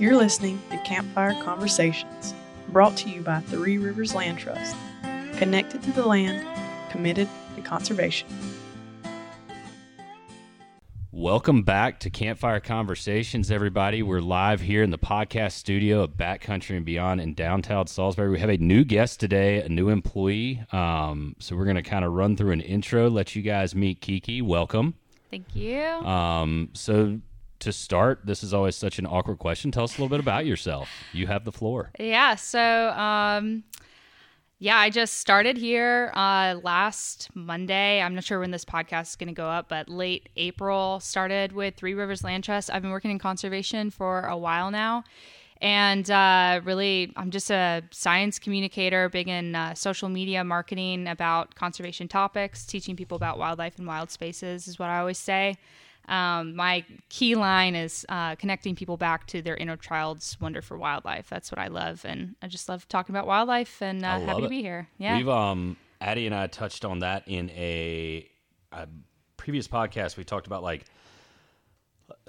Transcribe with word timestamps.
You're 0.00 0.16
listening 0.16 0.60
to 0.72 0.78
Campfire 0.78 1.40
Conversations, 1.44 2.34
brought 2.70 2.96
to 2.96 3.08
you 3.08 3.20
by 3.20 3.38
Three 3.42 3.78
Rivers 3.78 4.12
Land 4.12 4.40
Trust, 4.40 4.74
connected 5.36 5.84
to 5.84 5.92
the 5.92 6.04
land, 6.04 6.44
committed 6.90 7.28
to 7.54 7.62
conservation. 7.62 8.26
Welcome 11.12 11.62
back 11.62 12.00
to 12.00 12.10
Campfire 12.10 12.58
Conversations, 12.58 13.52
everybody. 13.52 14.02
We're 14.02 14.18
live 14.18 14.62
here 14.62 14.82
in 14.82 14.90
the 14.90 14.98
podcast 14.98 15.52
studio 15.52 16.02
of 16.02 16.16
Backcountry 16.16 16.76
and 16.76 16.84
Beyond 16.84 17.20
in 17.20 17.34
downtown 17.34 17.86
Salisbury. 17.86 18.30
We 18.30 18.40
have 18.40 18.50
a 18.50 18.56
new 18.56 18.82
guest 18.82 19.20
today, 19.20 19.62
a 19.62 19.68
new 19.68 19.90
employee. 19.90 20.64
Um, 20.72 21.36
so 21.38 21.54
we're 21.54 21.66
going 21.66 21.76
to 21.76 21.82
kind 21.82 22.04
of 22.04 22.12
run 22.12 22.36
through 22.36 22.50
an 22.50 22.62
intro, 22.62 23.08
let 23.08 23.36
you 23.36 23.42
guys 23.42 23.76
meet 23.76 24.00
Kiki. 24.00 24.42
Welcome. 24.42 24.94
Thank 25.30 25.54
you. 25.54 25.78
Um, 25.78 26.70
so 26.72 27.20
to 27.64 27.72
start, 27.72 28.20
this 28.24 28.42
is 28.42 28.54
always 28.54 28.76
such 28.76 28.98
an 28.98 29.06
awkward 29.06 29.38
question. 29.38 29.70
Tell 29.70 29.84
us 29.84 29.98
a 29.98 30.00
little 30.00 30.08
bit 30.08 30.20
about 30.20 30.46
yourself. 30.46 30.88
You 31.12 31.26
have 31.26 31.44
the 31.44 31.52
floor. 31.52 31.90
Yeah. 31.98 32.36
So, 32.36 32.60
um, 32.90 33.64
yeah, 34.58 34.78
I 34.78 34.88
just 34.88 35.14
started 35.14 35.56
here 35.56 36.12
uh, 36.14 36.56
last 36.62 37.28
Monday. 37.34 38.00
I'm 38.00 38.14
not 38.14 38.24
sure 38.24 38.40
when 38.40 38.50
this 38.50 38.64
podcast 38.64 39.08
is 39.08 39.16
going 39.16 39.28
to 39.28 39.34
go 39.34 39.46
up, 39.46 39.68
but 39.68 39.88
late 39.88 40.28
April 40.36 41.00
started 41.00 41.52
with 41.52 41.74
Three 41.74 41.94
Rivers 41.94 42.22
Land 42.22 42.44
Trust. 42.44 42.70
I've 42.70 42.80
been 42.80 42.90
working 42.90 43.10
in 43.10 43.18
conservation 43.18 43.90
for 43.90 44.22
a 44.22 44.36
while 44.36 44.70
now. 44.70 45.04
And 45.60 46.10
uh, 46.10 46.60
really, 46.64 47.12
I'm 47.16 47.30
just 47.30 47.50
a 47.50 47.82
science 47.90 48.38
communicator, 48.38 49.08
big 49.08 49.28
in 49.28 49.54
uh, 49.54 49.74
social 49.74 50.08
media 50.08 50.44
marketing 50.44 51.08
about 51.08 51.54
conservation 51.54 52.06
topics, 52.06 52.66
teaching 52.66 52.96
people 52.96 53.16
about 53.16 53.38
wildlife 53.38 53.78
and 53.78 53.86
wild 53.86 54.10
spaces, 54.10 54.68
is 54.68 54.78
what 54.78 54.90
I 54.90 54.98
always 54.98 55.18
say. 55.18 55.56
Um, 56.08 56.54
my 56.54 56.84
key 57.08 57.34
line 57.34 57.74
is 57.74 58.04
uh, 58.08 58.34
connecting 58.36 58.74
people 58.74 58.96
back 58.96 59.26
to 59.28 59.42
their 59.42 59.56
inner 59.56 59.76
child's 59.76 60.38
wonder 60.40 60.62
for 60.62 60.76
wildlife. 60.76 61.28
That's 61.28 61.50
what 61.50 61.58
I 61.58 61.68
love, 61.68 62.04
and 62.04 62.36
I 62.42 62.48
just 62.48 62.68
love 62.68 62.86
talking 62.88 63.14
about 63.14 63.26
wildlife. 63.26 63.80
And 63.80 64.04
uh, 64.04 64.20
happy 64.20 64.38
it. 64.38 64.42
to 64.42 64.48
be 64.48 64.62
here. 64.62 64.88
Yeah, 64.98 65.16
we've 65.16 65.28
um, 65.28 65.76
Addie 66.00 66.26
and 66.26 66.34
I 66.34 66.46
touched 66.46 66.84
on 66.84 66.98
that 67.00 67.24
in 67.26 67.50
a, 67.50 68.28
a 68.72 68.86
previous 69.36 69.68
podcast. 69.68 70.16
We 70.16 70.24
talked 70.24 70.46
about 70.46 70.62
like 70.62 70.84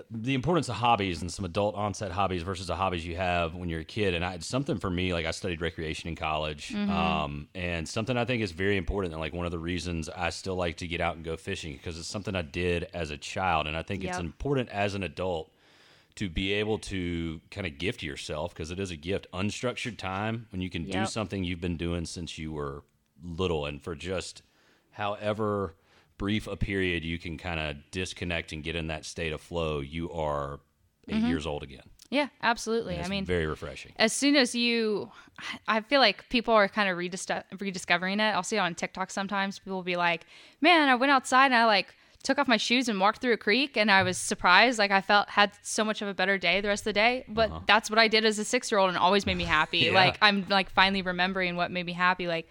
the 0.10 0.34
importance 0.34 0.70
of 0.70 0.76
hobbies 0.76 1.22
and 1.22 1.32
some 1.32 1.44
adult 1.46 1.76
onset 1.76 2.12
hobbies 2.12 2.44
versus 2.44 2.68
the 2.68 2.76
hobbies 2.76 3.06
you 3.06 3.16
have 3.16 3.56
when 3.56 3.68
you're 3.70 3.82
a 3.82 3.86
kid. 3.86 4.14
And 4.14 4.24
I, 4.24 4.34
it's 4.36 4.48
something 4.48 4.78
for 4.78 4.90
me, 4.90 5.14
like 5.14 5.26
I 5.26 5.32
studied 5.32 5.62
recreation 5.62 6.08
in 6.10 6.16
college, 6.16 6.70
Mm-hmm. 6.70 6.92
um, 6.92 7.48
and 7.56 7.88
something 7.88 8.16
I 8.18 8.26
think 8.26 8.42
is 8.42 8.52
very 8.52 8.78
important. 8.78 9.14
And 9.14 9.20
like 9.22 9.34
one 9.34 9.46
of 9.46 9.52
the 9.52 9.60
reasons 9.60 10.08
I 10.10 10.30
still 10.30 10.56
like 10.56 10.78
to 10.78 10.88
get 10.88 11.02
out 11.02 11.16
and 11.16 11.26
go 11.26 11.36
fishing 11.36 11.74
because 11.74 11.98
it's 12.00 12.08
something 12.08 12.36
I 12.36 12.42
did 12.42 12.88
as 12.94 13.12
a 13.12 13.18
child, 13.18 13.68
and 13.68 13.76
I 13.76 13.82
think 13.82 14.04
it's 14.04 14.18
important 14.22 14.70
as 14.70 14.96
an 14.96 15.04
adult 15.04 15.52
to 16.16 16.30
be 16.30 16.54
able 16.54 16.78
to 16.80 17.42
kind 17.52 17.68
of 17.68 17.78
gift 17.78 18.02
yourself 18.02 18.54
because 18.54 18.72
it 18.72 18.80
is 18.80 18.90
a 18.92 18.96
gift 18.96 19.28
unstructured 19.34 19.98
time 19.98 20.48
when 20.52 20.62
you 20.62 20.70
can 20.70 20.86
do 20.86 21.06
something 21.06 21.44
you've 21.44 21.60
been 21.60 21.76
doing 21.76 22.06
since 22.06 22.38
you 22.38 22.54
were 22.54 22.84
little 23.22 23.66
and 23.66 23.82
for 23.84 23.96
just 23.96 24.42
however 24.92 25.76
brief 26.18 26.48
a 26.48 26.56
period 26.56 27.04
you 27.04 27.18
can 27.20 27.38
kind 27.38 27.60
of 27.60 27.76
disconnect 27.92 28.52
and 28.54 28.64
get 28.64 28.76
in 28.76 28.88
that 28.88 29.06
state 29.06 29.34
of 29.34 29.42
flow 29.42 29.80
you 29.82 30.12
are 30.12 30.60
8 31.08 31.16
years 31.24 31.46
old 31.46 31.62
again. 31.62 31.84
Yeah, 32.10 32.28
absolutely. 32.42 32.96
Mm-hmm. 32.96 33.04
I 33.06 33.08
mean, 33.10 33.26
very 33.26 33.46
refreshing. 33.48 33.92
as 33.98 34.14
soon 34.14 34.36
as 34.36 34.56
you 34.56 35.12
i 35.68 35.82
feel 35.82 36.00
like 36.00 36.28
people 36.30 36.54
are 36.54 36.68
kind 36.68 36.88
of 36.90 36.98
redis- 36.98 37.44
rediscovering 37.60 38.20
it. 38.20 38.32
I'll 38.36 38.44
see 38.44 38.56
it 38.56 38.60
on 38.60 38.76
tiktok 38.76 39.12
sometimes. 39.12 39.60
People 39.60 39.76
will 39.78 39.84
be 39.84 39.96
like 39.98 40.26
man 40.62 40.88
i 40.90 40.96
went 40.96 41.12
outside 41.12 41.46
and 41.48 41.56
i 41.56 41.66
like 41.66 41.94
took 42.24 42.40
off 42.40 42.48
my 42.48 42.58
shoes 42.58 42.90
and 42.90 43.00
walked 43.00 43.22
through 43.22 43.34
a 43.34 43.38
creek 43.38 43.78
and 43.78 43.92
i 43.92 44.02
was 44.02 44.18
surprised 44.18 44.80
like 44.80 44.90
i 44.90 45.00
felt 45.02 45.30
had 45.30 45.52
so 45.62 45.84
much 45.84 46.02
of 46.02 46.08
a 46.08 46.14
better 46.14 46.40
day 46.40 46.60
the 46.62 46.68
rest 46.68 46.82
of 46.82 46.86
the 46.86 46.94
day. 46.94 47.24
But 47.28 47.68
that's 47.68 47.90
what 47.90 48.00
i 48.00 48.08
did 48.08 48.24
as 48.26 48.40
a 48.40 48.46
six 48.46 48.72
year 48.72 48.80
old 48.80 48.90
and 48.90 48.98
always 48.98 49.26
made 49.28 49.38
me 49.38 49.44
happy. 49.44 49.78
Yeah. 49.86 49.92
like 49.94 50.18
i'm 50.22 50.46
like 50.50 50.70
finally 50.72 51.02
remembering 51.04 51.56
what 51.56 51.70
made 51.72 51.86
me 51.86 51.94
happy. 51.94 52.28
Like 52.28 52.48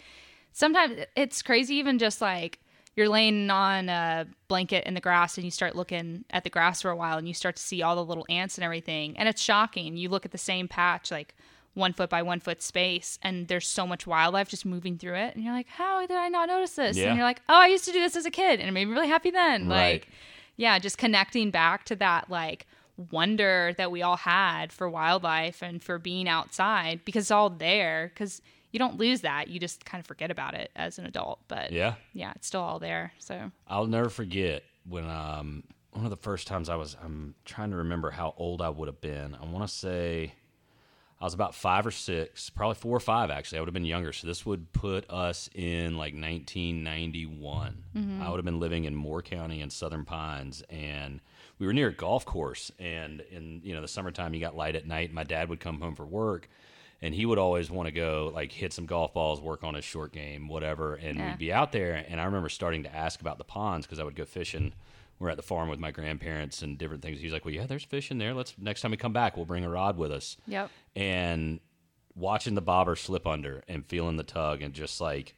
sometimes 0.53 0.99
it's 1.17 1.43
crazy 1.43 1.77
even 1.77 1.99
just 1.99 2.21
like 2.21 2.59
you're 2.97 3.09
laying 3.09 3.51
on 3.51 3.89
a 3.89 4.27
blanket 4.49 4.85
in 4.87 4.95
the 4.95 5.01
grass 5.01 5.37
and 5.37 5.45
you 5.45 5.51
start 5.51 5.75
looking 5.75 6.25
at 6.31 6.45
the 6.45 6.51
grass 6.51 6.83
for 6.83 6.91
a 6.91 6.97
while 6.97 7.19
and 7.19 7.27
you 7.27 7.35
start 7.35 7.57
to 7.57 7.63
see 7.63 7.83
all 7.83 7.97
the 7.97 8.05
little 8.05 8.27
ants 8.29 8.57
and 8.57 8.65
everything. 8.65 9.17
And 9.19 9.29
it's 9.29 9.43
shocking. 9.43 9.97
You 9.97 10.09
look 10.09 10.25
at 10.25 10.33
the 10.33 10.39
same 10.39 10.69
patch 10.69 11.11
like 11.11 11.35
one 11.75 11.93
foot 11.93 12.09
by 12.09 12.23
one 12.23 12.39
foot 12.39 12.63
space 12.63 13.19
and 13.23 13.49
there's 13.49 13.67
so 13.67 13.85
much 13.85 14.07
wildlife 14.07 14.49
just 14.49 14.65
moving 14.65 14.97
through 14.97 15.17
it. 15.17 15.35
And 15.35 15.45
you're 15.45 15.53
like 15.53 15.69
how 15.69 16.01
did 16.07 16.17
i 16.17 16.29
not 16.29 16.49
notice 16.49 16.75
this? 16.75 16.97
Yeah. 16.97 17.09
and 17.09 17.17
you're 17.17 17.27
like 17.27 17.43
oh 17.49 17.61
i 17.61 17.67
used 17.67 17.85
to 17.87 17.93
do 17.93 18.01
this 18.01 18.15
as 18.17 18.27
a 18.27 18.31
kid. 18.31 18.61
And 18.61 18.69
it 18.69 18.73
made 18.73 18.87
me 18.87 18.93
really 18.93 19.09
happy 19.09 19.31
then. 19.31 19.69
Right. 19.69 19.93
like 19.93 20.09
yeah 20.57 20.79
just 20.79 20.99
connecting 20.99 21.51
back 21.51 21.85
to 21.87 21.97
that 21.97 22.31
like 22.31 22.67
wonder 23.11 23.75
that 23.77 23.91
we 23.91 24.03
all 24.03 24.17
had 24.17 24.73
for 24.73 24.89
wildlife 24.89 25.63
and 25.63 25.83
for 25.83 25.99
being 25.99 26.29
outside 26.29 27.01
because 27.05 27.25
it's 27.25 27.31
all 27.31 27.51
there. 27.51 28.13
Because 28.15 28.41
you 28.75 28.79
don't 28.79 28.99
lose 28.99 29.21
that 29.21 29.49
you 29.49 29.61
just 29.61 29.85
kind 29.85 30.01
of 30.01 30.07
forget 30.07 30.31
about 30.31 30.55
it 30.55 30.71
as 30.75 30.99
an 30.99 31.07
adult 31.07 31.39
but 31.49 31.71
yeah 31.71 31.95
yeah 32.13 32.33
it's 32.35 32.47
still 32.47 32.61
all 32.61 32.79
there 32.79 33.13
so 33.19 33.51
i'll 33.69 33.87
never 33.87 34.11
forget 34.11 34.65
when 34.89 35.09
um 35.09 35.63
one 35.93 36.05
of 36.05 36.11
the 36.11 36.17
first 36.17 36.49
times 36.49 36.69
i 36.69 36.75
was 36.75 36.97
i'm 37.03 37.35
trying 37.45 37.71
to 37.71 37.77
remember 37.77 38.11
how 38.11 38.35
old 38.37 38.61
i 38.61 38.69
would 38.69 38.89
have 38.89 39.01
been 39.01 39.37
i 39.41 39.45
want 39.45 39.67
to 39.67 39.73
say 39.73 40.35
I 41.21 41.25
was 41.25 41.33
about 41.33 41.55
five 41.55 41.87
or 41.87 41.91
six, 41.91 42.51
probably 42.51 42.75
four 42.75 42.95
or 42.95 43.01
five 43.01 43.31
actually. 43.31 43.57
I 43.57 43.61
would 43.63 43.69
have 43.69 43.73
been 43.73 43.87
younger. 43.87 44.13
So 44.13 44.27
this 44.27 44.45
would 44.45 44.71
put 44.75 45.09
us 45.09 45.49
in 45.55 45.97
like 45.97 46.13
1991. 46.13 47.85
I 48.21 48.29
would 48.29 48.37
have 48.37 48.45
been 48.45 48.61
living 48.61 48.85
in 48.85 48.95
Moore 48.95 49.23
County 49.23 49.63
in 49.63 49.71
Southern 49.71 50.05
Pines, 50.05 50.63
and 50.69 51.21
we 51.59 51.67
were 51.67 51.73
near 51.73 51.89
a 51.89 51.95
golf 51.95 52.27
course. 52.27 52.71
And 52.79 53.23
in 53.31 53.63
you 53.65 53.75
know 53.75 53.81
the 53.81 53.89
summertime, 53.89 54.35
you 54.35 54.41
got 54.41 54.55
light 54.55 54.77
at 54.77 54.87
night. 54.87 55.15
My 55.15 55.25
dad 55.25 55.49
would 55.49 55.61
come 55.61 55.81
home 55.81 55.95
for 55.95 56.05
work, 56.05 56.51
and 57.05 57.15
he 57.15 57.27
would 57.27 57.39
always 57.39 57.71
want 57.71 57.87
to 57.87 57.93
go 57.93 58.33
like 58.35 58.51
hit 58.51 58.73
some 58.73 58.87
golf 58.87 59.13
balls, 59.13 59.39
work 59.39 59.63
on 59.63 59.75
his 59.75 59.85
short 59.85 60.11
game, 60.11 60.49
whatever. 60.49 60.95
And 60.95 61.19
Yeah. 61.19 61.31
we'd 61.31 61.39
be 61.39 61.53
out 61.53 61.71
there. 61.71 62.03
And 62.09 62.19
I 62.19 62.25
remember 62.25 62.49
starting 62.49 62.83
to 62.85 62.97
ask 62.97 63.21
about 63.21 63.37
the 63.37 63.45
ponds 63.45 63.87
because 63.87 64.01
I 64.01 64.05
would 64.05 64.17
go 64.17 64.25
fishing. 64.25 64.73
We're 65.19 65.29
at 65.29 65.37
the 65.37 65.43
farm 65.43 65.69
with 65.69 65.79
my 65.79 65.91
grandparents 65.91 66.63
and 66.63 66.79
different 66.79 67.03
things. 67.03 67.21
He's 67.21 67.33
like, 67.33 67.45
"Well, 67.45 67.53
yeah, 67.53 67.67
there's 67.67 67.85
fish 67.85 68.11
in 68.11 68.17
there. 68.17 68.33
Let's 68.33 68.55
next 68.59 68.81
time 68.81 68.91
we 68.91 68.97
come 68.97 69.13
back, 69.13 69.37
we'll 69.37 69.45
bring 69.45 69.65
a 69.65 69.69
rod 69.69 69.99
with 69.99 70.11
us." 70.11 70.39
yep 70.47 70.71
and 70.97 71.61
watching 72.17 72.55
the 72.55 72.63
bobber 72.63 72.97
slip 72.97 73.27
under 73.27 73.63
and 73.69 73.85
feeling 73.85 74.17
the 74.17 74.23
tug 74.23 74.63
and 74.63 74.73
just 74.73 75.01
like 75.01 75.35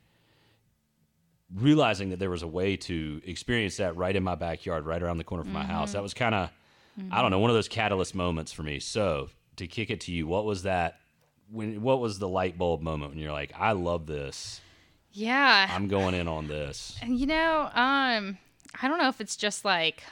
realizing 1.54 2.10
that 2.10 2.19
there 2.19 2.31
was 2.31 2.43
a 2.43 2.47
way 2.47 2.77
to 2.77 3.21
experience 3.25 3.78
that 3.78 3.97
right 3.97 4.15
in 4.15 4.22
my 4.22 4.34
backyard, 4.34 4.84
right 4.84 5.03
around 5.03 5.19
the 5.19 5.25
corner 5.25 5.43
from 5.43 5.53
my 5.53 5.62
mm-hmm. 5.62 5.71
house. 5.71 5.93
That 5.93 6.03
was 6.03 6.12
kind 6.12 6.34
of, 6.34 6.50
I 6.98 7.00
mm-hmm. 7.00 7.22
don't 7.22 7.31
know, 7.31 7.38
one 7.38 7.50
of 7.50 7.56
those 7.56 7.69
catalyst 7.69 8.15
moments 8.15 8.53
for 8.53 8.62
me. 8.62 8.78
So 8.78 9.31
to 9.56 9.66
kick 9.66 9.91
it 9.91 10.00
to 10.03 10.12
you, 10.12 10.27
what 10.27 10.44
was 10.44 10.65
that? 10.65 11.00
When 11.51 11.83
what 11.83 12.01
was 12.01 12.19
the 12.19 12.29
light 12.29 12.59
bulb 12.59 12.81
moment 12.83 13.12
when 13.12 13.21
you're 13.21 13.33
like, 13.33 13.53
I 13.57 13.73
love 13.73 14.07
this. 14.07 14.61
yeah 15.12 15.69
I'm 15.71 15.89
going 15.89 16.15
in 16.15 16.29
on 16.29 16.49
this. 16.49 16.97
And 17.03 17.19
you 17.19 17.27
know, 17.27 17.71
um, 17.75 18.39
I 18.83 18.89
don't 18.89 18.99
know 18.99 19.09
if 19.09 19.21
it's 19.21 19.37
just 19.37 19.65
like 19.65 20.03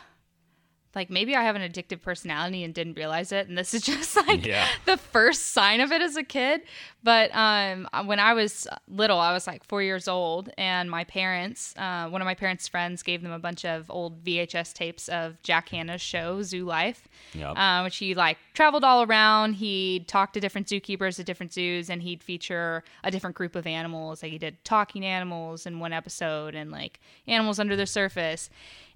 like 0.94 1.10
maybe 1.10 1.34
I 1.36 1.42
have 1.42 1.56
an 1.56 1.62
addictive 1.62 2.02
personality 2.02 2.64
and 2.64 2.72
didn't 2.74 2.94
realize 2.94 3.32
it, 3.32 3.48
and 3.48 3.56
this 3.58 3.74
is 3.74 3.82
just 3.92 4.16
like 4.16 4.44
Yeah. 4.46 4.66
the 4.86 4.96
first 4.96 5.46
sign 5.46 5.80
of 5.80 5.92
it 5.92 6.02
as 6.02 6.16
a 6.16 6.22
kid. 6.22 6.62
But 7.02 7.34
um, 7.34 7.86
when 8.06 8.18
I 8.18 8.32
was 8.32 8.66
little, 8.88 9.18
I 9.18 9.32
was 9.34 9.46
like 9.46 9.62
four 9.64 9.82
years 9.82 10.08
old, 10.08 10.48
and 10.56 10.90
my 10.90 11.04
parents, 11.04 11.74
uh, 11.76 12.08
one 12.08 12.22
of 12.22 12.24
my 12.24 12.34
parents' 12.34 12.66
friends, 12.66 13.02
gave 13.02 13.22
them 13.22 13.32
a 13.32 13.38
bunch 13.38 13.64
of 13.66 13.90
old 13.90 14.24
VHS 14.24 14.72
tapes 14.72 15.08
of 15.10 15.40
Jack 15.42 15.68
Hanna's 15.68 16.00
show 16.00 16.40
Zoo 16.42 16.64
Life, 16.64 17.06
Yep. 17.34 17.56
uh, 17.58 17.82
which 17.82 17.96
he 17.98 18.14
like 18.14 18.38
traveled 18.54 18.84
all 18.84 19.02
around. 19.02 19.54
He'd 19.54 20.08
talk 20.08 20.32
to 20.32 20.40
different 20.40 20.66
zookeepers 20.66 21.20
at 21.20 21.26
different 21.26 21.52
zoos, 21.52 21.90
and 21.90 22.00
he'd 22.02 22.22
feature 22.22 22.82
a 23.02 23.10
different 23.10 23.36
group 23.36 23.54
of 23.54 23.66
animals. 23.66 24.22
Like 24.22 24.32
he 24.32 24.38
did 24.38 24.64
talking 24.64 25.04
animals 25.04 25.66
in 25.66 25.80
one 25.80 25.92
episode, 25.92 26.54
and 26.54 26.70
like 26.70 27.00
animals 27.26 27.58
under 27.58 27.76
the 27.76 27.86
surface. 27.86 28.48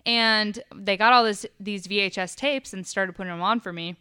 And 0.09 0.59
they 0.75 0.97
got 0.97 1.13
all 1.13 1.23
this 1.23 1.45
these 1.61 1.87
VHS 1.87 2.35
tapes 2.35 2.73
and 2.73 2.87
started 2.87 3.15
putting 3.15 3.31
them 3.31 3.43
on 3.43 3.61
for 3.61 3.73
me. 3.73 3.97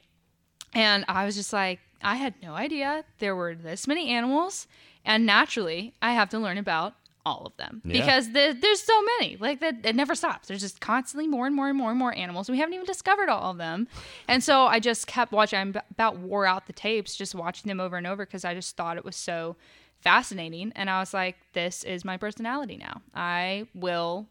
And 0.74 1.06
I 1.08 1.26
was 1.26 1.36
just 1.36 1.52
like, 1.54 1.80
I 2.02 2.16
had 2.16 2.34
no 2.42 2.54
idea 2.54 3.04
there 3.20 3.36
were 3.36 3.56
this 3.56 3.88
many 3.88 4.10
animals, 4.12 4.68
and 5.06 5.26
naturally, 5.26 5.94
I 6.02 6.14
have 6.14 6.30
to 6.30 6.40
learn 6.40 6.58
about 6.58 6.94
all 7.26 7.46
of 7.46 7.58
them 7.58 7.82
Yeah. 7.84 8.00
because 8.00 8.32
the, 8.32 8.58
there's 8.58 8.82
so 8.82 9.02
many. 9.20 9.36
Like 9.36 9.60
that, 9.60 9.86
it 9.86 9.96
never 9.98 10.16
stops. 10.16 10.48
There's 10.48 10.62
just 10.62 10.80
constantly 10.80 11.28
more 11.28 11.46
and 11.46 11.54
more 11.54 11.68
and 11.68 11.78
more 11.78 11.90
and 11.90 12.00
more 12.00 12.16
animals. 12.16 12.50
We 12.50 12.58
haven't 12.58 12.74
even 12.76 12.86
discovered 12.86 13.28
all 13.28 13.52
of 13.52 13.58
them, 13.58 13.88
and 14.30 14.42
so 14.44 14.66
I 14.66 14.80
just 14.80 15.08
kept 15.08 15.32
watching. 15.34 15.60
I 15.60 15.82
about 15.92 16.20
wore 16.20 16.46
out 16.46 16.68
the 16.68 16.74
tapes, 16.74 17.16
just 17.18 17.36
watching 17.36 17.68
them 17.68 17.80
over 17.82 17.98
and 17.98 18.08
over 18.08 18.26
because 18.26 18.46
I 18.46 18.54
just 18.54 18.78
thought 18.78 18.96
it 18.98 19.04
was 19.06 19.16
so 19.18 19.58
fascinating. 20.00 20.72
And 20.76 20.90
I 20.90 21.00
was 21.00 21.14
like, 21.14 21.36
this 21.54 21.84
is 21.84 22.06
my 22.06 22.16
personality 22.18 22.78
now. 22.78 23.02
I 23.14 23.68
will 23.74 24.28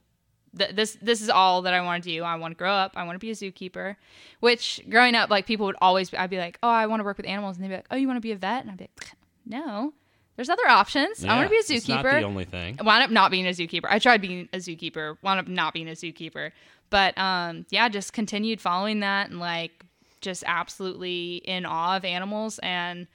th- 0.58 0.74
this 0.74 0.96
this 1.02 1.20
is 1.20 1.28
all 1.30 1.62
that 1.62 1.74
I 1.74 1.80
want 1.80 2.04
to 2.04 2.10
do. 2.10 2.22
I 2.22 2.36
want 2.36 2.52
to 2.52 2.56
grow 2.58 2.72
up. 2.72 2.92
I 2.96 3.04
want 3.04 3.14
to 3.16 3.18
be 3.18 3.30
a 3.30 3.34
zookeeper. 3.34 3.96
Which 4.40 4.80
growing 4.88 5.14
up, 5.14 5.30
like 5.30 5.46
people 5.46 5.66
would 5.66 5.76
always, 5.80 6.10
be. 6.10 6.16
I'd 6.18 6.30
be 6.30 6.38
like, 6.38 6.58
oh, 6.62 6.68
I 6.68 6.86
want 6.86 7.00
to 7.00 7.04
work 7.04 7.16
with 7.16 7.26
animals, 7.26 7.56
and 7.56 7.64
they'd 7.64 7.68
be 7.70 7.74
like, 7.76 7.86
oh, 7.90 7.96
you 7.96 8.06
want 8.06 8.16
to 8.16 8.20
be 8.22 8.32
a 8.32 8.36
vet, 8.36 8.62
and 8.62 8.70
I'd 8.70 8.78
be 8.78 8.84
like, 8.84 9.10
no, 9.46 9.92
there's 10.36 10.48
other 10.50 10.66
options. 10.68 11.24
I 11.24 11.36
want 11.36 11.46
to 11.46 11.50
be 11.50 11.56
a 11.56 11.62
Yeah, 11.68 11.76
It's 11.76 11.88
not 11.88 12.04
zookeeper. 12.04 12.20
the 12.20 12.26
only 12.26 12.44
thing. 12.44 12.76
I 12.80 12.82
wound 12.82 13.02
up 13.04 13.10
not 13.10 13.30
being 13.30 13.46
a 13.46 13.50
zookeeper. 13.50 13.86
I 13.88 13.98
tried 13.98 14.20
being 14.20 14.48
a 14.52 14.58
zookeeper, 14.58 15.16
wound 15.22 15.40
up 15.40 15.48
not 15.48 15.72
being 15.74 15.88
a 15.88 15.92
zookeeper. 15.92 16.50
But 16.90 17.16
um, 17.18 17.66
yeah, 17.70 17.88
just 17.88 18.12
continued 18.12 18.60
following 18.60 19.00
that 19.00 19.30
and 19.30 19.40
like 19.40 19.84
just 20.20 20.44
absolutely 20.46 21.36
in 21.44 21.66
awe 21.66 21.96
of 21.96 22.04
animals 22.04 22.58
and 22.62 23.06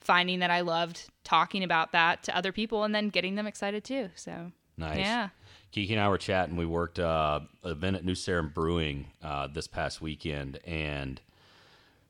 finding 0.00 0.38
that 0.40 0.50
I 0.50 0.60
loved 0.60 1.08
talking 1.24 1.62
about 1.64 1.92
that 1.92 2.22
to 2.24 2.36
other 2.36 2.52
people 2.52 2.84
and 2.84 2.94
then 2.94 3.08
getting 3.08 3.34
them 3.34 3.46
excited 3.46 3.84
too. 3.84 4.10
So 4.14 4.52
Nice. 4.76 4.98
Yeah. 4.98 5.28
Kiki 5.70 5.92
and 5.94 6.02
I 6.02 6.08
were 6.08 6.18
chatting. 6.18 6.56
We 6.56 6.66
worked 6.66 6.98
uh, 6.98 7.40
an 7.64 7.70
event 7.70 7.96
at 7.96 8.04
New 8.04 8.14
Sarum 8.14 8.50
Brewing 8.54 9.06
uh, 9.22 9.48
this 9.48 9.66
past 9.66 10.00
weekend, 10.00 10.58
and 10.66 11.20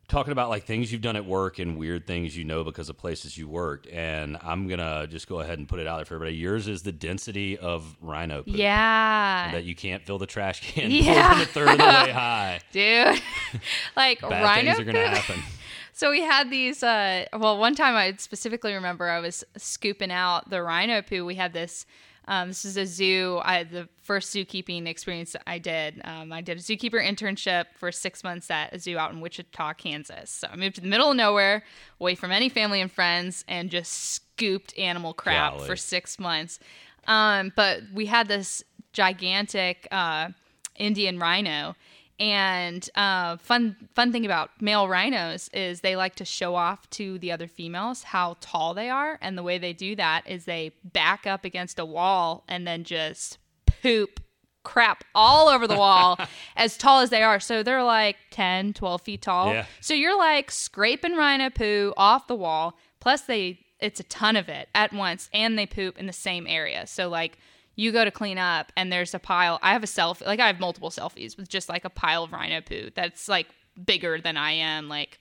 talking 0.07 0.33
about 0.33 0.49
like 0.49 0.65
things 0.65 0.91
you've 0.91 1.03
done 1.03 1.17
at 1.17 1.27
work 1.27 1.59
and 1.59 1.77
weird 1.77 2.07
things 2.07 2.35
you 2.35 2.43
know 2.45 2.65
because 2.65 2.89
of 2.89 2.97
places 2.97 3.37
you 3.37 3.47
worked. 3.49 3.87
And 3.89 4.39
I'm 4.43 4.67
gonna 4.69 5.07
just 5.07 5.29
go 5.29 5.41
ahead 5.41 5.59
and 5.59 5.69
put 5.69 5.81
it 5.81 5.87
out 5.87 5.97
there 5.97 6.05
for 6.07 6.15
everybody. 6.15 6.37
Yours 6.37 6.67
is 6.69 6.83
the 6.83 6.93
density 6.93 7.59
of 7.59 7.97
rhino 8.01 8.43
poop. 8.43 8.57
Yeah. 8.57 9.51
That 9.53 9.65
you 9.65 9.75
can't 9.75 10.03
fill 10.07 10.19
the 10.19 10.27
trash 10.27 10.61
can 10.73 10.91
Yeah. 10.91 11.43
a 11.43 11.45
third 11.45 11.69
of 11.69 11.79
the 11.79 11.85
way 11.85 12.11
high. 12.13 12.61
Dude. 12.73 13.21
like 13.97 14.21
Bad 14.23 14.43
rhino 14.43 14.75
things 14.75 14.81
are 14.81 14.85
gonna 14.85 15.05
poop- 15.09 15.17
happen. 15.19 15.43
So 15.93 16.13
we 16.13 16.23
had 16.23 16.49
these. 16.49 16.85
Uh, 16.85 17.25
well, 17.37 17.59
one 17.59 17.75
time 17.75 17.97
I 17.97 18.15
specifically 18.19 18.73
remember 18.73 19.09
I 19.11 19.19
was 19.19 19.43
scooping 19.57 20.13
out 20.13 20.49
the 20.49 20.63
rhino 20.63 21.03
poo. 21.03 21.25
We 21.27 21.35
had 21.35 21.53
this. 21.53 21.87
Um, 22.29 22.49
this 22.49 22.67
is 22.67 22.77
a 22.77 22.85
zoo. 22.85 23.41
I 23.43 23.65
the 23.65 23.89
first 24.03 24.35
zookeeping 24.35 24.87
experience 24.87 25.35
I 25.47 25.59
did. 25.59 26.03
Um, 26.05 26.31
I 26.31 26.43
did 26.43 26.59
a 26.59 26.61
zookeeper 26.61 27.03
internship 27.03 27.65
for 27.75 27.91
six 27.91 28.23
months 28.23 28.51
at 28.51 28.75
a 28.75 28.79
zoo 28.79 28.99
out 28.99 29.13
in 29.13 29.21
Wichita, 29.21 29.73
Kansas. 29.75 30.31
So 30.31 30.49
I 30.53 30.57
moved 30.57 30.75
to 30.77 30.83
the 30.83 30.89
middle 30.89 31.11
of 31.11 31.17
nowhere, 31.17 31.65
away 31.99 32.15
from 32.15 32.31
any 32.31 32.51
family 32.51 32.83
and 32.83 32.93
friends, 32.93 33.47
and 33.49 33.71
just 33.71 33.93
scooped 34.13 34.79
animal 34.79 35.15
crap 35.15 35.55
Golly. 35.55 35.67
for 35.67 35.75
six 35.75 36.19
months. 36.19 36.61
Um, 37.07 37.51
but 37.57 37.81
we 37.95 38.05
had 38.05 38.29
this 38.29 38.63
gigantic 38.93 39.89
uh, 39.91 40.29
Indian 40.77 41.19
rhino. 41.19 41.77
And 42.21 42.89
uh, 42.97 43.37
fun 43.37 43.77
fun 43.95 44.11
thing 44.11 44.25
about 44.25 44.51
male 44.61 44.89
rhinos 44.89 45.49
is 45.53 45.83
they 45.83 45.95
like 45.95 46.17
to 46.17 46.25
show 46.25 46.57
off 46.57 46.91
to 46.91 47.19
the 47.21 47.31
other 47.31 47.47
females 47.47 48.03
how 48.03 48.37
tall 48.41 48.75
they 48.75 48.91
are, 48.91 49.19
and 49.23 49.39
the 49.39 49.43
way 49.43 49.59
they 49.59 49.73
do 49.73 49.95
that 49.97 50.29
is 50.29 50.45
they 50.45 50.73
back 50.83 51.27
up 51.27 51.45
against 51.45 51.79
a 51.79 51.85
wall 51.85 52.45
and 52.49 52.67
then 52.67 52.83
just 52.83 53.39
poop 53.83 54.21
crap 54.65 55.05
all 55.15 55.49
over 55.49 55.67
the 55.67 55.77
wall 55.77 56.19
as 56.57 56.77
tall 56.77 57.01
as 57.01 57.11
they 57.11 57.23
are. 57.23 57.41
So 57.41 57.63
they're 57.63 57.83
like 57.83 58.17
10, 58.33 58.75
12 58.75 59.01
feet 59.01 59.23
tall. 59.23 59.53
Yeah. 59.53 59.65
So 59.81 59.95
you're 59.95 60.19
like 60.19 60.51
scraping 60.51 61.17
rhino 61.17 61.51
poo 61.51 61.95
off 61.97 62.27
the 62.27 62.35
wall. 62.35 62.77
Plus 63.01 63.23
they 63.23 63.61
it's 63.81 64.01
a 64.01 64.05
ton 64.05 64.35
of 64.37 64.49
it 64.49 64.69
at 64.75 64.93
once 64.93 65.31
and 65.33 65.57
they 65.57 65.65
poop 65.65 65.99
in 65.99 66.07
the 66.07 66.13
same 66.13 66.47
area. 66.47 66.87
So 66.87 67.09
like 67.09 67.39
you 67.79 67.93
go 67.93 68.05
to 68.05 68.11
clean 68.11 68.39
up 68.39 68.73
and 68.77 68.93
there's 68.93 69.15
a 69.15 69.21
pile. 69.21 69.61
I 69.63 69.73
have 69.73 69.85
a 69.85 69.87
selfie 69.87 70.27
like 70.27 70.41
I 70.41 70.49
have 70.49 70.59
multiple 70.59 70.91
selfies 70.91 71.37
with 71.37 71.49
just 71.49 71.69
like 71.69 71.85
a 71.85 71.91
pile 71.91 72.25
of 72.25 72.33
rhino 72.33 72.61
poo 72.61 72.91
that's 72.95 73.29
like 73.29 73.47
bigger 73.87 74.21
than 74.21 74.37
I 74.37 74.51
am 74.51 74.89
like 74.89 75.21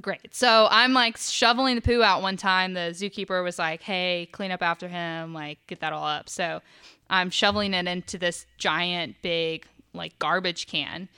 Great. 0.00 0.36
So 0.36 0.68
I'm 0.70 0.92
like 0.92 1.16
shoveling 1.16 1.74
the 1.74 1.82
poo 1.82 2.00
out 2.00 2.22
one 2.22 2.36
time. 2.36 2.74
The 2.74 2.92
zookeeper 2.92 3.42
was 3.42 3.58
like, 3.58 3.82
hey, 3.82 4.28
clean 4.30 4.52
up 4.52 4.62
after 4.62 4.86
him, 4.86 5.34
like 5.34 5.58
get 5.66 5.80
that 5.80 5.92
all 5.92 6.06
up. 6.06 6.28
So 6.28 6.60
I'm 7.08 7.28
shoveling 7.28 7.74
it 7.74 7.88
into 7.88 8.16
this 8.16 8.46
giant, 8.56 9.16
big, 9.20 9.66
like 9.92 10.16
garbage 10.20 10.68
can. 10.68 11.08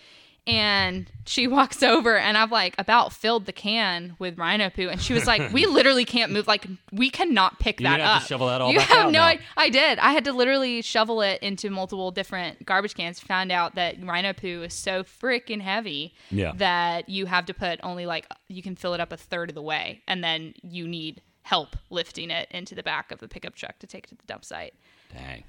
And 0.47 1.11
she 1.25 1.47
walks 1.49 1.83
over 1.83 2.17
and 2.19 2.37
I've 2.37 2.51
like 2.51 2.75
about 2.79 3.13
filled 3.13 3.47
the 3.47 3.53
can 3.53 4.17
with 4.19 4.39
rhino 4.39 4.71
poo. 4.71 4.89
And 4.89 5.01
she 5.01 5.15
was 5.15 5.27
like, 5.27 5.53
we 5.53 5.67
literally 5.67 6.05
can't 6.05 6.33
move. 6.33 6.49
Like, 6.49 6.67
we 6.91 7.11
cannot 7.11 7.61
pick 7.61 7.81
You're 7.81 7.91
that 7.91 8.01
have 8.01 8.17
up. 8.17 8.23
to 8.23 8.29
shovel 8.29 8.49
that 8.49 8.61
all 8.61 8.73
you 8.73 8.79
back 8.79 8.89
have 8.89 9.07
out 9.07 9.13
no 9.13 9.21
idea. 9.23 9.45
I 9.57 9.69
did. 9.69 9.99
I 10.01 10.13
had 10.13 10.25
to 10.25 10.33
literally 10.33 10.83
shovel 10.83 11.23
it 11.23 11.41
into 11.43 11.71
multiple 11.71 12.11
different 12.11 12.67
garbage 12.67 12.95
cans. 12.95 13.21
Found 13.21 13.53
out 13.53 13.77
that 13.77 13.97
rhino 14.05 14.33
poo 14.33 14.63
is 14.63 14.75
so 14.75 15.05
freaking 15.05 15.61
heavy 15.61 16.15
Yeah. 16.31 16.53
that 16.57 17.09
you 17.09 17.27
have 17.27 17.47
to 17.47 17.55
put 17.55 17.79
only 17.83 18.07
like 18.07 18.27
you 18.49 18.63
can 18.63 18.75
fill 18.75 18.95
it 18.95 19.01
up 19.01 19.13
a 19.13 19.17
third 19.17 19.49
of 19.51 19.55
the 19.55 19.63
way, 19.63 20.03
and 20.09 20.25
then 20.25 20.55
you 20.63 20.89
need 20.89 21.23
help 21.43 21.77
lifting 21.91 22.31
it 22.31 22.49
into 22.51 22.75
the 22.75 22.83
back 22.83 23.11
of 23.13 23.19
the 23.21 23.29
pickup 23.29 23.55
truck 23.55 23.79
to 23.81 23.87
take 23.87 24.05
it 24.05 24.09
to 24.09 24.15
the 24.17 24.23
dump 24.27 24.45
site. 24.45 24.75
Dang. 25.13 25.45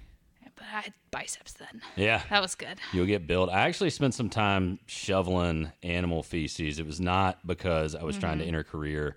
But 0.55 0.65
I 0.65 0.81
had 0.81 0.93
biceps 1.11 1.53
then. 1.53 1.81
Yeah. 1.95 2.21
That 2.29 2.41
was 2.41 2.55
good. 2.55 2.77
You'll 2.93 3.05
get 3.07 3.25
billed. 3.27 3.49
I 3.49 3.61
actually 3.61 3.89
spent 3.89 4.13
some 4.13 4.29
time 4.29 4.79
shoveling 4.85 5.71
animal 5.81 6.23
feces. 6.23 6.79
It 6.79 6.85
was 6.85 6.99
not 6.99 7.45
because 7.45 7.95
I 7.95 8.03
was 8.03 8.17
trying 8.17 8.33
Mm-hmm. 8.33 8.41
to 8.41 8.47
enter 8.47 8.59
a 8.59 8.63
career 8.63 9.15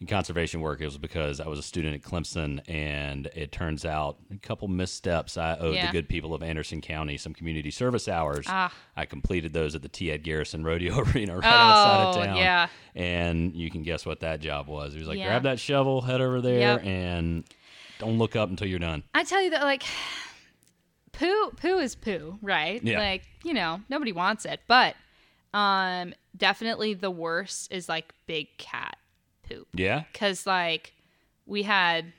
in 0.00 0.06
conservation 0.06 0.60
work. 0.60 0.80
It 0.80 0.84
was 0.84 0.98
because 0.98 1.40
I 1.40 1.48
was 1.48 1.58
a 1.58 1.62
student 1.62 1.94
at 1.94 2.02
Clemson, 2.02 2.60
and 2.68 3.26
it 3.34 3.50
turns 3.50 3.84
out 3.86 4.18
a 4.30 4.36
couple 4.36 4.68
missteps 4.68 5.38
I 5.38 5.56
owed 5.56 5.74
Yeah. 5.74 5.86
the 5.86 5.92
good 5.92 6.06
people 6.08 6.34
of 6.34 6.42
Anderson 6.42 6.80
County 6.82 7.16
some 7.16 7.32
community 7.32 7.70
service 7.70 8.06
hours. 8.06 8.44
Ah. 8.46 8.72
I 8.96 9.06
completed 9.06 9.52
those 9.54 9.74
at 9.74 9.80
the 9.82 9.88
T. 9.88 10.12
Ed 10.12 10.22
Garrison 10.22 10.64
Rodeo 10.64 10.98
Arena 11.14 11.36
right 11.36 11.44
outside 11.46 12.04
Oh, 12.04 12.08
of 12.20 12.26
town. 12.26 12.36
yeah. 12.36 12.68
And 12.94 13.56
you 13.56 13.70
can 13.70 13.82
guess 13.82 14.04
what 14.04 14.20
that 14.20 14.40
job 14.40 14.68
was. 14.68 14.92
He 14.92 14.98
was 14.98 15.08
like, 15.08 15.18
Yeah. 15.18 15.28
grab 15.28 15.44
that 15.44 15.58
shovel, 15.58 16.02
head 16.02 16.20
over 16.20 16.40
there, 16.42 16.58
Yep. 16.76 16.84
and 16.84 17.44
don't 17.98 18.18
look 18.18 18.36
up 18.36 18.50
until 18.50 18.68
you're 18.68 18.78
done. 18.78 19.02
I 19.14 19.24
tell 19.24 19.40
you 19.42 19.48
that 19.50 19.62
like 19.62 19.82
poo 21.16 21.50
poo 21.50 21.78
is 21.78 21.94
poo, 21.94 22.38
right? 22.42 22.82
Yeah. 22.82 22.98
Like, 22.98 23.22
you 23.44 23.54
know, 23.54 23.80
nobody 23.88 24.12
wants 24.12 24.44
it. 24.44 24.60
But 24.66 24.94
um 25.54 26.14
definitely 26.36 26.94
the 26.94 27.10
worst 27.10 27.72
is 27.72 27.88
like 27.88 28.12
big 28.26 28.48
cat 28.58 28.96
poop. 29.48 29.68
Yeah? 29.72 30.04
Cause 30.14 30.46
like 30.46 30.92
we 31.46 31.62
had 31.62 32.12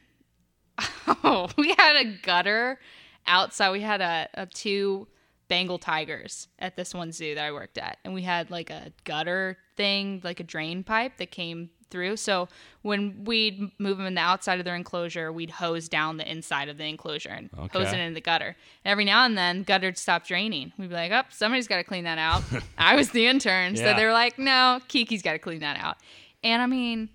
oh, 1.23 1.49
we 1.57 1.73
had 1.77 1.95
a 1.95 2.17
gutter 2.23 2.79
outside. 3.25 3.71
We 3.71 3.81
had 3.81 4.01
a, 4.01 4.29
a 4.33 4.45
two 4.45 5.07
Bengal 5.47 5.79
tigers 5.79 6.47
at 6.59 6.75
this 6.75 6.93
one 6.93 7.11
zoo 7.11 7.35
that 7.35 7.43
I 7.43 7.51
worked 7.51 7.77
at. 7.77 7.97
And 8.03 8.13
we 8.13 8.21
had 8.23 8.51
like 8.51 8.69
a 8.69 8.91
gutter 9.05 9.57
thing, 9.75 10.21
like 10.23 10.39
a 10.39 10.43
drain 10.43 10.83
pipe 10.83 11.17
that 11.17 11.31
came 11.31 11.69
through. 11.89 12.17
So 12.17 12.47
when 12.81 13.23
we'd 13.25 13.71
move 13.79 13.97
them 13.97 14.05
in 14.07 14.15
the 14.15 14.21
outside 14.21 14.59
of 14.59 14.65
their 14.65 14.75
enclosure, 14.75 15.31
we'd 15.31 15.49
hose 15.51 15.87
down 15.89 16.17
the 16.17 16.29
inside 16.29 16.69
of 16.69 16.77
the 16.77 16.85
enclosure 16.85 17.29
and 17.29 17.49
Okay. 17.57 17.79
hose 17.79 17.93
it 17.93 17.99
in 17.99 18.13
the 18.13 18.21
gutter. 18.21 18.55
And 18.85 18.91
every 18.91 19.05
now 19.05 19.25
and 19.25 19.37
then, 19.37 19.63
gutter 19.63 19.87
would 19.87 19.97
stop 19.97 20.25
draining. 20.25 20.73
We'd 20.77 20.89
be 20.89 20.95
like, 20.95 21.11
"Oh, 21.11 21.23
somebody's 21.29 21.67
got 21.67 21.77
to 21.77 21.83
clean 21.83 22.03
that 22.05 22.17
out." 22.17 22.43
I 22.77 22.95
was 22.95 23.11
the 23.11 23.27
intern, 23.27 23.75
so 23.75 23.83
Yeah. 23.83 23.93
they 23.93 24.05
were 24.05 24.11
like, 24.13 24.37
"No, 24.39 24.79
Kiki's 24.87 25.21
got 25.21 25.33
to 25.33 25.39
clean 25.39 25.59
that 25.59 25.77
out." 25.79 25.97
And 26.43 26.61
I 26.61 26.65
mean, 26.65 27.09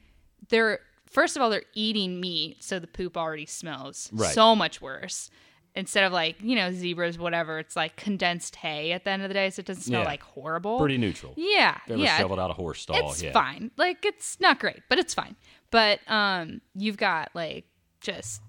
they're 0.48 0.80
first 1.10 1.36
of 1.36 1.42
all 1.42 1.50
they're 1.50 1.62
eating 1.74 2.20
meat, 2.20 2.62
so 2.64 2.78
the 2.78 2.86
poop 2.86 3.16
already 3.16 3.46
smells 3.46 4.08
Right. 4.12 4.32
so 4.34 4.56
much 4.56 4.80
worse. 4.80 5.30
Instead 5.74 6.04
of 6.04 6.12
like 6.12 6.36
you 6.40 6.54
know 6.54 6.70
zebras, 6.70 7.18
whatever, 7.18 7.58
it's 7.58 7.74
like 7.76 7.96
condensed 7.96 8.56
hay 8.56 8.92
at 8.92 9.04
the 9.04 9.10
end 9.10 9.22
of 9.22 9.28
the 9.28 9.34
day, 9.34 9.48
so 9.48 9.60
it 9.60 9.66
doesn't 9.66 9.82
smell 9.84 10.02
Yeah. 10.02 10.06
like 10.06 10.22
horrible. 10.22 10.78
Pretty 10.78 10.98
neutral. 10.98 11.32
yeah, 11.36 11.78
ever 11.88 11.96
yeah. 11.98 12.18
shoveled 12.18 12.38
out 12.38 12.50
a 12.50 12.54
horse 12.54 12.82
stall, 12.82 13.10
It's 13.10 13.22
yeah. 13.22 13.32
fine. 13.32 13.70
Like 13.78 14.04
it's 14.04 14.38
not 14.38 14.58
great, 14.60 14.82
but 14.90 14.98
it's 14.98 15.14
fine. 15.14 15.34
But 15.70 16.00
um 16.08 16.60
you've 16.74 16.98
got 16.98 17.30
like 17.34 17.64
just 18.02 18.42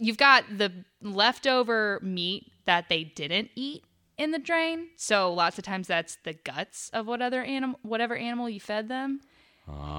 you've 0.00 0.16
got 0.18 0.42
the 0.58 0.72
leftover 1.00 2.00
meat 2.02 2.50
that 2.64 2.88
they 2.88 3.04
didn't 3.04 3.50
eat 3.54 3.84
in 4.18 4.32
the 4.32 4.38
drain. 4.40 4.88
So 4.96 5.32
lots 5.32 5.56
of 5.56 5.64
times 5.64 5.86
that's 5.86 6.16
the 6.24 6.32
guts 6.34 6.90
of 6.92 7.06
what 7.06 7.22
other 7.22 7.44
animal 7.44 7.78
whatever 7.82 8.16
animal 8.16 8.48
you 8.50 8.58
fed 8.58 8.88
them. 8.88 9.20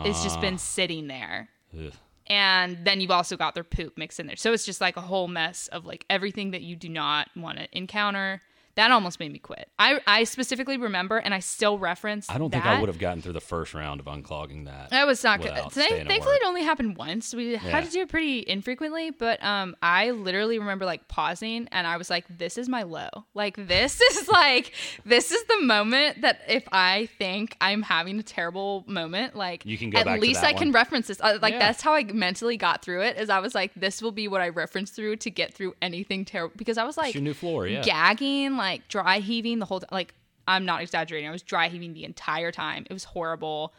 It's 0.06 0.22
just 0.22 0.38
Ah. 0.40 0.42
been 0.42 0.58
sitting 0.58 1.08
there. 1.08 1.48
Ugh. 1.74 1.94
And 2.28 2.86
then 2.86 3.02
you've 3.02 3.12
also 3.12 3.36
got 3.36 3.56
their 3.56 3.64
poop 3.64 3.98
mixed 3.98 4.20
in 4.20 4.28
there. 4.28 4.36
So 4.36 4.54
it's 4.54 4.66
just 4.66 4.82
like 4.82 4.98
a 4.98 5.02
whole 5.02 5.28
mess 5.28 5.68
of 5.68 5.86
like 5.86 6.06
everything 6.10 6.52
that 6.52 6.62
you 6.62 6.76
do 6.76 6.90
not 6.90 7.30
want 7.36 7.58
to 7.58 7.68
encounter. 7.78 8.42
That 8.76 8.92
almost 8.92 9.20
made 9.20 9.32
me 9.34 9.40
quit. 9.40 9.68
I, 9.78 10.00
I 10.08 10.24
specifically 10.24 10.78
remember, 10.78 11.18
and 11.18 11.34
I 11.34 11.40
still 11.40 11.78
reference. 11.78 12.30
I 12.30 12.38
don't 12.38 12.50
think 12.52 12.64
that. 12.64 12.78
I 12.78 12.80
would 12.80 12.88
have 12.90 13.00
gotten 13.00 13.22
through 13.22 13.34
the 13.34 13.42
first 13.42 13.74
round 13.74 14.00
of 14.00 14.06
unclogging 14.06 14.66
that. 14.66 14.90
That 14.92 15.06
was 15.08 15.24
not 15.24 15.42
good. 15.42 15.54
Thank- 15.72 16.08
thankfully, 16.08 16.36
it 16.36 16.44
only 16.46 16.64
happened 16.64 16.96
once. 16.98 17.34
We 17.34 17.52
Yeah. 17.54 17.58
had 17.60 17.86
to 17.86 17.92
do 17.92 18.02
it 18.02 18.10
pretty 18.10 18.46
infrequently, 18.48 19.12
but 19.12 19.44
um, 19.44 19.76
I 19.82 20.12
literally 20.12 20.58
remember 20.60 20.86
like 20.86 21.08
pausing 21.08 21.68
and 21.72 21.86
I 21.86 21.98
was 21.98 22.10
like, 22.10 22.26
"This 22.30 22.58
is 22.58 22.70
my 22.70 22.84
low. 22.84 23.10
Like 23.34 23.56
this 23.68 24.00
is 24.12 24.28
like 24.30 24.74
this 25.06 25.32
is 25.32 25.44
the 25.46 25.62
moment 25.62 26.22
that 26.22 26.42
if 26.48 26.64
I 26.72 27.10
think 27.18 27.58
I'm 27.60 27.82
having 27.82 28.20
a 28.20 28.24
terrible 28.24 28.84
moment, 28.88 29.36
like 29.36 29.66
You 29.66 29.78
can 29.78 29.90
go 29.90 30.00
at 30.00 30.20
least 30.20 30.44
I 30.44 30.54
can 30.54 30.72
reference 30.72 31.08
this. 31.08 31.20
Uh, 31.20 31.40
like 31.42 31.54
Yeah. 31.54 31.60
that's 31.60 31.82
how 31.82 31.94
I 31.94 32.04
mentally 32.04 32.58
got 32.58 32.82
through 32.84 33.02
it. 33.04 33.18
Is 33.18 33.30
I 33.30 33.40
was 33.40 33.54
like, 33.54 33.72
this 33.76 34.02
will 34.02 34.12
be 34.12 34.28
what 34.28 34.42
I 34.42 34.50
reference 34.50 34.92
through 34.92 35.18
to 35.18 35.30
get 35.30 35.54
through 35.54 35.76
anything 35.82 36.26
terrible 36.26 36.54
because 36.58 36.78
I 36.78 36.84
was 36.84 36.98
like 36.98 37.08
It's 37.08 37.16
your 37.16 37.24
new 37.24 37.34
floor, 37.34 37.68
yeah. 37.68 37.82
gagging, 37.82 38.56
like 38.62 38.88
dry 38.88 39.20
heaving 39.20 39.60
the 39.60 39.66
whole 39.66 39.80
time. 39.82 39.90
Like 39.92 40.14
I'm 40.48 40.66
not 40.66 40.82
exaggerating. 40.82 41.28
I 41.28 41.32
was 41.32 41.42
dry 41.44 41.68
heaving 41.70 41.94
the 41.94 42.04
entire 42.06 42.52
time. 42.52 42.86
It 42.90 42.94
was 42.94 43.04
horrible. 43.04 43.74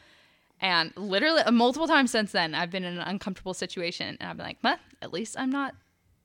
And 0.60 0.92
literally 0.96 1.42
uh, 1.42 1.50
multiple 1.50 1.88
times 1.88 2.10
since 2.12 2.30
then, 2.32 2.54
I've 2.54 2.70
been 2.70 2.84
in 2.84 2.94
an 2.98 3.00
uncomfortable 3.06 3.52
situation, 3.54 4.16
and 4.20 4.30
I've 4.30 4.36
been 4.36 4.46
like, 4.46 4.58
"Well, 4.62 4.76
at 5.00 5.12
least 5.12 5.34
I'm 5.38 5.50
not 5.50 5.74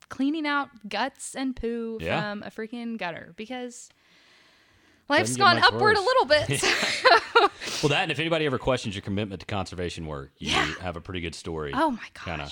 cleaning 0.09 0.45
out 0.45 0.69
guts 0.87 1.35
and 1.35 1.55
poo 1.55 1.97
Yeah. 1.99 2.21
from 2.21 2.43
a 2.43 2.51
freaking 2.51 2.97
gutter 2.97 3.33
because 3.35 3.89
life's 5.09 5.35
gone 5.37 5.57
upward 5.57 5.97
a 5.97 6.01
little 6.01 6.25
bit." 6.25 6.63
Well, 7.83 7.89
that 7.89 8.01
and 8.03 8.11
if 8.11 8.17
anybody 8.19 8.47
ever 8.47 8.57
questions 8.57 8.95
your 8.95 9.03
commitment 9.03 9.39
to 9.41 9.45
conservation 9.45 10.07
work, 10.07 10.31
you 10.39 10.49
Yeah. 10.49 10.65
have 10.81 10.95
a 10.97 11.01
pretty 11.01 11.21
good 11.21 11.35
story. 11.35 11.71
oh 11.75 11.91
my 11.91 11.99
Kinda. 12.15 12.49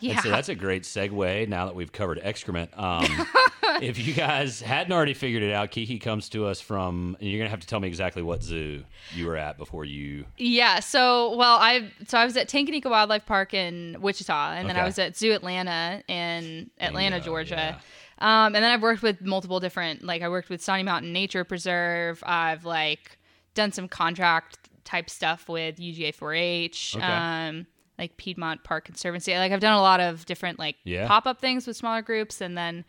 And 0.00 0.10
Yeah. 0.12 0.20
so 0.22 0.30
that's 0.30 0.48
a 0.48 0.54
great 0.54 0.82
segue 0.82 1.48
now 1.48 1.66
that 1.66 1.74
we've 1.74 1.90
covered 1.92 2.20
excrement. 2.22 2.70
Um, 2.76 3.06
if 3.82 3.98
you 4.04 4.12
guys 4.14 4.60
hadn't 4.60 4.92
already 4.92 5.14
figured 5.14 5.42
it 5.42 5.52
out, 5.52 5.70
Kiki 5.70 5.98
comes 5.98 6.28
to 6.30 6.46
us 6.46 6.60
from, 6.60 7.16
and 7.20 7.28
you're 7.28 7.38
going 7.38 7.46
to 7.46 7.50
have 7.50 7.60
to 7.60 7.66
tell 7.66 7.80
me 7.80 7.88
exactly 7.88 8.22
what 8.22 8.42
zoo 8.42 8.84
you 9.14 9.26
were 9.26 9.36
at 9.36 9.56
before 9.58 9.84
you. 9.84 10.24
Yeah. 10.36 10.80
So, 10.80 11.34
well, 11.36 11.56
I 11.60 11.90
so 12.06 12.18
I 12.18 12.24
was 12.24 12.36
at 12.36 12.48
Tanganyika 12.48 12.90
Wildlife 12.90 13.26
Park 13.26 13.54
in 13.54 13.96
Wichita, 14.00 14.52
and 14.52 14.68
then 14.68 14.76
I 14.76 14.84
was 14.84 14.98
at 14.98 15.16
Zoo 15.16 15.32
Atlanta 15.32 16.02
in 16.08 16.70
Atlanta, 16.78 17.16
Bingo, 17.16 17.24
Georgia. 17.24 17.80
Um, 18.18 18.54
and 18.54 18.56
then 18.56 18.64
I've 18.64 18.80
worked 18.82 19.02
with 19.02 19.20
multiple 19.20 19.60
different, 19.60 20.02
like 20.02 20.22
I 20.22 20.28
worked 20.30 20.48
with 20.48 20.62
Stony 20.62 20.82
Mountain 20.82 21.12
Nature 21.12 21.44
Preserve. 21.44 22.22
I've 22.26 22.64
like 22.64 23.18
done 23.54 23.72
some 23.72 23.88
contract 23.88 24.58
type 24.84 25.10
stuff 25.10 25.48
with 25.48 25.76
UGA 25.78 26.14
4-H, 26.16 26.94
Okay. 26.96 27.04
um, 27.04 27.66
like 27.98 28.16
Piedmont 28.16 28.62
Park 28.64 28.84
Conservancy. 28.84 29.34
Like 29.36 29.52
I've 29.52 29.60
done 29.60 29.72
a 29.76 29.80
lot 29.80 30.00
of 30.00 30.24
different 30.26 30.58
like 30.58 30.76
Yeah. 30.84 31.06
pop 31.06 31.26
up 31.26 31.40
things 31.40 31.66
with 31.66 31.76
smaller 31.76 32.02
groups, 32.02 32.40
and 32.40 32.56
then 32.56 32.84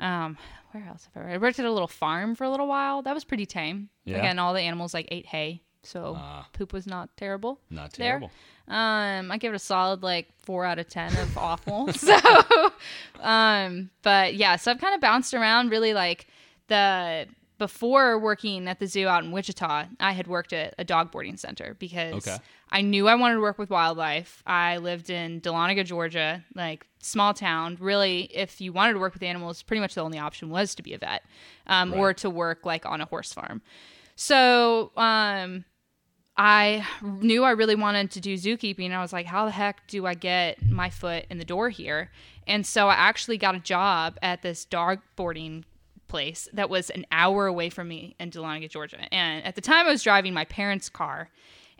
um, 0.00 0.36
where 0.72 0.84
else 0.88 1.08
have 1.14 1.22
I 1.22 1.26
worked? 1.26 1.34
I 1.34 1.38
worked 1.38 1.58
at 1.58 1.64
a 1.66 1.70
little 1.72 1.88
farm 1.88 2.34
for 2.34 2.44
a 2.44 2.50
little 2.50 2.66
while. 2.66 3.02
That 3.02 3.14
was 3.14 3.24
pretty 3.24 3.46
tame. 3.46 3.88
Yeah. 4.04 4.18
Again, 4.18 4.38
all 4.38 4.52
the 4.54 4.60
animals 4.60 4.94
like 4.94 5.06
ate 5.10 5.26
hay, 5.26 5.62
so 5.82 6.14
Ah. 6.18 6.46
poop 6.52 6.72
was 6.72 6.86
not 6.86 7.16
terrible. 7.16 7.60
Not 7.70 7.92
there. 7.92 8.08
terrible. 8.18 8.30
Um, 8.68 9.30
I 9.32 9.38
give 9.38 9.52
it 9.52 9.56
a 9.56 9.58
solid 9.58 10.02
like 10.02 10.28
four 10.44 10.64
out 10.64 10.78
of 10.78 10.88
ten 10.88 11.14
of 11.16 11.36
awful. 11.36 11.92
so, 11.92 12.16
um, 13.20 13.90
but 14.02 14.34
yeah, 14.34 14.56
so 14.56 14.70
I've 14.70 14.80
kind 14.80 14.94
of 14.94 15.00
bounced 15.00 15.34
around. 15.34 15.70
Really, 15.70 15.94
like 15.94 16.26
the 16.68 17.26
before 17.62 18.18
working 18.18 18.66
at 18.66 18.80
the 18.80 18.88
zoo 18.88 19.06
out 19.06 19.22
in 19.22 19.30
Wichita, 19.30 19.86
I 20.00 20.10
had 20.10 20.26
worked 20.26 20.52
at 20.52 20.74
a 20.78 20.84
dog 20.84 21.12
boarding 21.12 21.36
center 21.36 21.76
because 21.78 22.26
Okay. 22.26 22.36
I 22.72 22.80
knew 22.80 23.06
I 23.06 23.14
wanted 23.14 23.36
to 23.36 23.40
work 23.40 23.56
with 23.56 23.70
wildlife. 23.70 24.42
I 24.44 24.78
lived 24.78 25.10
in 25.10 25.40
Dahlonega, 25.40 25.84
Georgia, 25.84 26.44
like 26.56 26.88
small 26.98 27.32
town. 27.34 27.78
Really, 27.78 28.22
if 28.34 28.60
you 28.60 28.72
wanted 28.72 28.94
to 28.94 28.98
work 28.98 29.14
with 29.14 29.22
animals, 29.22 29.62
pretty 29.62 29.80
much 29.80 29.94
the 29.94 30.00
only 30.00 30.18
option 30.18 30.50
was 30.50 30.74
to 30.74 30.82
be 30.82 30.92
a 30.92 30.98
vet, 30.98 31.22
um, 31.68 31.94
or 31.94 32.12
to 32.14 32.28
work 32.28 32.66
like 32.66 32.84
on 32.84 33.00
a 33.00 33.04
horse 33.04 33.32
farm. 33.32 33.62
So, 34.16 34.90
um, 34.96 35.64
I 36.36 36.84
knew 37.00 37.44
I 37.44 37.52
really 37.52 37.76
wanted 37.76 38.10
to 38.10 38.20
do 38.20 38.34
zookeeping. 38.34 38.90
I 38.90 39.00
was 39.02 39.12
like, 39.12 39.26
how 39.26 39.44
the 39.44 39.52
heck 39.52 39.86
do 39.86 40.04
I 40.04 40.14
get 40.14 40.68
my 40.68 40.90
foot 40.90 41.26
in 41.30 41.38
the 41.38 41.44
door 41.44 41.68
here? 41.68 42.10
And 42.48 42.66
so 42.66 42.88
I 42.88 42.94
actually 42.94 43.38
got 43.38 43.54
a 43.54 43.60
job 43.60 44.18
at 44.20 44.42
this 44.42 44.64
dog 44.64 44.98
boarding 45.14 45.64
place 46.12 46.48
that 46.52 46.70
was 46.70 46.90
an 46.90 47.04
hour 47.10 47.46
away 47.46 47.68
from 47.70 47.88
me 47.88 48.14
in 48.20 48.30
Dahlonega, 48.30 48.70
Georgia. 48.70 49.12
And 49.12 49.44
at 49.44 49.54
the 49.56 49.60
time, 49.60 49.86
I 49.86 49.90
was 49.90 50.02
driving 50.02 50.32
my 50.34 50.44
parents' 50.44 50.88
car, 50.88 51.30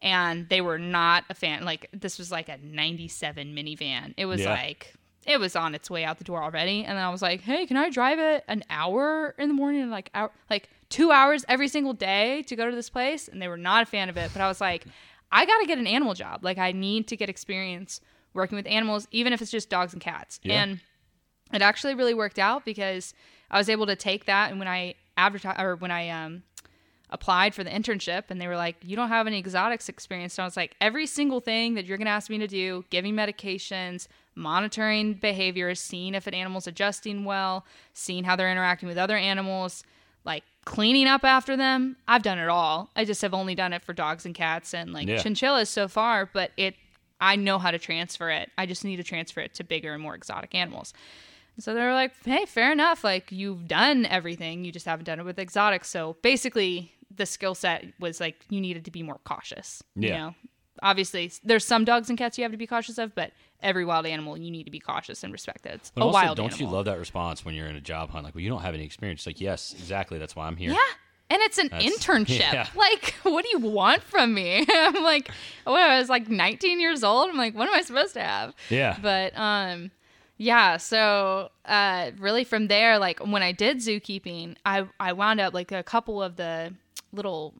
and 0.00 0.48
they 0.48 0.60
were 0.60 0.78
not 0.78 1.24
a 1.30 1.34
fan. 1.34 1.64
Like, 1.64 1.88
this 1.92 2.18
was 2.18 2.32
like 2.32 2.48
a 2.48 2.58
97 2.62 3.54
minivan. 3.54 4.14
It 4.16 4.26
was 4.26 4.40
Yeah. 4.40 4.50
like, 4.54 4.94
it 5.26 5.38
was 5.38 5.54
on 5.54 5.74
its 5.74 5.88
way 5.88 6.04
out 6.04 6.18
the 6.18 6.24
door 6.24 6.42
already. 6.42 6.82
And 6.84 6.98
then 6.98 7.04
I 7.04 7.10
was 7.10 7.22
like, 7.22 7.42
hey, 7.42 7.66
can 7.66 7.76
I 7.76 7.90
drive 7.90 8.18
it 8.18 8.42
an 8.48 8.64
hour 8.70 9.34
in 9.38 9.46
the 9.48 9.54
morning? 9.54 9.88
Like, 9.90 10.10
hour, 10.14 10.32
like 10.50 10.68
two 10.88 11.12
hours 11.12 11.44
every 11.48 11.68
single 11.68 11.92
day 11.92 12.42
to 12.48 12.56
go 12.56 12.68
to 12.68 12.74
this 12.74 12.90
place? 12.90 13.28
And 13.28 13.40
they 13.40 13.46
were 13.48 13.56
not 13.56 13.84
a 13.84 13.86
fan 13.86 14.08
of 14.08 14.16
it. 14.16 14.30
But 14.32 14.42
I 14.42 14.48
was 14.48 14.60
like, 14.60 14.84
I 15.30 15.46
got 15.46 15.60
to 15.60 15.66
get 15.66 15.78
an 15.78 15.86
animal 15.86 16.14
job. 16.14 16.42
Like, 16.42 16.58
I 16.58 16.72
need 16.72 17.06
to 17.08 17.16
get 17.16 17.28
experience 17.28 18.00
working 18.34 18.56
with 18.56 18.66
animals, 18.66 19.06
even 19.12 19.32
if 19.32 19.40
it's 19.42 19.50
just 19.52 19.68
dogs 19.70 19.92
and 19.92 20.02
cats. 20.02 20.40
Yeah. 20.42 20.62
And 20.62 20.80
it 21.52 21.62
actually 21.62 21.94
really 21.94 22.14
worked 22.14 22.38
out 22.40 22.64
because 22.64 23.14
I 23.52 23.58
was 23.58 23.68
able 23.68 23.86
to 23.86 23.96
take 23.96 24.24
that 24.26 24.50
and 24.50 24.58
when 24.58 24.68
I 24.68 24.94
advertise 25.16 25.56
or 25.60 25.76
when 25.76 25.90
I 25.90 26.08
um 26.08 26.42
applied 27.10 27.54
for 27.54 27.62
the 27.62 27.68
internship 27.70 28.24
and 28.30 28.40
they 28.40 28.48
were 28.48 28.56
like, 28.56 28.76
You 28.82 28.96
don't 28.96 29.08
have 29.10 29.26
any 29.26 29.38
exotics 29.38 29.88
experience. 29.90 30.38
And 30.38 30.44
I 30.44 30.46
was 30.46 30.56
like, 30.56 30.74
every 30.80 31.06
single 31.06 31.40
thing 31.40 31.74
that 31.74 31.84
you're 31.84 31.98
gonna 31.98 32.10
ask 32.10 32.30
me 32.30 32.38
to 32.38 32.46
do, 32.48 32.84
giving 32.90 33.14
medications, 33.14 34.08
monitoring 34.34 35.14
behaviors, 35.14 35.78
seeing 35.78 36.14
if 36.14 36.26
an 36.26 36.34
animal's 36.34 36.66
adjusting 36.66 37.24
well, 37.24 37.66
seeing 37.92 38.24
how 38.24 38.34
they're 38.34 38.50
interacting 38.50 38.88
with 38.88 38.96
other 38.98 39.16
animals, 39.16 39.84
like 40.24 40.42
cleaning 40.64 41.06
up 41.06 41.22
after 41.24 41.56
them. 41.56 41.96
I've 42.08 42.22
done 42.22 42.38
it 42.38 42.48
all. 42.48 42.88
I 42.96 43.04
just 43.04 43.20
have 43.22 43.34
only 43.34 43.54
done 43.54 43.72
it 43.74 43.82
for 43.84 43.92
dogs 43.92 44.24
and 44.24 44.34
cats 44.34 44.72
and 44.72 44.92
like 44.94 45.06
Yeah. 45.08 45.18
chinchillas 45.22 45.68
so 45.68 45.88
far, 45.88 46.24
but 46.32 46.50
it 46.56 46.76
I 47.20 47.36
know 47.36 47.58
how 47.60 47.70
to 47.70 47.78
transfer 47.78 48.30
it. 48.30 48.50
I 48.58 48.66
just 48.66 48.84
need 48.84 48.96
to 48.96 49.04
transfer 49.04 49.40
it 49.40 49.54
to 49.54 49.64
bigger 49.64 49.92
and 49.92 50.02
more 50.02 50.14
exotic 50.16 50.54
animals. 50.56 50.92
So 51.58 51.74
they 51.74 51.82
were 51.82 51.92
like, 51.92 52.12
hey, 52.24 52.46
fair 52.46 52.72
enough. 52.72 53.04
Like, 53.04 53.30
you've 53.30 53.68
done 53.68 54.06
everything. 54.06 54.64
You 54.64 54.72
just 54.72 54.86
haven't 54.86 55.04
done 55.04 55.20
it 55.20 55.24
with 55.24 55.38
exotics. 55.38 55.88
So 55.90 56.16
basically, 56.22 56.92
the 57.14 57.26
skill 57.26 57.54
set 57.54 57.84
was 58.00 58.20
like, 58.20 58.36
you 58.48 58.60
needed 58.60 58.84
to 58.86 58.90
be 58.90 59.02
more 59.02 59.18
cautious. 59.24 59.82
You 59.94 60.08
Yeah. 60.08 60.18
know, 60.18 60.34
obviously, 60.82 61.30
there's 61.44 61.64
some 61.64 61.84
dogs 61.84 62.08
and 62.08 62.18
cats 62.18 62.38
you 62.38 62.42
have 62.44 62.52
to 62.52 62.58
be 62.58 62.66
cautious 62.66 62.96
of, 62.98 63.14
but 63.14 63.32
every 63.62 63.84
wild 63.84 64.06
animal, 64.06 64.38
you 64.38 64.50
need 64.50 64.64
to 64.64 64.70
be 64.70 64.80
cautious 64.80 65.22
and 65.22 65.32
respect 65.32 65.66
it. 65.66 65.74
It's 65.74 65.90
But 65.90 66.02
a 66.02 66.04
also, 66.06 66.14
wild 66.14 66.36
don't 66.38 66.52
animal. 66.52 66.68
you 66.70 66.74
love 66.74 66.86
that 66.86 66.98
response 66.98 67.44
when 67.44 67.54
you're 67.54 67.66
in 67.68 67.76
a 67.76 67.80
job 67.82 68.10
hunt? 68.10 68.24
Like, 68.24 68.34
well, 68.34 68.42
you 68.42 68.48
don't 68.50 68.62
have 68.62 68.74
any 68.74 68.84
experience. 68.84 69.20
It's 69.20 69.26
like, 69.26 69.40
yes, 69.40 69.74
exactly. 69.78 70.18
That's 70.18 70.34
why 70.34 70.46
I'm 70.46 70.56
here. 70.56 70.72
Yeah. 70.72 70.78
And 71.30 71.40
it's 71.42 71.58
an 71.58 71.68
That's- 71.70 71.98
internship. 71.98 72.38
yeah. 72.52 72.66
Like, 72.74 73.14
what 73.22 73.44
do 73.44 73.50
you 73.50 73.58
want 73.58 74.02
from 74.02 74.34
me? 74.34 74.66
I'm 74.72 75.02
like, 75.02 75.30
oh, 75.66 75.74
I 75.74 75.98
was 75.98 76.08
like 76.08 76.28
19 76.28 76.80
years 76.80 77.04
old. 77.04 77.28
I'm 77.30 77.36
like, 77.36 77.54
what 77.54 77.68
am 77.68 77.74
I 77.74 77.82
supposed 77.82 78.14
to 78.14 78.22
have? 78.22 78.54
Yeah. 78.70 78.98
But 79.00 79.36
um 79.38 79.90
yeah, 80.42 80.76
so 80.76 81.50
uh 81.64 82.10
really 82.18 82.44
from 82.44 82.66
there 82.66 82.98
like 82.98 83.20
when 83.20 83.42
I 83.42 83.52
did 83.52 83.78
zookeeping, 83.78 84.56
I 84.66 84.86
I 84.98 85.12
wound 85.12 85.40
up 85.40 85.54
like 85.54 85.70
a 85.72 85.82
couple 85.82 86.22
of 86.22 86.36
the 86.36 86.74
little 87.12 87.54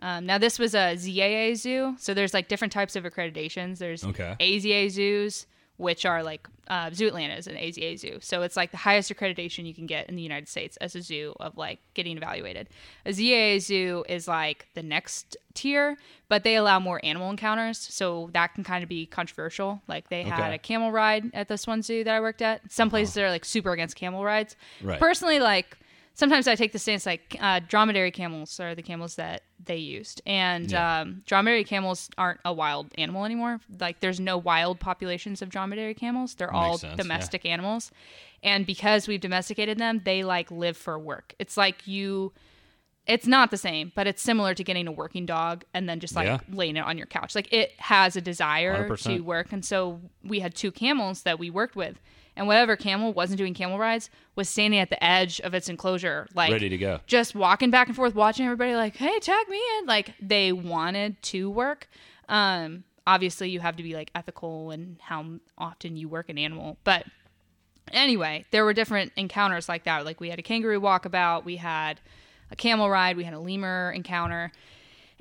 um, 0.00 0.26
now 0.26 0.38
this 0.38 0.58
was 0.58 0.74
a 0.74 0.94
ZAA 0.96 1.56
zoo, 1.56 1.96
so 1.98 2.14
there's 2.14 2.34
like 2.34 2.46
different 2.48 2.72
types 2.72 2.94
of 2.96 3.04
accreditations. 3.04 3.78
There's 3.78 4.04
Okay. 4.04 4.36
AZA 4.38 4.90
zoos, 4.90 5.46
which 5.78 6.04
are 6.04 6.22
like 6.22 6.46
uh, 6.68 6.90
Zoo 6.92 7.06
Atlanta 7.06 7.34
is 7.34 7.46
an 7.46 7.56
AZA 7.56 7.98
zoo, 7.98 8.18
so 8.20 8.42
it's 8.42 8.56
like 8.56 8.70
the 8.70 8.76
highest 8.76 9.10
accreditation 9.10 9.64
you 9.64 9.74
can 9.74 9.86
get 9.86 10.08
in 10.08 10.16
the 10.16 10.22
United 10.22 10.48
States 10.48 10.76
as 10.78 10.94
a 10.94 11.00
zoo 11.00 11.34
of 11.40 11.56
like 11.56 11.78
getting 11.94 12.16
evaluated. 12.16 12.68
A 13.06 13.10
ZAA 13.10 13.60
zoo 13.60 14.04
is 14.08 14.28
like 14.28 14.66
the 14.74 14.82
next 14.82 15.36
tier, 15.54 15.96
but 16.28 16.44
they 16.44 16.56
allow 16.56 16.78
more 16.78 17.00
animal 17.02 17.30
encounters, 17.30 17.78
so 17.78 18.28
that 18.34 18.54
can 18.54 18.64
kind 18.64 18.82
of 18.82 18.88
be 18.88 19.06
controversial. 19.06 19.80
Like 19.88 20.10
they 20.10 20.22
had 20.24 20.52
a 20.52 20.58
camel 20.58 20.92
ride 20.92 21.30
at 21.32 21.48
this 21.48 21.66
one 21.66 21.80
zoo 21.80 22.04
that 22.04 22.14
I 22.14 22.20
worked 22.20 22.42
at. 22.42 22.70
Some 22.70 22.90
places 22.90 23.16
are 23.16 23.30
like 23.30 23.44
super 23.44 23.72
against 23.72 23.96
camel 23.96 24.22
rides. 24.22 24.56
Right. 24.82 24.98
Personally, 24.98 25.40
like 25.40 25.78
sometimes 26.18 26.48
I 26.48 26.54
take 26.56 26.72
the 26.72 26.78
stance 26.78 27.06
like 27.06 27.36
uh, 27.40 27.60
dromedary 27.66 28.10
camels 28.10 28.58
are 28.60 28.74
the 28.74 28.82
camels 28.82 29.14
that 29.14 29.42
they 29.64 29.76
used, 29.76 30.20
and 30.26 30.70
Yeah. 30.70 31.00
um, 31.02 31.22
dromedary 31.26 31.64
camels 31.64 32.10
aren't 32.18 32.40
a 32.44 32.52
wild 32.52 32.88
animal 32.98 33.24
anymore. 33.24 33.60
Like 33.80 34.00
there's 34.00 34.18
no 34.20 34.36
wild 34.36 34.80
populations 34.80 35.40
of 35.42 35.48
dromedary 35.48 35.94
camels; 35.94 36.34
they're 36.34 36.52
all 36.52 36.70
Makes 36.72 36.80
sense, 36.82 36.90
yeah. 36.92 36.96
domestic 36.96 37.46
animals. 37.46 37.90
And 38.42 38.66
because 38.66 39.08
we've 39.08 39.20
domesticated 39.20 39.78
them, 39.78 40.02
they 40.04 40.22
like 40.24 40.50
live 40.50 40.76
for 40.76 40.98
work. 40.98 41.34
It's 41.38 41.56
like 41.56 41.86
you. 41.86 42.32
It's 43.06 43.26
not 43.26 43.50
the 43.50 43.56
same, 43.56 43.90
but 43.94 44.06
it's 44.06 44.20
similar 44.20 44.52
to 44.54 44.62
getting 44.62 44.86
a 44.86 44.92
working 44.92 45.24
dog 45.24 45.64
and 45.72 45.88
then 45.88 45.98
just 45.98 46.14
like 46.14 46.26
Yeah. 46.26 46.38
laying 46.52 46.76
it 46.76 46.84
on 46.84 46.98
your 46.98 47.06
couch. 47.06 47.34
Like 47.34 47.50
it 47.52 47.72
has 47.78 48.16
a 48.16 48.20
desire 48.20 48.86
100%. 48.86 49.02
to 49.16 49.20
work. 49.22 49.50
And 49.50 49.64
so 49.64 50.02
we 50.22 50.40
had 50.40 50.54
two 50.54 50.70
camels 50.70 51.22
that 51.22 51.38
we 51.38 51.48
worked 51.48 51.74
with. 51.74 52.00
And 52.38 52.46
whatever 52.46 52.76
camel 52.76 53.12
wasn't 53.12 53.36
doing 53.36 53.52
camel 53.52 53.78
rides 53.78 54.08
was 54.36 54.48
standing 54.48 54.80
at 54.80 54.88
the 54.88 55.04
edge 55.04 55.40
of 55.40 55.52
its 55.52 55.68
enclosure, 55.68 56.26
like 56.34 56.52
Ready 56.52 56.68
to 56.70 56.78
go. 56.78 57.00
just 57.06 57.34
walking 57.34 57.70
back 57.70 57.88
and 57.88 57.96
forth, 57.96 58.14
watching 58.14 58.46
everybody 58.46 58.74
like, 58.74 58.96
hey, 58.96 59.18
tag 59.18 59.48
me 59.48 59.60
in. 59.78 59.86
Like 59.86 60.14
they 60.22 60.52
wanted 60.52 61.20
to 61.24 61.50
work. 61.50 61.88
Um, 62.28 62.84
obviously 63.06 63.50
you 63.50 63.58
have 63.60 63.76
to 63.76 63.82
be 63.82 63.94
like 63.94 64.10
ethical 64.14 64.70
and 64.70 64.98
how 65.00 65.24
often 65.56 65.96
you 65.96 66.08
work 66.08 66.28
an 66.28 66.38
animal. 66.38 66.76
But 66.84 67.06
anyway, 67.90 68.44
there 68.50 68.64
were 68.64 68.72
different 68.72 69.12
encounters 69.16 69.68
like 69.68 69.84
that. 69.84 70.04
Like 70.04 70.20
we 70.20 70.30
had 70.30 70.38
a 70.38 70.42
kangaroo 70.42 70.80
walkabout, 70.80 71.44
we 71.44 71.56
had 71.56 72.00
a 72.50 72.56
camel 72.56 72.88
ride, 72.88 73.16
we 73.16 73.24
had 73.24 73.34
a 73.34 73.40
lemur 73.40 73.90
encounter. 73.90 74.52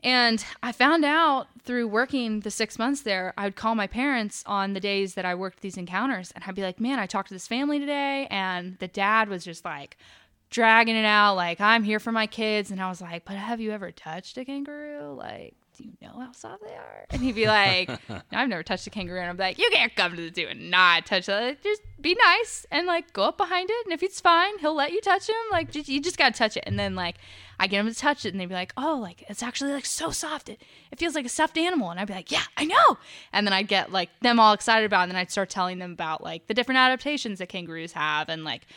And 0.04 0.44
I 0.62 0.72
found 0.72 1.04
out 1.04 1.48
through 1.64 1.88
working 1.88 2.42
the 2.42 2.52
six 2.52 2.78
months 2.80 3.02
there, 3.02 3.34
I 3.38 3.46
would 3.46 3.56
call 3.56 3.76
my 3.76 3.88
parents 3.88 4.44
on 4.46 4.74
the 4.74 4.80
days 4.80 5.16
that 5.16 5.26
I 5.26 5.36
worked 5.36 5.62
these 5.62 5.78
encounters. 5.78 6.32
And 6.32 6.44
I'd 6.46 6.56
be 6.56 6.62
like, 6.62 6.80
man, 6.80 7.00
I 7.00 7.06
talked 7.06 7.30
to 7.30 7.34
this 7.34 7.48
family 7.48 7.80
today. 7.80 8.28
And 8.30 8.78
the 8.80 8.88
dad 8.88 9.28
was 9.30 9.44
just 9.44 9.66
like 9.66 9.98
dragging 10.50 10.96
it 10.96 11.06
out, 11.06 11.36
like, 11.36 11.60
I'm 11.60 11.84
here 11.84 12.00
for 12.00 12.12
my 12.12 12.28
kids. 12.28 12.72
And 12.72 12.82
I 12.82 12.90
was 12.90 13.02
like, 13.02 13.26
but 13.26 13.36
have 13.36 13.60
you 13.60 13.72
ever 13.72 13.92
touched 13.92 14.38
a 14.38 14.46
kangaroo? 14.46 15.14
Like, 15.18 15.56
do 15.78 15.84
you 15.84 15.92
know 16.02 16.20
how 16.20 16.32
soft 16.32 16.64
they 16.64 16.74
are? 16.74 17.06
And 17.10 17.22
he'd 17.22 17.36
be 17.36 17.46
like, 17.46 17.90
no, 18.10 18.22
I've 18.32 18.50
never 18.50 18.64
touched 18.64 18.88
a 18.88 18.90
kangaroo. 18.90 19.20
And 19.20 19.30
I'm 19.30 19.38
like, 19.38 19.60
you 19.60 19.70
can't 19.72 19.96
come 19.96 20.16
to 20.16 20.30
the 20.30 20.34
zoo 20.34 20.48
and 20.48 20.72
not 20.72 21.06
touch 21.06 21.26
that. 21.26 21.62
Just 21.62 21.82
be 22.02 22.16
nice 22.16 22.66
and 22.72 22.88
like 22.88 23.14
go 23.14 23.24
up 23.24 23.38
behind 23.38 23.70
it. 23.70 23.86
And 23.86 23.94
if 23.94 24.02
it's 24.04 24.22
fine, 24.22 24.58
he'll 24.60 24.76
let 24.76 24.92
you 24.92 25.02
touch 25.02 25.28
him. 25.30 25.36
Like, 25.52 25.72
just, 25.72 25.90
you 25.90 26.02
just 26.02 26.18
got 26.18 26.34
to 26.34 26.38
touch 26.38 26.58
it. 26.58 26.64
And 26.66 26.80
then 26.80 26.96
like, 26.96 27.18
I 27.60 27.68
get 27.68 27.84
them 27.84 27.92
to 27.92 28.00
touch 28.00 28.26
it 28.26 28.34
and 28.34 28.40
they'd 28.40 28.46
be 28.48 28.54
like, 28.54 28.74
oh, 28.78 28.98
like 29.02 29.24
it's 29.30 29.42
actually 29.42 29.72
like 29.72 29.86
so 29.86 30.12
soft. 30.12 30.50
It, 30.50 30.62
it 30.92 31.00
feels 31.00 31.16
like 31.16 31.26
a 31.26 31.30
stuffed 31.30 31.58
animal. 31.58 31.90
And 31.90 32.00
I'd 32.00 32.08
be 32.08 32.14
like, 32.14 32.32
yeah, 32.32 32.44
I 32.56 32.66
know. 32.66 32.98
And 33.34 33.48
then 33.48 33.54
I'd 33.54 33.68
get 33.68 33.92
like 33.92 34.10
them 34.22 34.40
all 34.40 34.54
excited 34.54 34.86
about 34.86 35.02
it. 35.02 35.04
And 35.04 35.12
then 35.14 35.18
I'd 35.18 35.32
start 35.32 35.50
telling 35.50 35.80
them 35.80 35.92
about 35.92 36.24
like 36.24 36.48
the 36.48 36.54
different 36.54 36.78
adaptations 36.78 37.40
that 37.40 37.50
kangaroos 37.50 37.94
have. 37.94 38.30
And 38.30 38.44
like, 38.44 38.68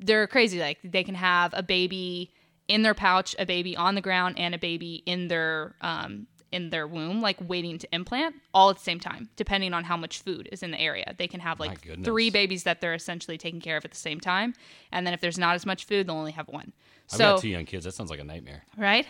they're 0.00 0.26
crazy. 0.26 0.60
Like 0.60 0.78
they 0.82 1.04
can 1.04 1.14
have 1.14 1.52
a 1.54 1.62
baby 1.62 2.32
in 2.68 2.82
their 2.82 2.94
pouch, 2.94 3.36
a 3.38 3.44
baby 3.44 3.76
on 3.76 3.94
the 3.94 4.00
ground, 4.00 4.38
and 4.38 4.54
a 4.54 4.58
baby 4.58 5.02
in 5.06 5.28
their 5.28 5.74
um 5.80 6.26
in 6.50 6.68
their 6.68 6.86
womb, 6.86 7.22
like 7.22 7.38
waiting 7.40 7.78
to 7.78 7.88
implant, 7.94 8.36
all 8.52 8.68
at 8.68 8.76
the 8.76 8.82
same 8.82 9.00
time, 9.00 9.30
depending 9.36 9.72
on 9.72 9.84
how 9.84 9.96
much 9.96 10.20
food 10.20 10.50
is 10.52 10.62
in 10.62 10.70
the 10.70 10.78
area. 10.78 11.14
They 11.16 11.26
can 11.26 11.40
have 11.40 11.58
like 11.58 11.70
three 12.04 12.28
babies 12.30 12.64
that 12.64 12.82
they're 12.82 12.92
essentially 12.92 13.38
taking 13.38 13.60
care 13.60 13.78
of 13.78 13.84
at 13.86 13.90
the 13.90 13.96
same 13.96 14.20
time, 14.20 14.54
and 14.90 15.06
then 15.06 15.14
if 15.14 15.20
there's 15.20 15.38
not 15.38 15.54
as 15.54 15.64
much 15.64 15.84
food, 15.86 16.06
they'll 16.06 16.16
only 16.16 16.32
have 16.32 16.48
one. 16.48 16.72
I've 17.10 17.16
So 17.16 17.24
got 17.34 17.40
two 17.40 17.48
young 17.48 17.64
kids. 17.64 17.84
That 17.84 17.92
sounds 17.92 18.10
like 18.10 18.20
a 18.20 18.24
nightmare. 18.24 18.62
right, 18.76 19.06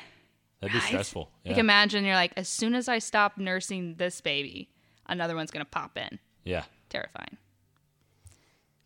That'd 0.60 0.72
be 0.72 0.78
Right? 0.78 0.86
stressful. 0.88 1.30
you 1.44 1.50
Yeah. 1.50 1.54
can 1.54 1.60
imagine 1.60 2.04
you're 2.04 2.14
like, 2.14 2.32
as 2.36 2.48
soon 2.48 2.74
as 2.74 2.88
I 2.88 2.98
stop 2.98 3.36
nursing 3.38 3.96
this 3.96 4.20
baby, 4.20 4.68
another 5.06 5.34
one's 5.34 5.50
gonna 5.50 5.64
pop 5.64 5.96
in. 5.98 6.18
yeah. 6.44 6.64
Terrifying. 6.88 7.38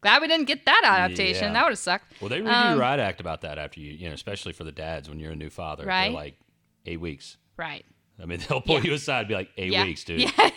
Glad 0.03 0.23
we 0.23 0.29
didn't 0.29 0.47
get 0.47 0.65
that 0.67 0.83
adaptation. 0.85 1.45
Yeah. 1.49 1.53
That 1.55 1.65
would 1.65 1.71
have 1.73 1.79
sucked. 1.79 2.21
Well, 2.21 2.29
they 2.29 2.41
redo 2.41 2.53
Um, 2.73 2.79
Riot 2.79 3.01
Act 3.01 3.21
about 3.21 3.41
that 3.41 3.59
after 3.59 3.81
you, 3.81 3.93
you 3.93 4.07
know, 4.09 4.15
especially 4.15 4.53
for 4.53 4.63
the 4.63 4.71
dads 4.73 5.09
when 5.09 5.19
you're 5.19 5.33
a 5.33 5.37
new 5.37 5.51
father. 5.51 5.83
They're 5.83 5.89
Right. 5.89 6.13
like 6.13 6.39
eight 6.85 7.01
weeks. 7.01 7.37
Right. 7.57 7.85
I 8.23 8.27
mean, 8.27 8.39
they'll 8.49 8.61
pull 8.61 8.77
Yeah. 8.77 8.85
you 8.85 8.95
aside 8.95 9.21
and 9.21 9.29
be 9.29 9.35
like, 9.35 9.51
eight 9.57 9.73
weeks, 9.73 10.05
dude. 10.05 10.21
Yeah. 10.39 10.51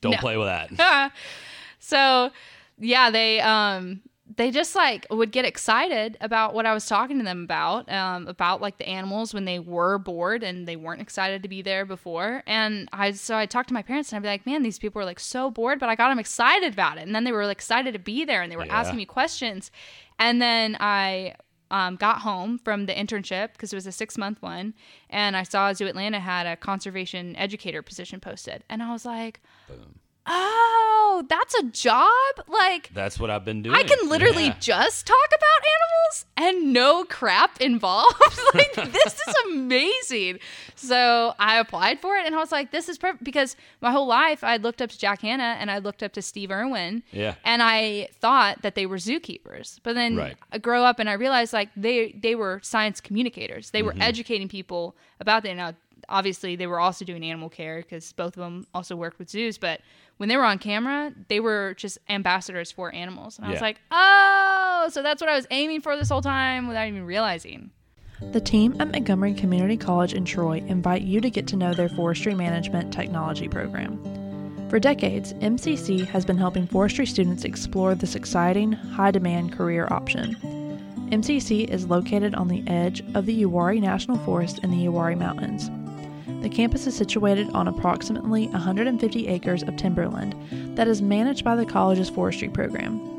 Don't 0.00 0.12
No. 0.12 0.18
play 0.18 0.36
with 0.38 0.46
that. 0.46 1.12
so 1.78 2.30
yeah 2.78 3.10
they 3.10 3.40
um 3.40 4.00
they 4.36 4.50
just 4.50 4.74
like 4.76 5.06
would 5.10 5.32
get 5.32 5.44
excited 5.44 6.16
about 6.20 6.54
what 6.54 6.64
i 6.66 6.72
was 6.72 6.86
talking 6.86 7.18
to 7.18 7.24
them 7.24 7.42
about 7.44 7.90
um 7.90 8.28
about 8.28 8.60
like 8.60 8.78
the 8.78 8.88
animals 8.88 9.34
when 9.34 9.44
they 9.44 9.58
were 9.58 9.98
bored 9.98 10.42
and 10.42 10.68
they 10.68 10.76
weren't 10.76 11.00
excited 11.00 11.42
to 11.42 11.48
be 11.48 11.62
there 11.62 11.84
before 11.84 12.42
and 12.46 12.88
i 12.92 13.10
so 13.10 13.36
i 13.36 13.44
talked 13.46 13.68
to 13.68 13.74
my 13.74 13.82
parents 13.82 14.12
and 14.12 14.16
i'd 14.18 14.22
be 14.22 14.28
like 14.28 14.46
man 14.46 14.62
these 14.62 14.78
people 14.78 15.00
are 15.02 15.04
like 15.04 15.18
so 15.20 15.50
bored 15.50 15.80
but 15.80 15.88
i 15.88 15.94
got 15.96 16.10
them 16.10 16.18
excited 16.18 16.72
about 16.72 16.96
it 16.98 17.02
and 17.02 17.14
then 17.14 17.24
they 17.24 17.32
were 17.32 17.44
like, 17.46 17.56
excited 17.56 17.92
to 17.92 17.98
be 17.98 18.24
there 18.24 18.42
and 18.42 18.52
they 18.52 18.56
were 18.56 18.66
Yeah. 18.66 18.78
asking 18.80 18.96
me 18.98 19.04
questions 19.06 19.70
and 20.18 20.40
then 20.40 20.76
i 20.80 21.34
um, 21.72 21.94
got 21.96 22.18
home 22.22 22.58
from 22.58 22.86
the 22.86 22.92
internship 22.92 23.52
because 23.52 23.72
it 23.72 23.76
was 23.76 23.86
a 23.86 23.92
six 23.92 24.18
month 24.18 24.42
one 24.42 24.74
and 25.08 25.36
i 25.36 25.42
saw 25.44 25.72
zoo 25.72 25.86
atlanta 25.86 26.18
had 26.20 26.46
a 26.46 26.56
conservation 26.56 27.36
educator 27.36 27.80
position 27.82 28.18
posted 28.20 28.64
and 28.68 28.82
i 28.82 28.92
was 28.92 29.04
like 29.04 29.40
Boom. 29.68 29.94
Oh, 30.32 31.24
that's 31.28 31.54
a 31.56 31.64
job? 31.64 32.10
Like, 32.48 32.90
That's 32.94 33.18
what 33.18 33.30
I've 33.30 33.44
been 33.44 33.62
doing. 33.62 33.76
I 33.76 33.82
can 33.82 34.08
literally 34.08 34.46
Yeah. 34.46 34.56
just 34.60 35.06
talk 35.06 35.16
about 35.28 35.68
animals 35.76 36.24
and 36.36 36.72
no 36.72 37.04
crap 37.04 37.60
involved. 37.60 38.14
like, 38.54 38.74
this 38.74 39.14
is 39.14 39.34
amazing. 39.52 40.38
So 40.76 41.34
I 41.38 41.58
applied 41.58 42.00
for 42.00 42.16
it 42.16 42.24
and 42.26 42.34
I 42.34 42.38
was 42.38 42.52
like, 42.52 42.70
this 42.70 42.88
is 42.88 42.96
perfect 42.96 43.24
because 43.24 43.56
my 43.80 43.90
whole 43.90 44.06
life 44.06 44.42
I 44.42 44.56
looked 44.56 44.80
up 44.80 44.90
to 44.90 44.98
Jack 44.98 45.20
Hanna 45.22 45.56
and 45.58 45.70
I 45.70 45.78
looked 45.78 46.02
up 46.02 46.12
to 46.14 46.22
Steve 46.22 46.50
Irwin. 46.50 47.02
Yeah. 47.12 47.34
And 47.44 47.62
I 47.62 48.08
thought 48.20 48.62
that 48.62 48.74
they 48.74 48.86
were 48.86 48.96
zookeepers. 48.96 49.78
But 49.82 49.94
then 49.94 50.16
Right. 50.16 50.36
I 50.52 50.58
grow 50.58 50.84
up 50.84 50.98
and 50.98 51.08
I 51.10 51.14
realized 51.14 51.52
like 51.52 51.68
they 51.76 52.12
they 52.12 52.34
were 52.34 52.60
science 52.62 53.00
communicators. 53.00 53.70
They 53.70 53.82
were 53.82 53.90
Mm-hmm. 53.90 54.02
educating 54.02 54.48
people 54.48 54.94
about 55.18 55.42
that. 55.42 55.56
Now, 55.56 55.74
obviously, 56.08 56.54
they 56.54 56.68
were 56.68 56.78
also 56.78 57.04
doing 57.04 57.24
animal 57.24 57.48
care 57.48 57.78
because 57.82 58.12
both 58.12 58.36
of 58.36 58.40
them 58.44 58.64
also 58.72 58.94
worked 58.94 59.18
with 59.18 59.28
zoos. 59.28 59.58
But 59.58 59.80
when 60.20 60.28
they 60.28 60.36
were 60.36 60.44
on 60.44 60.58
camera, 60.58 61.14
they 61.28 61.40
were 61.40 61.72
just 61.78 61.96
ambassadors 62.10 62.70
for 62.70 62.94
animals. 62.94 63.38
And 63.38 63.46
I 63.46 63.52
was 63.52 63.62
like, 63.62 63.80
oh, 63.90 64.90
so 64.92 65.02
that's 65.02 65.22
what 65.22 65.30
I 65.30 65.34
was 65.34 65.46
aiming 65.50 65.80
for 65.80 65.96
this 65.96 66.10
whole 66.10 66.20
time 66.20 66.68
without 66.68 66.86
even 66.88 67.06
realizing. 67.06 67.70
The 68.32 68.40
team 68.42 68.76
at 68.78 68.90
Montgomery 68.90 69.32
Community 69.32 69.78
College 69.78 70.12
in 70.12 70.26
Troy 70.26 70.58
invite 70.66 71.00
you 71.00 71.22
to 71.22 71.30
get 71.30 71.46
to 71.46 71.56
know 71.56 71.72
their 71.72 71.88
forestry 71.88 72.34
management 72.34 72.92
technology 72.92 73.48
program. 73.48 73.98
For 74.68 74.78
decades, 74.78 75.32
MCC 75.32 76.06
has 76.08 76.26
been 76.26 76.36
helping 76.36 76.66
forestry 76.66 77.06
students 77.06 77.44
explore 77.44 77.94
this 77.94 78.14
exciting, 78.14 78.72
high 78.72 79.12
demand 79.12 79.54
career 79.54 79.88
option. 79.90 80.36
MCC 81.10 81.66
is 81.66 81.86
located 81.86 82.34
on 82.34 82.48
the 82.48 82.62
edge 82.66 83.02
of 83.14 83.24
the 83.24 83.42
Uwharrie 83.44 83.80
National 83.80 84.18
Forest 84.18 84.58
in 84.58 84.70
the 84.70 84.84
Uwharrie 84.84 85.16
Mountains. 85.16 85.70
The 86.42 86.48
campus 86.48 86.86
is 86.86 86.96
situated 86.96 87.50
on 87.50 87.68
approximately 87.68 88.48
150 88.48 89.28
acres 89.28 89.62
of 89.62 89.76
timberland 89.76 90.34
that 90.76 90.88
is 90.88 91.02
managed 91.02 91.44
by 91.44 91.56
the 91.56 91.66
college's 91.66 92.08
forestry 92.08 92.48
program. 92.48 93.10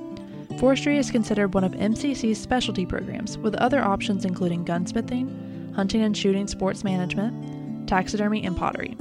Forestry 0.58 0.98
is 0.98 1.12
considered 1.12 1.54
one 1.54 1.64
of 1.64 1.72
MCC's 1.74 2.40
specialty 2.40 2.86
programs, 2.86 3.38
with 3.38 3.56
other 3.56 3.82
options 3.82 4.26
including 4.26 4.66
gunsmithing, 4.66 5.74
hunting 5.74 6.02
and 6.02 6.16
shooting 6.16 6.48
sports 6.48 6.84
management, 6.84 7.88
taxidermy, 7.88 8.44
and 8.44 8.56
pottery. 8.56 8.96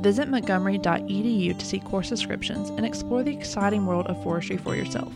Visit 0.00 0.28
montgomery.edu 0.28 1.58
to 1.58 1.66
see 1.66 1.80
course 1.80 2.08
descriptions 2.08 2.70
and 2.70 2.86
explore 2.86 3.22
the 3.22 3.36
exciting 3.36 3.86
world 3.86 4.06
of 4.06 4.22
forestry 4.22 4.56
for 4.56 4.76
yourself. 4.76 5.12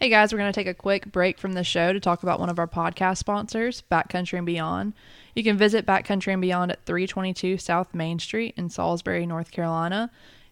Hey 0.00 0.10
guys, 0.10 0.32
we're 0.32 0.38
going 0.38 0.52
to 0.52 0.54
take 0.54 0.68
a 0.68 0.74
quick 0.74 1.10
break 1.10 1.38
from 1.38 1.54
the 1.54 1.64
show 1.64 1.92
to 1.92 1.98
talk 1.98 2.22
about 2.22 2.38
one 2.38 2.48
of 2.48 2.60
our 2.60 2.68
podcast 2.68 3.16
sponsors, 3.16 3.82
Backcountry 3.90 4.38
and 4.38 4.46
Beyond. 4.46 4.92
You 5.34 5.42
can 5.42 5.56
visit 5.56 5.86
Backcountry 5.86 6.32
and 6.32 6.40
Beyond 6.40 6.70
at 6.70 6.84
322 6.84 7.58
South 7.58 7.92
Main 7.92 8.20
Street 8.20 8.54
in 8.56 8.70
Salisbury, 8.70 9.26
North 9.26 9.50
Carolina. 9.50 10.08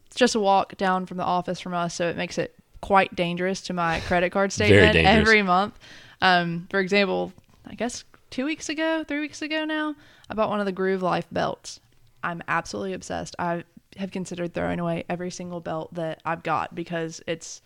It's 0.07 0.17
just 0.17 0.35
a 0.35 0.41
walk 0.41 0.77
down 0.77 1.07
from 1.07 1.19
the 1.19 1.23
office 1.23 1.61
from 1.61 1.75
us, 1.75 1.95
so 1.95 2.09
it 2.09 2.17
makes 2.17 2.39
it 2.39 2.57
quite 2.81 3.15
dangerous 3.15 3.61
to 3.63 3.73
my 3.73 4.01
credit 4.01 4.31
card 4.31 4.51
statement 4.53 4.97
every 4.97 5.43
month. 5.43 5.79
Um, 6.21 6.67
for 6.69 6.81
example, 6.81 7.33
I 7.69 7.77
guess 7.77 8.03
two 8.31 8.47
weeks 8.47 8.69
ago, 8.69 9.05
three 9.07 9.21
weeks 9.21 9.43
ago 9.43 9.65
now, 9.65 9.95
I 10.29 10.35
bought 10.35 10.49
one 10.49 10.59
of 10.59 10.67
the 10.67 10.73
Groove 10.73 11.03
Life 11.03 11.29
belts. 11.31 11.79
I'm 12.25 12.43
absolutely 12.49 12.95
obsessed. 12.95 13.37
I 13.39 13.63
have 13.97 14.11
considered 14.11 14.55
throwing 14.55 14.81
away 14.81 15.05
every 15.09 15.31
single 15.31 15.61
belt 15.61 15.95
that 15.95 16.21
I've 16.25 16.43
got 16.43 16.75
because 16.75 17.23
it's 17.29 17.63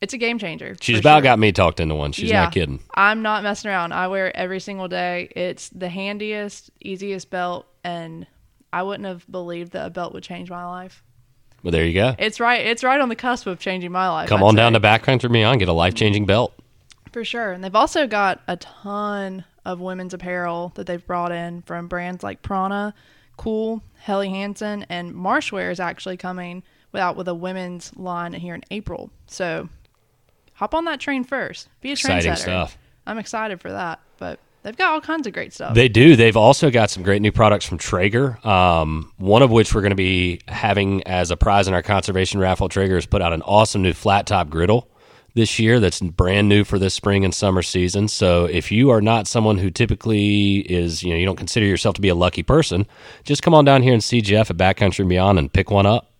it's 0.00 0.14
a 0.14 0.18
game 0.18 0.38
changer. 0.38 0.76
She's 0.80 1.00
about 1.00 1.18
sure. 1.18 1.22
got 1.22 1.38
me 1.38 1.52
talked 1.52 1.80
into 1.80 1.94
one. 1.94 2.12
She's 2.12 2.32
not 2.32 2.52
kidding. 2.52 2.80
I'm 2.94 3.22
not 3.22 3.42
messing 3.42 3.70
around. 3.70 3.92
I 3.92 4.08
wear 4.08 4.28
it 4.28 4.36
every 4.36 4.60
single 4.60 4.88
day. 4.88 5.30
It's 5.34 5.68
the 5.70 5.88
handiest, 5.88 6.70
easiest 6.80 7.30
belt, 7.30 7.66
and 7.82 8.26
I 8.72 8.82
wouldn't 8.82 9.06
have 9.06 9.30
believed 9.30 9.72
that 9.72 9.86
a 9.86 9.90
belt 9.90 10.12
would 10.14 10.22
change 10.22 10.50
my 10.50 10.64
life. 10.64 11.02
Well, 11.62 11.72
there 11.72 11.84
you 11.84 11.94
go. 11.94 12.14
It's 12.18 12.38
right. 12.38 12.64
It's 12.64 12.84
right 12.84 13.00
on 13.00 13.08
the 13.08 13.16
cusp 13.16 13.46
of 13.46 13.58
changing 13.58 13.90
my 13.90 14.08
life. 14.08 14.28
Come 14.28 14.42
I'd 14.42 14.46
on 14.46 14.54
say. 14.54 14.58
down 14.58 14.72
to 14.74 14.80
Backcountry 14.80 15.32
Beyond. 15.32 15.58
Get 15.58 15.68
a 15.68 15.72
life 15.72 15.94
changing 15.94 16.26
belt. 16.26 16.54
For 17.12 17.24
sure. 17.24 17.52
And 17.52 17.64
they've 17.64 17.74
also 17.74 18.06
got 18.06 18.40
a 18.46 18.56
ton 18.56 19.44
of 19.64 19.80
women's 19.80 20.14
apparel 20.14 20.72
that 20.76 20.86
they've 20.86 21.04
brought 21.04 21.32
in 21.32 21.62
from 21.62 21.88
brands 21.88 22.22
like 22.22 22.42
Prana, 22.42 22.94
KÜHL, 23.38 23.82
Helly 23.98 24.28
Hansen, 24.28 24.86
and 24.88 25.12
Marshwear 25.12 25.72
is 25.72 25.80
actually 25.80 26.16
coming 26.16 26.62
out 26.94 27.16
with 27.16 27.28
a 27.28 27.34
women's 27.34 27.94
line 27.96 28.32
here 28.32 28.54
in 28.54 28.62
April. 28.70 29.10
So 29.26 29.68
hop 30.58 30.74
on 30.74 30.84
that 30.86 31.00
train 31.00 31.24
first. 31.24 31.68
Be 31.80 31.90
a 31.90 31.92
Exciting 31.92 32.32
trendsetter. 32.32 32.38
stuff. 32.38 32.78
I'm 33.06 33.18
excited 33.18 33.60
for 33.60 33.70
that. 33.70 34.00
But 34.18 34.40
they've 34.64 34.76
got 34.76 34.92
all 34.92 35.00
kinds 35.00 35.26
of 35.26 35.32
great 35.32 35.52
stuff. 35.52 35.74
They 35.74 35.88
do. 35.88 36.16
They've 36.16 36.36
also 36.36 36.70
got 36.70 36.90
some 36.90 37.02
great 37.04 37.22
new 37.22 37.32
products 37.32 37.64
from 37.64 37.78
Traeger. 37.78 38.44
Um, 38.46 39.12
one 39.18 39.42
of 39.42 39.50
which 39.50 39.72
we're 39.74 39.80
going 39.82 39.90
to 39.90 39.96
be 39.96 40.40
having 40.48 41.02
as 41.06 41.30
a 41.30 41.36
prize 41.36 41.68
in 41.68 41.74
our 41.74 41.82
conservation 41.82 42.40
raffle. 42.40 42.68
Traeger 42.68 42.96
has 42.96 43.06
put 43.06 43.22
out 43.22 43.32
an 43.32 43.42
awesome 43.42 43.82
new 43.82 43.92
flat 43.92 44.26
top 44.26 44.50
griddle 44.50 44.88
this 45.34 45.60
year 45.60 45.78
that's 45.78 46.00
brand 46.00 46.48
new 46.48 46.64
for 46.64 46.80
this 46.80 46.94
spring 46.94 47.24
and 47.24 47.32
summer 47.32 47.62
season. 47.62 48.08
So 48.08 48.46
if 48.46 48.72
you 48.72 48.90
are 48.90 49.00
not 49.00 49.28
someone 49.28 49.58
who 49.58 49.70
typically 49.70 50.56
is, 50.58 51.04
you 51.04 51.10
know, 51.10 51.16
you 51.16 51.26
don't 51.26 51.36
consider 51.36 51.66
yourself 51.66 51.94
to 51.94 52.00
be 52.00 52.08
a 52.08 52.14
lucky 52.16 52.42
person, 52.42 52.86
just 53.22 53.42
come 53.42 53.54
on 53.54 53.64
down 53.64 53.84
here 53.84 53.92
and 53.92 54.02
see 54.02 54.20
Jeff 54.20 54.50
at 54.50 54.56
Backcountry 54.56 55.00
and 55.00 55.08
Beyond 55.08 55.38
and 55.38 55.52
pick 55.52 55.70
one 55.70 55.86
up. 55.86 56.10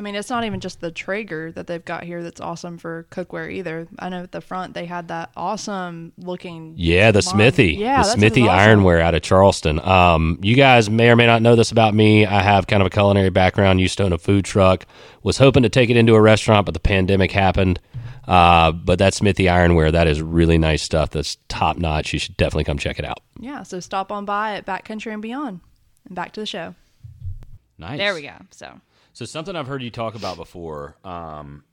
I 0.00 0.02
mean, 0.02 0.14
it's 0.14 0.30
not 0.30 0.44
even 0.44 0.60
just 0.60 0.80
the 0.80 0.90
Traeger 0.90 1.52
that 1.52 1.66
they've 1.66 1.84
got 1.84 2.04
here 2.04 2.22
that's 2.22 2.40
awesome 2.40 2.78
for 2.78 3.06
cookware 3.10 3.52
either. 3.52 3.86
I 3.98 4.08
know 4.08 4.22
at 4.22 4.32
the 4.32 4.40
front 4.40 4.72
they 4.72 4.86
had 4.86 5.08
that 5.08 5.30
awesome 5.36 6.14
looking. 6.16 6.72
Yeah, 6.78 7.10
the 7.10 7.18
line. 7.18 7.22
Smithey, 7.34 7.74
Yeah, 7.74 7.98
the 7.98 8.04
Smithey 8.04 8.48
awesome. 8.48 8.80
Ironware 8.80 9.02
out 9.02 9.14
of 9.14 9.20
Charleston. 9.20 9.78
Um, 9.78 10.38
you 10.40 10.56
guys 10.56 10.88
may 10.88 11.10
or 11.10 11.16
may 11.16 11.26
not 11.26 11.42
know 11.42 11.54
this 11.54 11.70
about 11.70 11.92
me. 11.92 12.24
I 12.24 12.40
have 12.40 12.66
kind 12.66 12.82
of 12.82 12.86
a 12.86 12.90
culinary 12.90 13.28
background. 13.28 13.78
Used 13.78 13.98
to 13.98 14.04
own 14.04 14.14
a 14.14 14.18
food 14.18 14.46
truck. 14.46 14.86
Was 15.22 15.36
hoping 15.36 15.64
to 15.64 15.68
take 15.68 15.90
it 15.90 15.98
into 15.98 16.14
a 16.14 16.20
restaurant, 16.22 16.64
but 16.64 16.72
the 16.72 16.80
pandemic 16.80 17.30
happened. 17.30 17.78
Uh, 18.26 18.72
but 18.72 18.98
that 19.00 19.12
Smithey 19.12 19.44
Ironware, 19.44 19.92
that 19.92 20.06
is 20.06 20.22
really 20.22 20.56
nice 20.56 20.82
stuff. 20.82 21.10
That's 21.10 21.36
top 21.48 21.76
notch. 21.76 22.14
You 22.14 22.18
should 22.18 22.38
definitely 22.38 22.64
come 22.64 22.78
check 22.78 22.98
it 22.98 23.04
out. 23.04 23.18
Yeah, 23.38 23.64
so 23.64 23.80
stop 23.80 24.10
on 24.10 24.24
by 24.24 24.54
at 24.54 24.64
Backcountry 24.64 25.12
and 25.12 25.20
Beyond. 25.20 25.60
And 26.06 26.14
back 26.14 26.32
to 26.32 26.40
the 26.40 26.46
show. 26.46 26.74
Nice. 27.76 27.98
There 27.98 28.14
we 28.14 28.22
go. 28.22 28.32
So 28.50 28.80
So 29.12 29.24
something 29.24 29.56
I've 29.56 29.66
heard 29.66 29.82
you 29.82 29.90
talk 29.90 30.14
about 30.14 30.36
before: 30.36 30.96
um, 31.04 31.64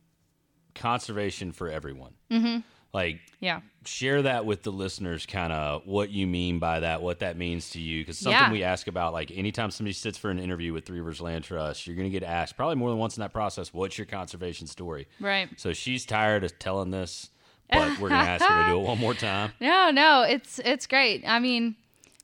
conservation 0.75 1.51
for 1.51 1.69
everyone. 1.69 2.13
Mm-hmm. 2.31 2.59
Like 2.93 3.19
yeah. 3.41 3.59
share 3.85 4.23
that 4.23 4.45
with 4.45 4.63
the 4.63 4.71
listeners 4.71 5.25
kind 5.25 5.51
of 5.53 5.85
what 5.85 6.09
you 6.09 6.25
mean 6.25 6.57
by 6.57 6.79
that 6.79 7.01
what 7.01 7.19
that 7.19 7.37
means 7.37 7.71
to 7.71 7.79
you 7.81 8.01
because 8.01 8.17
something 8.17 8.39
Yeah. 8.41 8.51
we 8.51 8.63
ask 8.63 8.87
about 8.87 9.13
like 9.13 9.29
anytime 9.29 9.69
somebody 9.71 9.93
sits 9.93 10.17
for 10.17 10.31
an 10.31 10.39
interview 10.39 10.73
with 10.73 10.85
three 10.85 10.99
rivers 10.99 11.21
land 11.21 11.43
trust 11.43 11.85
you're 11.85 11.95
going 11.97 12.09
to 12.09 12.19
get 12.19 12.23
asked 12.27 12.55
probably 12.55 12.75
more 12.75 12.89
than 12.89 12.97
once 12.97 13.15
in 13.17 13.21
that 13.21 13.33
process 13.33 13.71
what's 13.73 13.97
your 13.99 14.05
conservation 14.07 14.65
story 14.67 15.07
Right. 15.19 15.49
so 15.57 15.73
she's 15.73 16.05
tired 16.05 16.43
of 16.43 16.57
telling 16.57 16.89
this 16.89 17.29
but 17.69 17.99
we're 17.99 18.09
going 18.09 18.23
to 18.23 18.29
ask 18.29 18.43
her 18.45 18.63
to 18.63 18.69
do 18.69 18.79
it 18.79 18.83
one 18.87 18.97
more 18.97 19.13
time 19.13 19.51
No, 19.59 19.91
no, 19.91 20.23
it's 20.23 20.59
it's 20.59 20.87
great. 20.87 21.23
I 21.27 21.39
mean, 21.39 21.75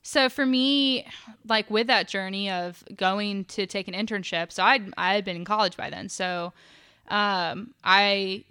so 0.06 0.28
for 0.28 0.46
me, 0.46 1.06
like 1.48 1.68
with 1.70 1.88
that 1.88 2.06
journey 2.06 2.48
of 2.50 2.84
going 2.94 3.44
to 3.46 3.66
take 3.66 3.88
an 3.88 3.94
internship, 3.94 4.52
so 4.52 4.62
I 4.62 4.80
I 4.96 5.14
had 5.14 5.24
been 5.24 5.34
in 5.36 5.44
college 5.44 5.76
by 5.76 5.90
then, 5.90 6.08
so 6.08 6.52
um, 7.08 7.74
I 7.82 8.44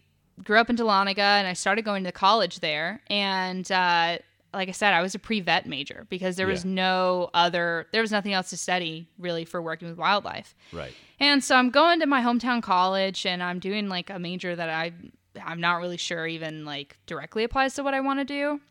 grew 0.43 0.57
up 0.59 0.69
in 0.69 0.75
Dahlonega 0.75 1.19
and 1.19 1.47
I 1.47 1.53
started 1.53 1.83
going 1.85 2.03
to 2.05 2.11
college 2.11 2.59
there, 2.59 3.01
and 3.07 3.71
uh, 3.71 4.17
like 4.53 4.67
I 4.69 4.71
said, 4.71 4.93
I 4.93 5.01
was 5.01 5.15
a 5.15 5.19
pre 5.19 5.39
vet 5.41 5.65
major 5.65 6.05
because 6.09 6.35
there 6.35 6.47
was 6.47 6.63
Yeah. 6.63 6.71
no 6.71 7.29
other, 7.33 7.87
there 7.91 8.01
was 8.01 8.11
nothing 8.11 8.33
else 8.33 8.49
to 8.51 8.57
study 8.57 9.07
really 9.17 9.45
for 9.45 9.61
working 9.61 9.87
with 9.89 9.97
wildlife. 9.97 10.53
Right. 10.71 10.93
And 11.19 11.43
so 11.43 11.55
I'm 11.55 11.69
going 11.71 11.99
to 12.01 12.05
my 12.05 12.21
hometown 12.21 12.61
college 12.61 13.25
and 13.25 13.41
I'm 13.41 13.57
doing 13.59 13.89
like 13.89 14.09
a 14.11 14.19
major 14.19 14.55
that 14.55 14.69
I 14.69 14.91
I'm 15.43 15.59
not 15.59 15.77
really 15.79 15.97
sure 15.97 16.27
even 16.27 16.65
like 16.65 16.97
directly 17.07 17.43
applies 17.43 17.73
to 17.75 17.83
what 17.83 17.95
I 17.95 18.01
want 18.01 18.19
to 18.19 18.25
do. 18.25 18.61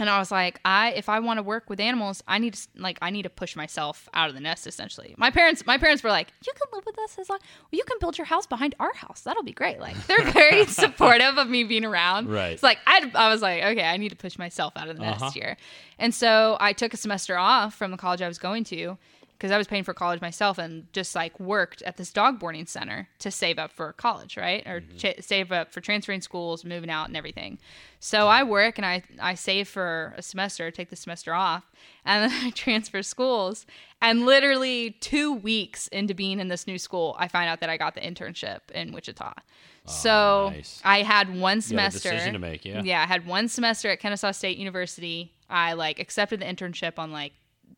And 0.00 0.08
I 0.10 0.18
was 0.18 0.30
like, 0.32 0.58
I 0.64 0.92
if 0.96 1.08
I 1.08 1.20
want 1.20 1.36
to 1.38 1.42
work 1.42 1.68
with 1.70 1.78
animals, 1.78 2.24
I 2.26 2.38
need 2.38 2.54
to 2.54 2.68
like 2.76 2.98
I 3.02 3.10
need 3.10 3.22
to 3.22 3.30
push 3.30 3.54
myself 3.54 4.08
out 4.14 4.28
of 4.30 4.34
the 4.34 4.40
nest 4.40 4.66
essentially. 4.66 5.14
My 5.18 5.30
parents 5.30 5.64
my 5.66 5.78
parents 5.78 6.02
were 6.02 6.10
like, 6.10 6.32
"You 6.44 6.52
can 6.58 6.66
live 6.72 6.84
with 6.86 6.98
us 6.98 7.18
as 7.18 7.28
long 7.28 7.38
well, 7.40 7.68
you 7.70 7.84
can 7.84 7.98
build 8.00 8.16
your 8.18 8.24
house 8.24 8.46
behind 8.46 8.74
our 8.80 8.94
house. 8.94 9.20
That'll 9.20 9.42
be 9.44 9.52
great." 9.52 9.78
Like 9.78 9.96
they're 10.08 10.30
very 10.42 10.64
supportive 10.66 11.36
of 11.38 11.48
me 11.48 11.64
being 11.64 11.84
around. 11.84 12.28
Right. 12.30 12.52
It's 12.54 12.62
like 12.62 12.78
I 12.86 13.10
I 13.14 13.28
was 13.28 13.42
like, 13.42 13.62
"Okay, 13.62 13.84
I 13.84 13.96
need 13.98 14.08
to 14.08 14.16
push 14.16 14.38
myself 14.38 14.72
out 14.76 14.88
of 14.88 14.96
the 14.96 15.02
nest 15.02 15.20
Uh-huh. 15.22 15.30
here." 15.32 15.56
And 15.98 16.14
so 16.14 16.56
I 16.60 16.72
took 16.72 16.94
a 16.94 16.96
semester 16.96 17.36
off 17.36 17.74
from 17.74 17.90
the 17.90 17.98
college 17.98 18.22
I 18.22 18.28
was 18.28 18.38
going 18.38 18.64
to 18.64 18.96
because 19.40 19.52
I 19.52 19.56
was 19.56 19.66
paying 19.66 19.84
for 19.84 19.94
college 19.94 20.20
myself 20.20 20.58
and 20.58 20.92
just 20.92 21.14
like 21.14 21.40
worked 21.40 21.80
at 21.82 21.96
this 21.96 22.12
dog 22.12 22.38
boarding 22.38 22.66
center 22.66 23.08
to 23.20 23.30
save 23.30 23.58
up 23.58 23.72
for 23.72 23.94
college, 23.94 24.36
right? 24.36 24.62
Or 24.66 24.82
mm-hmm. 24.82 24.98
ch- 24.98 25.24
save 25.24 25.50
up 25.50 25.72
for 25.72 25.80
transferring 25.80 26.20
schools, 26.20 26.62
moving 26.62 26.90
out, 26.90 27.08
and 27.08 27.16
everything. 27.16 27.58
So 28.00 28.28
I 28.28 28.42
work 28.42 28.76
and 28.76 28.84
I 28.84 29.02
I 29.18 29.34
save 29.34 29.66
for 29.66 30.12
a 30.18 30.20
semester, 30.20 30.70
take 30.70 30.90
the 30.90 30.96
semester 30.96 31.32
off, 31.32 31.72
and 32.04 32.30
then 32.30 32.38
I 32.46 32.50
transfer 32.50 33.02
schools. 33.02 33.64
And 34.02 34.26
literally 34.26 34.90
two 35.00 35.32
weeks 35.32 35.88
into 35.88 36.12
being 36.12 36.38
in 36.38 36.48
this 36.48 36.66
new 36.66 36.78
school, 36.78 37.16
I 37.18 37.26
find 37.26 37.48
out 37.48 37.60
that 37.60 37.70
I 37.70 37.78
got 37.78 37.94
the 37.94 38.02
internship 38.02 38.70
in 38.74 38.92
Wichita. 38.92 39.32
Ah, 39.36 39.90
so 39.90 40.50
nice. 40.52 40.82
I 40.84 41.02
had 41.02 41.34
one 41.34 41.56
had 41.56 41.64
semester. 41.64 42.10
decision 42.10 42.34
to 42.34 42.38
make, 42.38 42.66
yeah. 42.66 42.82
Yeah, 42.82 43.02
I 43.02 43.06
had 43.06 43.26
one 43.26 43.48
semester 43.48 43.88
at 43.88 44.00
Kennesaw 44.00 44.32
State 44.32 44.58
University. 44.58 45.32
I 45.48 45.72
like 45.72 45.98
accepted 45.98 46.40
the 46.40 46.44
internship 46.44 46.98
on 46.98 47.10
like 47.10 47.32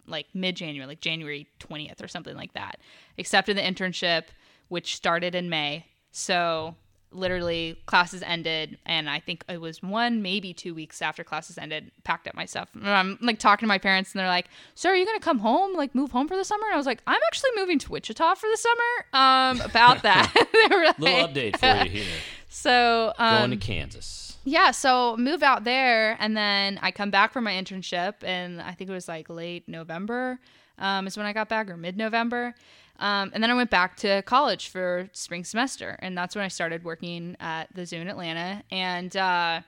like 0.07 0.27
mid 0.35 0.57
January, 0.57 0.87
like 0.87 1.01
January 1.01 1.47
20th 1.61 2.03
or 2.03 2.09
something 2.09 2.37
like 2.37 2.53
that. 2.55 2.79
Accepted 3.19 3.57
the 3.57 3.63
internship, 3.63 4.25
which 4.69 4.97
started 4.97 5.35
in 5.35 5.49
May. 5.49 5.87
So 6.11 6.77
literally 7.15 7.79
classes 7.87 8.23
ended 8.23 8.79
and 8.87 9.09
I 9.09 9.21
think 9.21 9.45
it 9.49 9.61
was 9.61 9.83
one, 9.83 10.23
maybe 10.23 10.55
two 10.55 10.75
weeks 10.75 11.03
after 11.03 11.23
classes 11.23 11.59
ended, 11.59 11.91
packed 12.05 12.27
up 12.27 12.35
my 12.35 12.47
stuff. 12.47 12.71
And 12.75 12.89
I'm 12.89 13.19
like 13.21 13.39
talking 13.39 13.67
to 13.67 13.69
my 13.69 13.79
parents 13.79 14.13
and 14.13 14.21
they're 14.21 14.29
like, 14.29 14.47
So 14.75 14.89
are 14.89 14.97
you 14.97 15.05
gonna 15.05 15.21
come 15.21 15.39
home, 15.39 15.77
like 15.77 15.95
move 15.95 16.11
home 16.11 16.29
for 16.29 16.37
the 16.37 16.45
summer? 16.45 16.65
And 16.67 16.75
I 16.75 16.77
was 16.77 16.87
like, 16.87 17.03
I'm 17.07 17.21
actually 17.27 17.51
moving 17.57 17.79
to 17.81 17.93
Wichita 17.93 18.35
for 18.35 18.49
the 18.49 18.57
summer. 18.57 19.07
Um 19.13 19.61
about 19.61 20.03
that. 20.03 20.33
they 20.71 20.75
were 20.75 20.85
Little 20.99 21.29
update 21.29 21.59
for 21.59 21.85
you 21.85 21.91
here. 21.91 22.05
So 22.55 23.15
um, 23.17 23.39
Going 23.39 23.51
to 23.53 23.57
Kansas. 23.57 24.32
Yeah, 24.45 24.71
so 24.71 25.17
move 25.17 25.43
out 25.43 25.65
there, 25.65 26.17
and 26.21 26.37
then 26.37 26.79
I 26.83 26.91
come 26.91 27.11
back 27.11 27.33
from 27.33 27.45
my 27.45 27.53
internship, 27.53 28.15
and 28.23 28.61
I 28.61 28.73
think 28.73 28.91
it 28.91 28.93
was 28.93 29.09
like 29.09 29.29
late 29.29 29.69
November 29.69 30.41
um, 30.79 31.07
is 31.07 31.17
when 31.17 31.27
I 31.27 31.33
got 31.33 31.49
back, 31.49 31.71
or 31.71 31.77
mid 31.77 31.97
November. 31.97 32.55
Um, 32.99 33.31
and 33.35 33.43
then 33.43 33.51
I 33.51 33.55
went 33.55 33.71
back 33.71 33.97
to 33.99 34.23
college 34.23 34.69
for 34.69 35.09
spring 35.13 35.45
semester, 35.45 35.99
and 36.01 36.17
that's 36.17 36.37
when 36.37 36.45
I 36.45 36.49
started 36.49 36.85
working 36.85 37.37
at 37.41 37.75
the 37.75 37.87
zoo 37.87 37.97
in 37.97 38.09
Atlanta. 38.09 38.63
And 38.71 39.17
uh, 39.17 39.61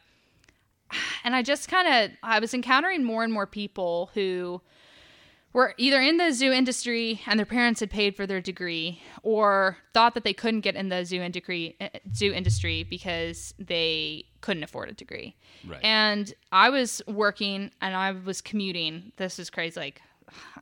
and 1.25 1.35
I 1.35 1.43
just 1.43 1.69
kind 1.69 1.89
of 1.89 2.17
I 2.23 2.39
was 2.39 2.55
encountering 2.55 3.05
more 3.05 3.25
and 3.25 3.33
more 3.33 3.47
people 3.47 4.11
who 4.15 4.61
were 5.53 5.75
either 5.79 6.01
in 6.01 6.17
the 6.17 6.33
zoo 6.33 6.51
industry 6.51 7.21
and 7.27 7.39
their 7.39 7.47
parents 7.47 7.79
had 7.79 7.89
paid 7.89 8.17
for 8.17 8.27
their 8.27 8.41
degree 8.41 9.01
or 9.23 9.79
thought 9.95 10.15
that 10.15 10.25
they 10.25 10.35
couldn't 10.35 10.63
get 10.63 10.75
in 10.75 10.89
the 10.89 11.05
zoo 11.05 11.23
industry 11.23 11.77
zoo 12.13 12.33
industry 12.33 12.83
because 12.83 13.55
they 13.59 14.25
couldn't 14.45 14.63
afford 14.63 14.91
a 14.91 14.93
degree. 14.93 15.35
Right. 15.67 15.81
And 15.83 16.33
I 16.53 16.69
was 16.69 17.01
working 17.09 17.71
and 17.81 17.97
I 17.97 18.13
was 18.13 18.43
commuting. 18.43 19.11
This 19.17 19.39
is 19.39 19.49
crazy 19.49 19.81
like 19.81 20.03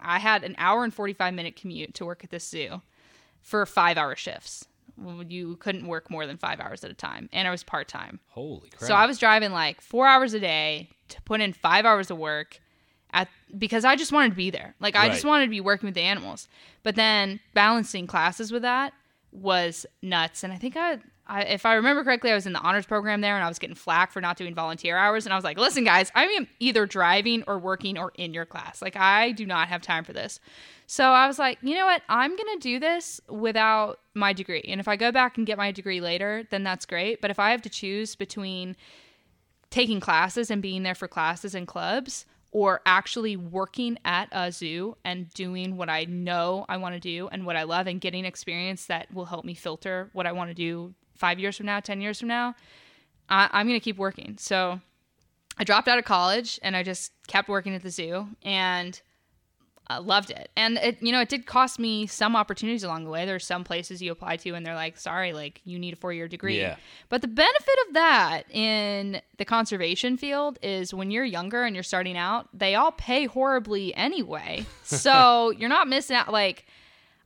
I 0.01 0.21
had 0.21 0.45
an 0.45 0.55
hour 0.57 0.85
and 0.85 0.95
45 0.95 1.35
minute 1.35 1.57
commute 1.57 1.93
to 1.95 2.05
work 2.05 2.23
at 2.23 2.31
this 2.31 2.49
zoo 2.49 2.81
for 3.41 3.65
5-hour 3.65 4.15
shifts. 4.15 4.69
You 5.27 5.57
couldn't 5.57 5.89
work 5.89 6.11
more 6.11 6.29
than 6.29 6.37
5 6.37 6.61
hours 6.61 6.85
at 6.85 6.93
a 6.93 6.95
time 6.95 7.29
and 7.33 7.49
I 7.49 7.51
was 7.51 7.65
part-time. 7.65 8.21
Holy 8.29 8.69
crap. 8.69 8.87
So 8.87 8.95
I 8.95 9.07
was 9.07 9.19
driving 9.19 9.51
like 9.51 9.81
four 9.81 10.07
hours 10.07 10.33
a 10.33 10.39
day 10.39 10.89
to 11.09 11.21
put 11.23 11.41
in 11.41 11.53
five 11.53 11.85
hours 11.85 12.09
of 12.09 12.19
work 12.19 12.61
at 13.11 13.27
because 13.59 13.85
I 13.85 13.97
just 13.97 14.13
wanted 14.13 14.31
to 14.31 14.37
be 14.37 14.51
there. 14.51 14.77
Like 14.79 14.95
I 14.95 15.09
just 15.09 15.25
wanted 15.25 15.47
to 15.47 15.51
be 15.51 15.61
working 15.61 15.89
with 15.89 15.97
the 15.97 16.03
animals. 16.03 16.47
But 16.85 16.95
then 16.95 17.41
balancing 17.53 18.07
classes 18.07 18.53
with 18.53 18.63
that 18.63 18.93
was 19.33 19.87
nuts. 20.03 20.45
And 20.45 20.53
I 20.53 20.57
think 20.57 20.77
I, 20.77 20.99
I 21.27 21.43
if 21.43 21.65
I 21.65 21.75
remember 21.75 22.05
correctly, 22.05 22.31
I 22.31 22.35
was 22.35 22.47
in 22.47 22.53
the 22.53 22.61
honors 22.61 22.87
program 22.87 23.21
there 23.21 23.37
and 23.37 23.45
I 23.45 23.49
was 23.49 23.59
getting 23.59 23.77
flack 23.77 24.11
for 24.13 24.21
not 24.21 24.37
doing 24.37 24.55
volunteer 24.55 24.97
hours. 24.97 25.25
And 25.25 25.33
I 25.33 25.37
was 25.37 25.45
like, 25.45 25.59
listen, 25.59 25.85
guys, 25.85 26.11
I 26.15 26.25
am 26.25 26.49
either 26.59 26.87
driving 26.87 27.45
or 27.47 27.59
working 27.59 27.99
or 27.99 28.13
in 28.17 28.35
your 28.35 28.45
class. 28.45 28.83
Like 28.83 28.97
I 28.97 29.33
do 29.33 29.47
not 29.47 29.69
have 29.69 29.83
time 29.83 30.05
for 30.05 30.13
this. 30.13 30.41
So 30.87 31.05
I 31.05 31.27
was 31.27 31.39
like, 31.39 31.59
you 31.63 31.75
know 31.75 31.87
what? 31.87 32.03
I'm 32.09 32.37
going 32.37 32.59
to 32.59 32.61
do 32.61 32.79
this 32.79 33.21
without 33.29 34.01
my 34.15 34.33
degree. 34.33 34.65
And 34.69 34.81
if 34.81 34.89
I 34.89 34.97
go 34.97 35.11
back 35.11 35.39
and 35.39 35.47
get 35.47 35.57
my 35.57 35.71
degree 35.71 36.01
later, 36.01 36.47
then 36.51 36.65
that's 36.65 36.85
great. 36.85 37.21
But 37.21 37.31
if 37.31 37.39
I 37.39 37.51
have 37.53 37.63
to 37.63 37.71
choose 37.71 38.15
between 38.15 38.77
taking 39.71 40.01
classes 40.01 40.51
and 40.51 40.61
being 40.61 40.83
there 40.83 40.95
for 40.95 41.09
classes 41.09 41.55
and 41.55 41.67
clubs 41.67 42.27
or 42.53 42.83
actually 42.85 43.35
working 43.37 43.99
at 44.05 44.29
a 44.31 44.53
zoo 44.53 44.97
and 45.05 45.31
doing 45.31 45.77
what 45.77 45.89
I 45.89 46.05
know 46.05 46.67
I 46.69 46.77
want 46.77 46.95
to 46.95 47.01
do 47.01 47.29
and 47.33 47.45
what 47.47 47.57
I 47.57 47.63
love 47.65 47.87
and 47.87 48.01
getting 48.01 48.25
experience 48.27 48.87
that 48.87 49.13
will 49.13 49.25
help 49.25 49.45
me 49.45 49.55
filter 49.55 50.11
what 50.13 50.27
I 50.27 50.33
want 50.33 50.51
to 50.51 50.55
do 50.55 50.95
five 51.17 51.39
years 51.39 51.57
from 51.57 51.67
now, 51.67 51.81
10 51.81 52.01
years 52.01 52.19
from 52.19 52.29
now, 52.29 52.55
I, 53.29 53.49
I'm 53.53 53.67
going 53.67 53.79
to 53.79 53.85
keep 53.85 53.97
working. 53.97 54.37
So 54.39 54.81
I 55.59 55.65
dropped 55.65 55.89
out 55.89 55.99
of 55.99 56.05
college 56.05 56.61
and 56.63 56.77
I 56.77 56.83
just 56.83 57.13
kept 57.27 57.49
working 57.49 57.75
at 57.75 57.83
the 57.83 57.91
zoo 57.91 58.29
and 58.43 59.01
uh, 59.93 60.01
loved 60.01 60.31
it. 60.31 60.51
And 60.57 60.79
it, 60.79 61.03
you 61.03 61.13
know, 61.13 61.21
it 61.21 61.29
did 61.29 61.47
cost 61.47 61.79
me 61.79 62.07
some 62.07 62.37
opportunities 62.37 62.85
along 62.85 63.05
the 63.05 63.11
way. 63.11 63.27
There's 63.27 63.47
some 63.47 63.65
places 63.65 64.03
you 64.03 64.13
apply 64.13 64.37
to 64.39 64.55
and 64.55 64.65
they're 64.65 64.75
like, 64.75 64.97
sorry, 64.97 65.33
like 65.33 65.61
you 65.65 65.79
need 65.79 65.95
a 65.95 65.97
four 65.97 66.13
year 66.13 66.29
degree. 66.29 66.59
Yeah. 66.59 66.77
But 67.09 67.23
the 67.23 67.29
benefit 67.29 67.75
of 67.89 67.95
that 67.95 68.51
in 68.51 69.21
the 69.39 69.45
conservation 69.45 70.17
field 70.17 70.59
is 70.63 70.95
when 70.95 71.11
you're 71.11 71.25
younger 71.25 71.65
and 71.65 71.75
you're 71.75 71.83
starting 71.83 72.17
out, 72.17 72.49
they 72.53 72.75
all 72.75 72.93
pay 72.93 73.27
horribly 73.27 73.95
anyway. 73.95 74.67
So 74.85 75.51
you're 75.51 75.71
not 75.71 75.89
missing 75.89 76.17
out. 76.17 76.31
Like, 76.31 76.67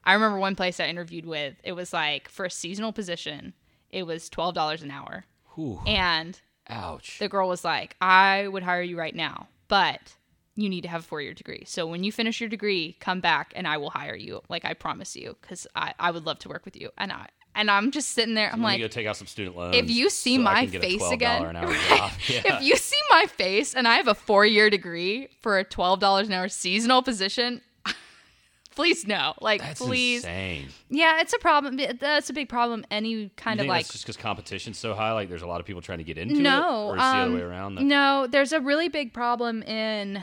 I 0.05 0.15
remember 0.15 0.39
one 0.39 0.55
place 0.55 0.79
I 0.79 0.87
interviewed 0.87 1.27
with, 1.27 1.57
it 1.65 1.73
was 1.73 1.93
like 1.93 2.29
for 2.29 2.47
a 2.47 2.51
seasonal 2.51 2.93
position, 2.93 3.55
it 3.91 4.05
was 4.07 4.31
$12 4.31 4.83
an 4.83 4.91
hour. 4.91 5.25
Whew. 5.55 5.81
And 5.85 6.41
Ouch. 6.69 7.19
the 7.19 7.29
girl 7.29 7.49
was 7.49 7.65
like, 7.65 7.97
I 8.01 8.47
would 8.47 8.63
hire 8.63 8.83
you 8.83 8.97
right 8.97 9.15
now, 9.15 9.49
but 9.69 10.16
you 10.57 10.69
need 10.69 10.83
to 10.83 10.89
have 10.89 11.03
a 11.03 11.05
four 11.05 11.21
year 11.21 11.35
degree. 11.35 11.63
So 11.67 11.87
when 11.87 12.03
you 12.03 12.11
finish 12.11 12.41
your 12.41 12.49
degree, 12.49 12.97
come 12.99 13.21
back 13.21 13.53
and 13.55 13.69
I 13.69 13.77
will 13.77 13.91
hire 13.91 14.17
you. 14.17 14.43
Like 14.49 14.65
I 14.65 14.75
promise 14.75 15.15
you, 15.15 15.37
because 15.41 15.67
I, 15.77 15.95
I 15.99 16.11
would 16.11 16.27
love 16.27 16.39
to 16.41 16.49
work 16.49 16.65
with 16.65 16.81
you. 16.81 16.91
And 16.99 17.13
I 17.13 17.29
and 17.55 17.71
I'm 17.71 17.91
just 17.91 18.11
sitting 18.11 18.35
there. 18.35 18.51
I'm 18.53 18.63
like, 18.63 18.81
go 18.81 18.89
take 18.89 19.07
out 19.07 19.17
some 19.17 19.27
student 19.27 19.57
loans. 19.57 19.77
if 19.77 19.91
you 19.91 20.11
see 20.11 20.37
so 20.37 20.43
my 20.43 20.65
can 20.65 20.73
get 20.73 20.85
a 20.85 20.99
face 20.99 21.11
again, 21.11 21.43
right? 21.55 22.13
Yeah. 22.29 22.57
if 22.57 22.63
you 22.63 22.77
see 22.77 22.97
my 23.11 23.25
face 23.27 23.75
and 23.75 23.89
I 23.89 23.97
have 23.97 24.09
a 24.09 24.15
four 24.15 24.45
year 24.45 24.71
degree 24.71 25.29
for 25.43 25.59
a 25.59 25.65
twelve 25.65 26.01
dollars 26.01 26.29
an 26.29 26.35
hour 26.35 26.49
seasonal 26.49 27.03
position, 27.03 27.63
please 28.75 29.07
no. 29.07 29.35
Like 29.41 29.63
That's 29.63 29.81
please, 29.81 30.19
insane. 30.19 30.69
yeah, 30.91 31.21
it's 31.21 31.33
a 31.33 31.39
problem. 31.39 31.81
That's 31.99 32.29
a 32.29 32.35
big 32.35 32.51
problem. 32.51 32.85
Any 32.91 33.31
kind 33.37 33.59
of 33.61 33.67
like 33.67 33.89
just 33.89 34.05
because 34.05 34.19
competition's 34.19 34.79
so 34.79 34.95
high? 34.95 35.13
Like, 35.13 35.31
there's 35.31 35.43
a 35.43 35.47
lot 35.47 35.61
of 35.61 35.67
people 35.67 35.81
trying 35.81 35.99
to 35.99 36.05
get 36.05 36.19
into 36.19 36.41
no, 36.41 36.51
it, 36.51 36.91
or 36.91 36.95
it's 36.97 37.03
the 37.03 37.09
other 37.09 37.23
um, 37.23 37.35
way 37.35 37.41
around. 37.41 37.75
That, 37.77 37.85
No, 37.85 38.27
there's 38.27 38.53
a 38.53 38.61
really 38.61 38.89
big 38.89 39.15
problem 39.15 39.63
in 39.63 40.23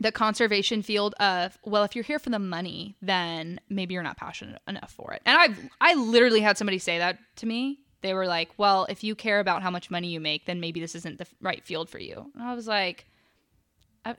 the 0.00 0.12
conservation 0.12 0.82
field 0.82 1.14
of 1.14 1.58
well, 1.64 1.84
if 1.84 1.94
you're 1.94 2.04
here 2.04 2.18
for 2.18 2.30
the 2.30 2.38
money, 2.38 2.96
then 3.02 3.60
maybe 3.68 3.94
you're 3.94 4.02
not 4.02 4.16
passionate 4.16 4.60
enough 4.68 4.92
for 4.92 5.12
it. 5.12 5.22
And 5.26 5.38
I've 5.38 5.58
I 5.80 5.94
literally 5.94 6.40
had 6.40 6.56
somebody 6.56 6.78
say 6.78 6.98
that 6.98 7.18
to 7.36 7.46
me. 7.46 7.80
They 8.00 8.14
were 8.14 8.26
like, 8.26 8.50
"Well, 8.56 8.86
if 8.88 9.02
you 9.02 9.14
care 9.14 9.40
about 9.40 9.62
how 9.62 9.70
much 9.70 9.90
money 9.90 10.08
you 10.08 10.20
make, 10.20 10.46
then 10.46 10.60
maybe 10.60 10.80
this 10.80 10.94
isn't 10.94 11.18
the 11.18 11.26
right 11.40 11.64
field 11.64 11.90
for 11.90 11.98
you." 11.98 12.30
And 12.34 12.44
I 12.44 12.54
was 12.54 12.68
like, 12.68 13.06
I, 14.04 14.14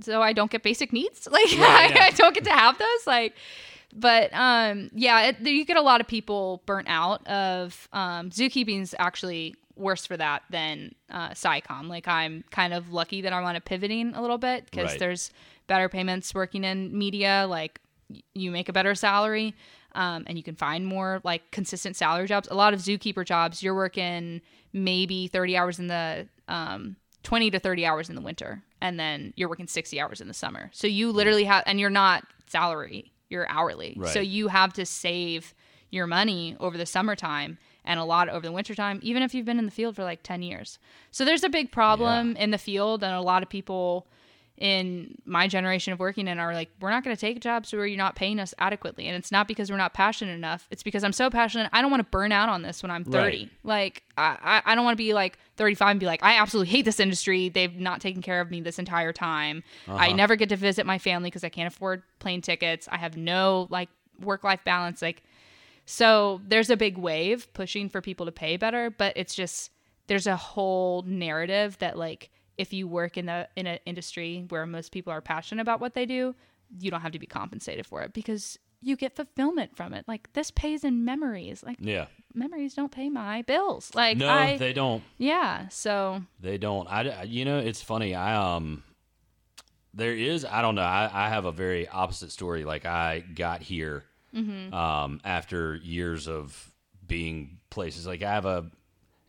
"So 0.00 0.22
I 0.22 0.32
don't 0.32 0.50
get 0.50 0.62
basic 0.62 0.92
needs? 0.92 1.28
Like 1.30 1.44
Right, 1.44 1.94
yeah. 1.94 2.04
I, 2.06 2.10
don't 2.10 2.34
get 2.34 2.44
to 2.44 2.52
have 2.52 2.78
those? 2.78 3.06
Like." 3.06 3.34
But 3.92 4.32
um, 4.32 4.88
yeah, 4.94 5.22
it, 5.22 5.40
you 5.40 5.64
get 5.64 5.76
a 5.76 5.82
lot 5.82 6.00
of 6.00 6.06
people 6.06 6.62
burnt 6.64 6.88
out 6.88 7.26
of 7.26 7.88
um, 7.92 8.30
zookeeping's 8.30 8.94
actually 9.00 9.56
worse 9.76 10.06
for 10.06 10.16
that 10.16 10.42
than 10.50 10.94
uh, 11.10 11.30
SciComm. 11.30 11.88
Like 11.88 12.06
I'm 12.08 12.44
kind 12.50 12.72
of 12.74 12.92
lucky 12.92 13.20
that 13.22 13.32
I'm 13.32 13.44
on 13.44 13.56
a 13.56 13.60
pivoting 13.60 14.14
a 14.14 14.20
little 14.20 14.38
bit 14.38 14.64
because 14.66 14.90
Right. 14.90 14.98
there's 14.98 15.30
better 15.66 15.88
payments 15.88 16.34
working 16.34 16.64
in 16.64 16.96
media. 16.96 17.46
Like 17.48 17.80
y- 18.10 18.20
you 18.34 18.50
make 18.50 18.68
a 18.68 18.72
better 18.72 18.94
salary, 18.94 19.54
um, 19.94 20.24
and 20.26 20.36
you 20.36 20.42
can 20.44 20.54
find 20.54 20.86
more 20.86 21.20
like 21.24 21.50
consistent 21.50 21.96
salary 21.96 22.26
jobs. 22.26 22.48
A 22.50 22.54
lot 22.54 22.74
of 22.74 22.80
zookeeper 22.80 23.24
jobs, 23.24 23.62
you're 23.62 23.74
working 23.74 24.40
maybe 24.72 25.26
30 25.28 25.56
hours 25.56 25.78
in 25.78 25.86
the 25.88 26.28
um, 26.48 26.96
20 27.22 27.50
to 27.52 27.58
30 27.58 27.86
hours 27.86 28.08
in 28.08 28.14
the 28.16 28.20
winter, 28.22 28.62
and 28.80 28.98
then 28.98 29.32
you're 29.36 29.48
working 29.48 29.66
60 29.66 30.00
hours 30.00 30.20
in 30.20 30.28
the 30.28 30.34
summer. 30.34 30.70
So 30.72 30.86
you 30.86 31.10
literally 31.12 31.44
have, 31.44 31.62
and 31.66 31.78
you're 31.80 31.90
not 31.90 32.24
salary, 32.46 33.12
you're 33.28 33.48
hourly. 33.48 33.94
Right. 33.96 34.12
So 34.12 34.20
you 34.20 34.48
have 34.48 34.72
to 34.74 34.86
save 34.86 35.54
your 35.90 36.06
money 36.06 36.56
over 36.60 36.78
the 36.78 36.86
summertime 36.86 37.58
and 37.84 37.98
a 37.98 38.04
lot 38.04 38.28
over 38.28 38.46
the 38.46 38.52
wintertime, 38.52 39.00
even 39.02 39.22
if 39.22 39.34
you've 39.34 39.46
been 39.46 39.58
in 39.58 39.64
the 39.64 39.70
field 39.70 39.96
for 39.96 40.04
like 40.04 40.22
10 40.22 40.42
years. 40.42 40.78
So 41.10 41.24
there's 41.24 41.44
a 41.44 41.48
big 41.48 41.72
problem 41.72 42.36
in 42.36 42.50
the 42.50 42.58
field, 42.58 43.02
and 43.02 43.14
a 43.14 43.20
lot 43.20 43.42
of 43.42 43.48
people 43.48 44.06
in 44.60 45.16
my 45.24 45.48
generation 45.48 45.94
of 45.94 45.98
working 45.98 46.28
in 46.28 46.38
are 46.38 46.52
like, 46.52 46.68
we're 46.82 46.90
not 46.90 47.02
going 47.02 47.16
to 47.16 47.20
take 47.20 47.40
jobs 47.40 47.72
where 47.72 47.86
you're 47.86 47.96
not 47.96 48.14
paying 48.14 48.38
us 48.38 48.54
adequately. 48.58 49.06
And 49.06 49.16
it's 49.16 49.32
not 49.32 49.48
because 49.48 49.70
we're 49.70 49.78
not 49.78 49.94
passionate 49.94 50.34
enough. 50.34 50.68
It's 50.70 50.82
because 50.82 51.02
I'm 51.02 51.14
so 51.14 51.30
passionate. 51.30 51.70
I 51.72 51.80
don't 51.80 51.90
want 51.90 52.02
to 52.02 52.10
burn 52.10 52.30
out 52.30 52.50
on 52.50 52.60
this 52.60 52.82
when 52.82 52.90
I'm 52.90 53.02
30. 53.02 53.16
Right. 53.16 53.50
Like, 53.64 54.02
I, 54.18 54.60
I 54.66 54.74
don't 54.74 54.84
want 54.84 54.98
to 54.98 55.02
be 55.02 55.14
like 55.14 55.38
35 55.56 55.92
and 55.92 56.00
be 56.00 56.04
like, 56.04 56.22
I 56.22 56.36
absolutely 56.36 56.70
hate 56.70 56.84
this 56.84 57.00
industry. 57.00 57.48
They've 57.48 57.74
not 57.74 58.02
taken 58.02 58.20
care 58.20 58.42
of 58.42 58.50
me 58.50 58.60
this 58.60 58.78
entire 58.78 59.14
time. 59.14 59.62
I 59.88 60.08
uh-huh. 60.08 60.16
never 60.16 60.36
get 60.36 60.50
to 60.50 60.56
visit 60.56 60.84
my 60.84 60.98
family 60.98 61.28
because 61.30 61.42
I 61.42 61.48
can't 61.48 61.72
afford 61.72 62.02
plane 62.18 62.42
tickets. 62.42 62.86
I 62.92 62.98
have 62.98 63.16
no 63.16 63.66
like 63.70 63.88
work 64.20 64.44
life 64.44 64.60
balance. 64.62 65.00
Like, 65.00 65.22
so 65.90 66.40
there's 66.46 66.70
a 66.70 66.76
big 66.76 66.96
wave 66.96 67.52
pushing 67.52 67.88
for 67.88 68.00
people 68.00 68.26
to 68.26 68.32
pay 68.32 68.56
better, 68.56 68.90
but 68.90 69.12
it's 69.16 69.34
just 69.34 69.70
there's 70.06 70.26
a 70.28 70.36
whole 70.36 71.02
narrative 71.02 71.76
that 71.78 71.98
like 71.98 72.30
if 72.56 72.72
you 72.72 72.86
work 72.86 73.16
in 73.16 73.26
the 73.26 73.48
in 73.56 73.66
an 73.66 73.78
industry 73.86 74.44
where 74.50 74.66
most 74.66 74.92
people 74.92 75.12
are 75.12 75.20
passionate 75.20 75.62
about 75.62 75.80
what 75.80 75.94
they 75.94 76.06
do, 76.06 76.34
you 76.78 76.90
don't 76.90 77.00
have 77.00 77.12
to 77.12 77.18
be 77.18 77.26
compensated 77.26 77.86
for 77.86 78.02
it 78.02 78.12
because 78.12 78.58
you 78.80 78.96
get 78.96 79.16
fulfillment 79.16 79.76
from 79.76 79.92
it. 79.92 80.04
Like 80.06 80.32
this 80.32 80.50
pays 80.50 80.84
in 80.84 81.04
memories. 81.04 81.62
Like 81.64 81.78
Yeah. 81.80 82.06
memories 82.34 82.74
don't 82.74 82.92
pay 82.92 83.08
my 83.10 83.42
bills. 83.42 83.90
Like 83.94 84.16
No, 84.16 84.28
I 84.28 84.56
they 84.58 84.72
don't. 84.72 85.02
yeah, 85.18 85.68
so 85.68 86.22
They 86.38 86.56
don't. 86.56 86.86
I, 86.88 87.24
you 87.24 87.44
know, 87.44 87.58
it's 87.58 87.82
funny. 87.82 88.14
I 88.14 88.36
um, 88.36 88.84
there 89.92 90.14
is. 90.14 90.44
I 90.44 90.62
don't 90.62 90.76
know. 90.76 90.82
I, 90.82 91.10
I 91.12 91.28
have 91.30 91.44
a 91.46 91.52
very 91.52 91.88
opposite 91.88 92.30
story. 92.30 92.64
Like 92.64 92.86
I 92.86 93.20
got 93.20 93.60
here, 93.60 94.04
um, 94.34 95.20
after 95.24 95.76
years 95.76 96.28
of 96.28 96.72
being 97.06 97.58
places. 97.70 98.06
Like 98.06 98.22
I 98.22 98.30
have 98.32 98.46
a. 98.46 98.70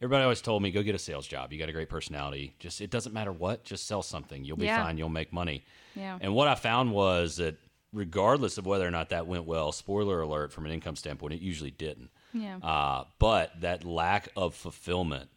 Everybody 0.04 0.24
always 0.24 0.42
told 0.42 0.64
me, 0.64 0.72
go 0.72 0.82
get 0.82 0.96
a 0.96 1.00
sales 1.00 1.28
job. 1.28 1.54
You 1.54 1.60
got 1.60 1.70
a 1.70 1.74
great 1.74 1.90
personality. 1.90 2.56
Just 2.58 2.82
it 2.82 2.90
doesn't 2.90 3.14
matter 3.14 3.32
what. 3.32 3.64
Just 3.64 3.86
sell 3.86 4.02
something. 4.02 4.44
You'll 4.44 4.58
be 4.58 4.66
Yeah. 4.66 4.84
fine. 4.84 4.98
You'll 4.98 5.10
make 5.10 5.32
money. 5.32 5.64
yeah. 5.96 6.18
And 6.20 6.34
what 6.34 6.48
I 6.48 6.56
found 6.56 6.92
was 6.92 7.36
that 7.36 7.56
regardless 7.94 8.58
of 8.58 8.66
whether 8.66 8.88
or 8.88 8.90
not 8.92 9.10
that 9.10 9.28
went 9.28 9.46
well, 9.46 9.72
spoiler 9.72 10.22
alert 10.22 10.52
from 10.54 10.66
an 10.66 10.72
income 10.72 10.96
standpoint, 10.96 11.34
it 11.34 11.42
usually 11.42 11.70
didn't. 11.72 12.10
Yeah. 12.34 12.58
Uh, 12.64 13.04
but 13.20 13.52
that 13.62 13.84
lack 13.84 14.30
of 14.36 14.56
fulfillment, 14.56 15.30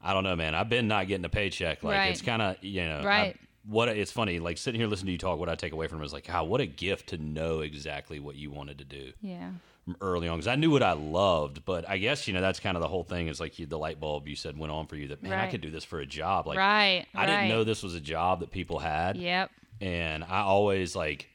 I 0.00 0.12
don't 0.12 0.22
know, 0.22 0.36
man. 0.36 0.54
I've 0.54 0.68
been 0.68 0.86
not 0.86 1.08
getting 1.08 1.24
a 1.24 1.28
paycheck. 1.30 1.82
Like 1.82 1.96
Right. 1.96 2.10
it's 2.12 2.22
kind 2.22 2.40
of 2.42 2.62
you 2.62 2.84
know, 2.84 3.02
Right. 3.02 3.36
What 3.68 3.88
it's 3.88 4.10
funny, 4.10 4.38
like 4.38 4.56
sitting 4.56 4.80
here 4.80 4.88
listening 4.88 5.08
to 5.08 5.12
you 5.12 5.18
talk. 5.18 5.38
What 5.38 5.48
I 5.48 5.54
take 5.54 5.72
away 5.72 5.88
from 5.88 6.00
it 6.00 6.06
is 6.06 6.12
like, 6.12 6.26
how 6.26 6.44
what 6.44 6.60
a 6.60 6.66
gift 6.66 7.08
to 7.10 7.18
know 7.18 7.60
exactly 7.60 8.18
what 8.18 8.34
you 8.34 8.50
wanted 8.50 8.78
to 8.78 8.84
do 8.84 9.12
yeah. 9.20 9.50
from 9.84 9.96
early 10.00 10.26
on. 10.26 10.38
Because 10.38 10.48
I 10.48 10.56
knew 10.56 10.70
what 10.70 10.82
I 10.82 10.92
loved, 10.92 11.64
but 11.66 11.88
I 11.88 11.98
guess 11.98 12.26
you 12.26 12.32
know 12.32 12.40
that's 12.40 12.60
kind 12.60 12.76
of 12.76 12.80
the 12.80 12.88
whole 12.88 13.04
thing. 13.04 13.28
Is 13.28 13.40
like 13.40 13.58
you, 13.58 13.66
the 13.66 13.78
light 13.78 14.00
bulb 14.00 14.26
you 14.26 14.36
said 14.36 14.58
went 14.58 14.72
on 14.72 14.86
for 14.86 14.96
you 14.96 15.08
that 15.08 15.22
man, 15.22 15.32
I 15.34 15.48
could 15.48 15.60
do 15.60 15.70
this 15.70 15.84
for 15.84 16.00
a 16.00 16.06
job. 16.06 16.46
Like 16.46 16.58
right. 16.58 17.06
I 17.14 17.26
didn't 17.26 17.48
know 17.48 17.62
this 17.62 17.82
was 17.82 17.94
a 17.94 18.00
job 18.00 18.40
that 18.40 18.50
people 18.50 18.78
had 18.78 19.16
Yep. 19.16 19.50
and 19.82 20.24
I 20.24 20.40
always 20.40 20.96
like 20.96 21.28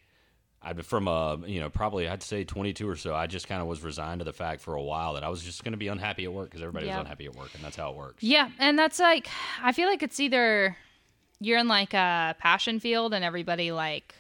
I 0.63 0.74
from 0.74 1.08
a 1.08 1.39
you 1.46 1.60
know 1.60 1.69
probably 1.69 2.08
I'd 2.08 2.24
say 2.24 2.43
22 2.43 2.89
or 2.89 2.96
so 2.96 3.13
I 3.13 3.28
just 3.28 3.48
kind 3.48 3.62
of 3.62 3.67
was 3.67 3.84
resigned 3.84 4.22
to 4.22 4.26
the 4.26 4.34
fact 4.34 4.62
for 4.62 4.74
a 4.74 4.82
while 4.82 5.13
that 5.13 5.24
I 5.24 5.30
was 5.30 5.43
just 5.43 5.63
going 5.63 5.74
to 5.74 5.78
be 5.78 5.89
unhappy 5.89 6.24
at 6.24 6.34
work 6.34 6.50
because 6.50 6.62
everybody 6.62 6.88
was 6.88 6.96
unhappy 6.96 7.26
at 7.26 7.36
work 7.36 7.50
and 7.54 7.63
that's 7.63 7.76
how 7.76 7.91
it 7.91 7.98
works. 7.98 8.24
Yeah, 8.24 8.50
and 8.58 8.80
that's 8.80 9.00
like 9.00 9.28
I 9.62 9.72
feel 9.72 9.88
like 9.88 10.02
it's 10.02 10.19
either 10.19 10.78
you're 11.39 11.60
in 11.60 11.67
like 11.67 11.93
a 11.93 12.36
passion 12.39 12.80
field 12.80 13.13
and 13.13 13.24
everybody 13.24 13.72
like 13.72 14.15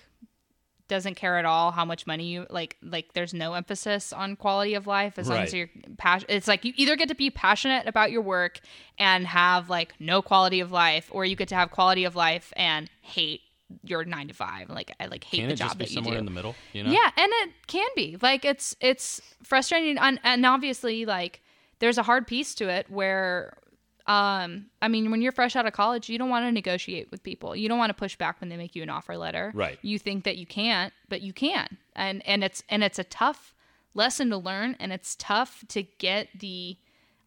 doesn't 0.89 1.15
care 1.15 1.37
at 1.37 1.45
all 1.45 1.71
how 1.71 1.85
much 1.85 2.05
money 2.05 2.25
you 2.25 2.45
like 2.49 2.75
like 2.83 3.13
there's 3.13 3.33
no 3.33 3.53
emphasis 3.53 4.11
on 4.11 4.35
quality 4.35 4.73
of 4.73 4.85
life 4.85 5.17
as 5.17 5.29
long 5.29 5.39
as 5.39 5.53
Right. 5.53 5.59
you're 5.59 5.95
passion 5.97 6.27
it's 6.29 6.47
like 6.47 6.65
you 6.65 6.73
either 6.75 6.95
get 6.97 7.07
to 7.07 7.15
be 7.15 7.29
passionate 7.29 7.87
about 7.87 8.11
your 8.11 8.21
work 8.21 8.59
and 8.99 9.25
have 9.25 9.69
like 9.69 9.93
no 9.99 10.21
quality 10.21 10.59
of 10.59 10.71
life 10.71 11.07
or 11.11 11.23
you 11.25 11.35
get 11.37 11.47
to 11.47 11.55
have 11.55 11.71
quality 11.71 12.03
of 12.03 12.15
life 12.15 12.51
and 12.57 12.89
hate 13.01 13.41
your 13.85 14.03
9 14.03 14.27
to 14.27 14.33
5 14.33 14.69
like 14.69 14.93
I 14.99 15.05
like 15.05 15.23
hate 15.23 15.37
Can 15.39 15.47
the 15.47 15.53
it 15.53 15.57
job 15.57 15.67
just 15.69 15.77
be 15.79 15.85
that 15.85 15.91
you 15.91 15.95
somewhere 15.95 16.13
do 16.15 16.19
in 16.19 16.25
the 16.25 16.31
middle? 16.31 16.53
You 16.73 16.83
know? 16.83 16.91
yeah, 16.91 17.09
and 17.17 17.31
it 17.31 17.49
can 17.65 17.87
be. 17.95 18.17
Like 18.21 18.45
it's 18.45 18.75
it's 18.81 19.19
frustrating 19.41 19.97
and, 19.97 20.19
and 20.23 20.45
obviously 20.45 21.05
like 21.05 21.41
there's 21.79 21.97
a 21.97 22.03
hard 22.03 22.27
piece 22.27 22.53
to 22.55 22.67
it 22.69 22.87
where 22.91 23.57
um 24.05 24.65
I 24.81 24.87
mean 24.89 25.11
when 25.11 25.21
you're 25.21 25.31
fresh 25.31 25.55
out 25.55 25.65
of 25.65 25.73
college, 25.73 26.09
you 26.09 26.17
don't 26.17 26.29
want 26.29 26.45
to 26.45 26.51
negotiate 26.51 27.09
with 27.11 27.23
people. 27.23 27.55
You 27.55 27.69
don't 27.69 27.77
want 27.77 27.89
to 27.89 27.93
push 27.93 28.15
back 28.15 28.41
when 28.41 28.49
they 28.49 28.57
make 28.57 28.75
you 28.75 28.83
an 28.83 28.89
offer 28.89 29.17
letter. 29.17 29.51
Right. 29.55 29.79
You 29.81 29.97
think 29.99 30.23
that 30.25 30.37
you 30.37 30.45
can't, 30.45 30.93
but 31.09 31.21
you 31.21 31.33
can. 31.33 31.77
And 31.95 32.25
and 32.27 32.43
it's 32.43 32.63
and 32.69 32.83
it's 32.83 32.99
a 32.99 33.03
tough 33.03 33.53
lesson 33.93 34.29
to 34.29 34.37
learn 34.37 34.75
and 34.79 34.91
it's 34.91 35.15
tough 35.15 35.63
to 35.69 35.83
get 35.83 36.27
the 36.39 36.77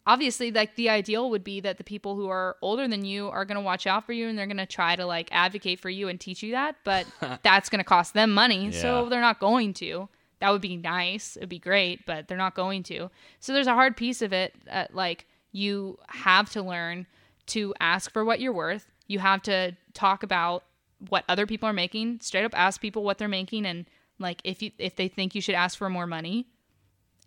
obviously 0.05 0.51
like 0.51 0.75
the 0.75 0.89
ideal 0.89 1.29
would 1.29 1.43
be 1.43 1.59
that 1.59 1.77
the 1.77 1.83
people 1.83 2.15
who 2.15 2.29
are 2.29 2.55
older 2.61 2.87
than 2.87 3.05
you 3.05 3.27
are 3.27 3.45
going 3.45 3.55
to 3.57 3.61
watch 3.61 3.85
out 3.85 4.05
for 4.05 4.13
you 4.13 4.27
and 4.27 4.37
they're 4.37 4.47
going 4.47 4.57
to 4.57 4.65
try 4.65 4.95
to 4.95 5.05
like 5.05 5.29
advocate 5.31 5.79
for 5.79 5.89
you 5.89 6.07
and 6.07 6.19
teach 6.19 6.41
you 6.41 6.51
that 6.51 6.75
but 6.83 7.05
that's 7.43 7.69
going 7.69 7.79
to 7.79 7.85
cost 7.85 8.13
them 8.13 8.33
money 8.33 8.71
so 8.71 9.09
they're 9.09 9.21
not 9.21 9.39
going 9.39 9.73
to 9.73 10.07
that 10.39 10.49
would 10.51 10.61
be 10.61 10.77
nice 10.77 11.35
it'd 11.35 11.49
be 11.49 11.59
great 11.59 12.05
but 12.05 12.27
they're 12.27 12.37
not 12.37 12.55
going 12.55 12.83
to 12.83 13.09
so 13.39 13.53
there's 13.53 13.67
a 13.67 13.73
hard 13.73 13.97
piece 13.97 14.21
of 14.21 14.31
it 14.31 14.53
uh, 14.71 14.85
like 14.93 15.25
you 15.57 15.97
have 16.07 16.47
to 16.49 16.61
learn 16.61 17.05
to 17.45 17.73
ask 17.79 18.11
for 18.11 18.23
what 18.23 18.39
you're 18.39 18.53
worth 18.53 18.85
you 19.07 19.19
have 19.19 19.41
to 19.41 19.57
talk 19.93 20.23
about 20.23 20.63
what 21.09 21.23
other 21.29 21.45
people 21.45 21.67
are 21.69 21.73
making 21.73 22.19
straight 22.21 22.45
up 22.45 22.57
ask 22.67 22.81
people 22.81 23.03
what 23.03 23.17
they're 23.17 23.27
making 23.41 23.65
and 23.65 23.85
like 24.19 24.39
if 24.43 24.61
you 24.63 24.71
if 24.77 24.95
they 24.95 25.07
think 25.07 25.35
you 25.35 25.41
should 25.41 25.55
ask 25.55 25.77
for 25.77 25.89
more 25.89 26.07
money 26.07 26.47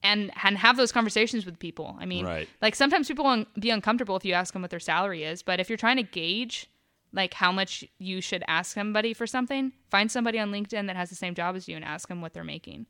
and 0.03 0.31
and 0.45 0.59
have 0.59 0.77
those 0.77 0.93
conversations 0.93 1.45
with 1.45 1.59
people. 1.59 1.97
I 2.01 2.07
mean, 2.07 2.25
Right. 2.25 2.49
like 2.63 2.75
sometimes 2.75 3.07
people 3.09 3.25
will 3.25 3.45
be 3.59 3.71
uncomfortable 3.71 4.17
if 4.17 4.25
you 4.25 4.33
ask 4.33 4.53
them 4.53 4.63
what 4.63 4.71
their 4.71 4.81
salary 4.81 5.25
is, 5.25 5.43
but 5.43 5.61
if 5.61 5.69
you're 5.69 5.77
trying 5.77 5.99
to 5.99 6.03
gauge 6.03 6.69
like 7.13 7.35
how 7.35 7.53
much 7.53 7.85
you 7.99 8.21
should 8.21 8.43
ask 8.49 8.73
somebody 8.73 9.13
for 9.13 9.27
something, 9.27 9.73
find 9.91 10.11
somebody 10.11 10.39
on 10.39 10.51
LinkedIn 10.53 10.87
that 10.87 10.97
has 10.97 11.11
the 11.11 11.17
same 11.17 11.35
job 11.35 11.57
as 11.57 11.69
you 11.69 11.77
and 11.77 11.85
ask 11.85 12.09
them 12.09 12.23
what 12.23 12.33
they're 12.33 12.45
making. 12.45 12.87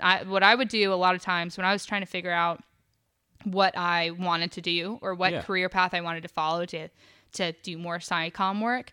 I, 0.00 0.22
what 0.24 0.42
I 0.42 0.54
would 0.54 0.68
do 0.68 0.92
a 0.92 0.94
lot 0.94 1.14
of 1.14 1.22
times 1.22 1.56
when 1.56 1.64
I 1.64 1.72
was 1.72 1.86
trying 1.86 2.02
to 2.02 2.06
figure 2.06 2.32
out 2.32 2.62
what 3.44 3.76
I 3.76 4.10
wanted 4.10 4.52
to 4.52 4.60
do 4.60 4.98
or 5.02 5.14
what 5.14 5.32
Yeah. 5.32 5.42
career 5.42 5.68
path 5.68 5.94
I 5.94 6.00
wanted 6.00 6.22
to 6.22 6.28
follow 6.28 6.66
to 6.66 6.88
to 7.32 7.52
do 7.62 7.78
more 7.78 7.98
SciComm 7.98 8.60
work, 8.60 8.92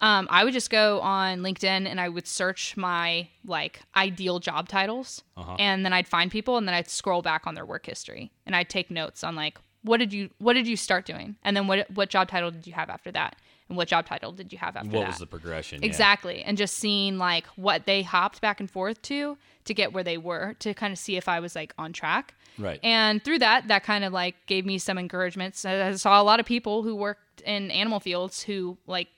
um, 0.00 0.28
I 0.30 0.44
would 0.44 0.52
just 0.52 0.70
go 0.70 1.00
on 1.00 1.40
LinkedIn 1.40 1.88
and 1.88 2.00
I 2.00 2.08
would 2.08 2.26
search 2.26 2.76
my 2.76 3.28
like 3.44 3.80
ideal 3.96 4.38
job 4.38 4.68
titles, 4.68 5.22
and 5.58 5.84
then 5.84 5.92
I'd 5.92 6.06
find 6.06 6.30
people, 6.30 6.56
and 6.56 6.68
then 6.68 6.74
I'd 6.74 6.88
scroll 6.88 7.20
back 7.22 7.46
on 7.46 7.54
their 7.54 7.66
work 7.66 7.86
history, 7.86 8.30
and 8.46 8.54
I'd 8.54 8.68
take 8.68 8.90
notes 8.90 9.24
on 9.24 9.34
like 9.34 9.58
what 9.82 9.98
did 9.98 10.12
you 10.12 10.30
what 10.38 10.52
did 10.54 10.66
you 10.68 10.76
start 10.76 11.04
doing, 11.04 11.36
and 11.42 11.56
then 11.56 11.66
what 11.66 11.90
what 11.90 12.10
job 12.10 12.28
title 12.28 12.50
did 12.50 12.66
you 12.66 12.72
have 12.74 12.90
after 12.90 13.10
that, 13.12 13.36
and 13.68 13.76
what 13.76 13.88
job 13.88 14.06
title 14.06 14.30
did 14.32 14.52
you 14.52 14.58
have 14.58 14.76
after 14.76 14.88
What 14.88 14.92
that? 14.92 14.98
What 15.00 15.08
was 15.08 15.18
the 15.18 15.26
progression? 15.26 15.80
Yeah. 15.80 15.86
Exactly. 15.86 16.42
And 16.42 16.56
just 16.56 16.74
seeing 16.74 17.18
like 17.18 17.46
what 17.56 17.86
they 17.86 18.02
hopped 18.02 18.40
back 18.40 18.60
and 18.60 18.70
forth 18.70 19.02
to 19.02 19.36
to 19.64 19.74
get 19.74 19.92
where 19.92 20.04
they 20.04 20.18
were 20.18 20.54
to 20.60 20.74
kind 20.74 20.92
of 20.92 20.98
see 20.98 21.16
if 21.16 21.28
I 21.28 21.40
was 21.40 21.54
like 21.56 21.74
on 21.78 21.92
track. 21.92 22.34
Right. 22.58 22.80
And 22.82 23.22
through 23.22 23.40
that, 23.40 23.68
that 23.68 23.84
kind 23.84 24.04
of 24.04 24.12
like 24.12 24.34
gave 24.46 24.64
me 24.64 24.78
some 24.78 24.98
encouragement. 24.98 25.56
So 25.56 25.86
I 25.88 25.92
saw 25.92 26.20
a 26.20 26.24
lot 26.24 26.40
of 26.40 26.46
people 26.46 26.82
who 26.82 26.94
worked 26.94 27.40
in 27.42 27.70
animal 27.70 28.00
fields 28.00 28.42
who 28.42 28.78
like 28.86 29.08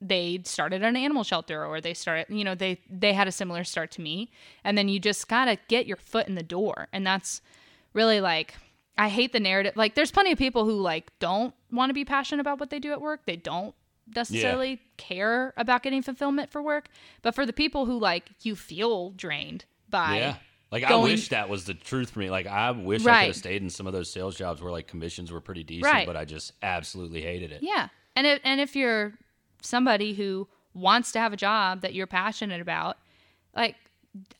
they 0.00 0.40
started 0.44 0.82
an 0.82 0.96
animal 0.96 1.24
shelter 1.24 1.64
or 1.64 1.80
they 1.80 1.94
started, 1.94 2.26
you 2.28 2.44
know, 2.44 2.54
they 2.54 2.80
they 2.88 3.12
had 3.12 3.26
a 3.26 3.32
similar 3.32 3.64
start 3.64 3.90
to 3.92 4.00
me. 4.00 4.30
And 4.62 4.76
then 4.76 4.88
you 4.88 5.00
just 5.00 5.28
gotta 5.28 5.58
get 5.68 5.86
your 5.86 5.96
foot 5.96 6.28
in 6.28 6.34
the 6.34 6.42
door. 6.42 6.88
And 6.92 7.06
that's 7.06 7.40
really 7.92 8.20
like 8.20 8.54
I 8.98 9.08
hate 9.08 9.32
the 9.32 9.40
narrative. 9.40 9.74
Like 9.76 9.94
there's 9.94 10.10
plenty 10.10 10.32
of 10.32 10.38
people 10.38 10.64
who 10.64 10.80
like 10.80 11.10
don't 11.18 11.54
want 11.70 11.90
to 11.90 11.94
be 11.94 12.04
passionate 12.04 12.40
about 12.40 12.60
what 12.60 12.70
they 12.70 12.78
do 12.78 12.92
at 12.92 13.00
work. 13.00 13.26
They 13.26 13.36
don't 13.36 13.74
necessarily 14.14 14.80
care 14.96 15.52
about 15.56 15.82
getting 15.82 16.02
fulfillment 16.02 16.50
for 16.50 16.62
work. 16.62 16.88
But 17.22 17.34
for 17.34 17.44
the 17.44 17.52
people 17.52 17.86
who 17.86 17.98
like 17.98 18.30
you 18.42 18.54
feel 18.54 19.10
drained 19.10 19.64
by 19.88 20.18
Yeah. 20.18 20.36
Like 20.82 20.90
I 20.90 20.96
wish 20.96 21.28
that 21.28 21.48
was 21.48 21.64
the 21.64 21.74
truth 21.74 22.10
for 22.10 22.18
me. 22.20 22.30
Like 22.30 22.46
I 22.46 22.70
wish 22.70 23.06
I 23.06 23.20
could 23.20 23.26
have 23.28 23.36
stayed 23.36 23.62
in 23.62 23.70
some 23.70 23.86
of 23.86 23.92
those 23.92 24.10
sales 24.10 24.36
jobs 24.36 24.60
where 24.62 24.72
like 24.72 24.86
commissions 24.86 25.32
were 25.32 25.40
pretty 25.40 25.62
decent, 25.64 25.92
Right. 25.92 26.06
but 26.06 26.16
I 26.16 26.24
just 26.24 26.52
absolutely 26.62 27.22
hated 27.22 27.52
it. 27.52 27.62
Yeah. 27.62 27.88
And 28.14 28.26
if, 28.26 28.40
and 28.44 28.60
if 28.60 28.74
you're 28.76 29.14
somebody 29.62 30.14
who 30.14 30.48
wants 30.74 31.12
to 31.12 31.18
have 31.18 31.32
a 31.32 31.36
job 31.36 31.80
that 31.82 31.94
you're 31.94 32.06
passionate 32.06 32.60
about, 32.60 32.96
like 33.54 33.76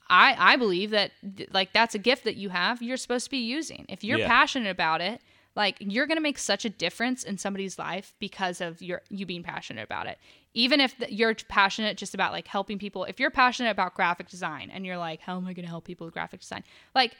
I 0.09 0.35
I 0.39 0.57
believe 0.57 0.91
that 0.91 1.13
like 1.53 1.73
that's 1.73 1.95
a 1.95 1.99
gift 1.99 2.25
that 2.25 2.37
you 2.37 2.49
have 2.51 2.83
you're 2.83 2.97
supposed 2.97 3.25
to 3.27 3.31
be 3.31 3.39
using. 3.39 3.87
If 3.89 4.05
you're 4.05 4.19
Yeah. 4.19 4.29
passionate 4.29 4.71
about 4.71 5.01
it, 5.01 5.21
like 5.55 5.77
you're 5.81 6.07
going 6.07 6.17
to 6.19 6.23
make 6.23 6.39
such 6.39 6.65
a 6.65 6.71
difference 6.71 7.25
in 7.25 7.39
somebody's 7.39 7.79
life 7.79 8.15
because 8.19 8.61
of 8.61 8.83
your 8.83 9.03
you 9.09 9.25
being 9.27 9.43
passionate 9.43 9.85
about 9.85 10.07
it. 10.07 10.19
Even 10.57 10.81
if 10.81 10.97
th- 10.99 11.13
you're 11.13 11.35
passionate 11.49 11.97
just 11.97 12.15
about 12.15 12.33
like 12.33 12.49
helping 12.49 12.79
people, 12.79 13.05
if 13.05 13.21
you're 13.21 13.31
passionate 13.31 13.71
about 13.71 13.95
graphic 13.95 14.29
design 14.29 14.71
and 14.73 14.85
you're 14.87 14.97
like, 14.99 15.21
how 15.21 15.37
am 15.37 15.47
I 15.47 15.53
going 15.53 15.65
to 15.65 15.71
help 15.71 15.85
people 15.85 16.07
with 16.07 16.15
graphic 16.15 16.41
design? 16.41 16.65
Like 16.95 17.15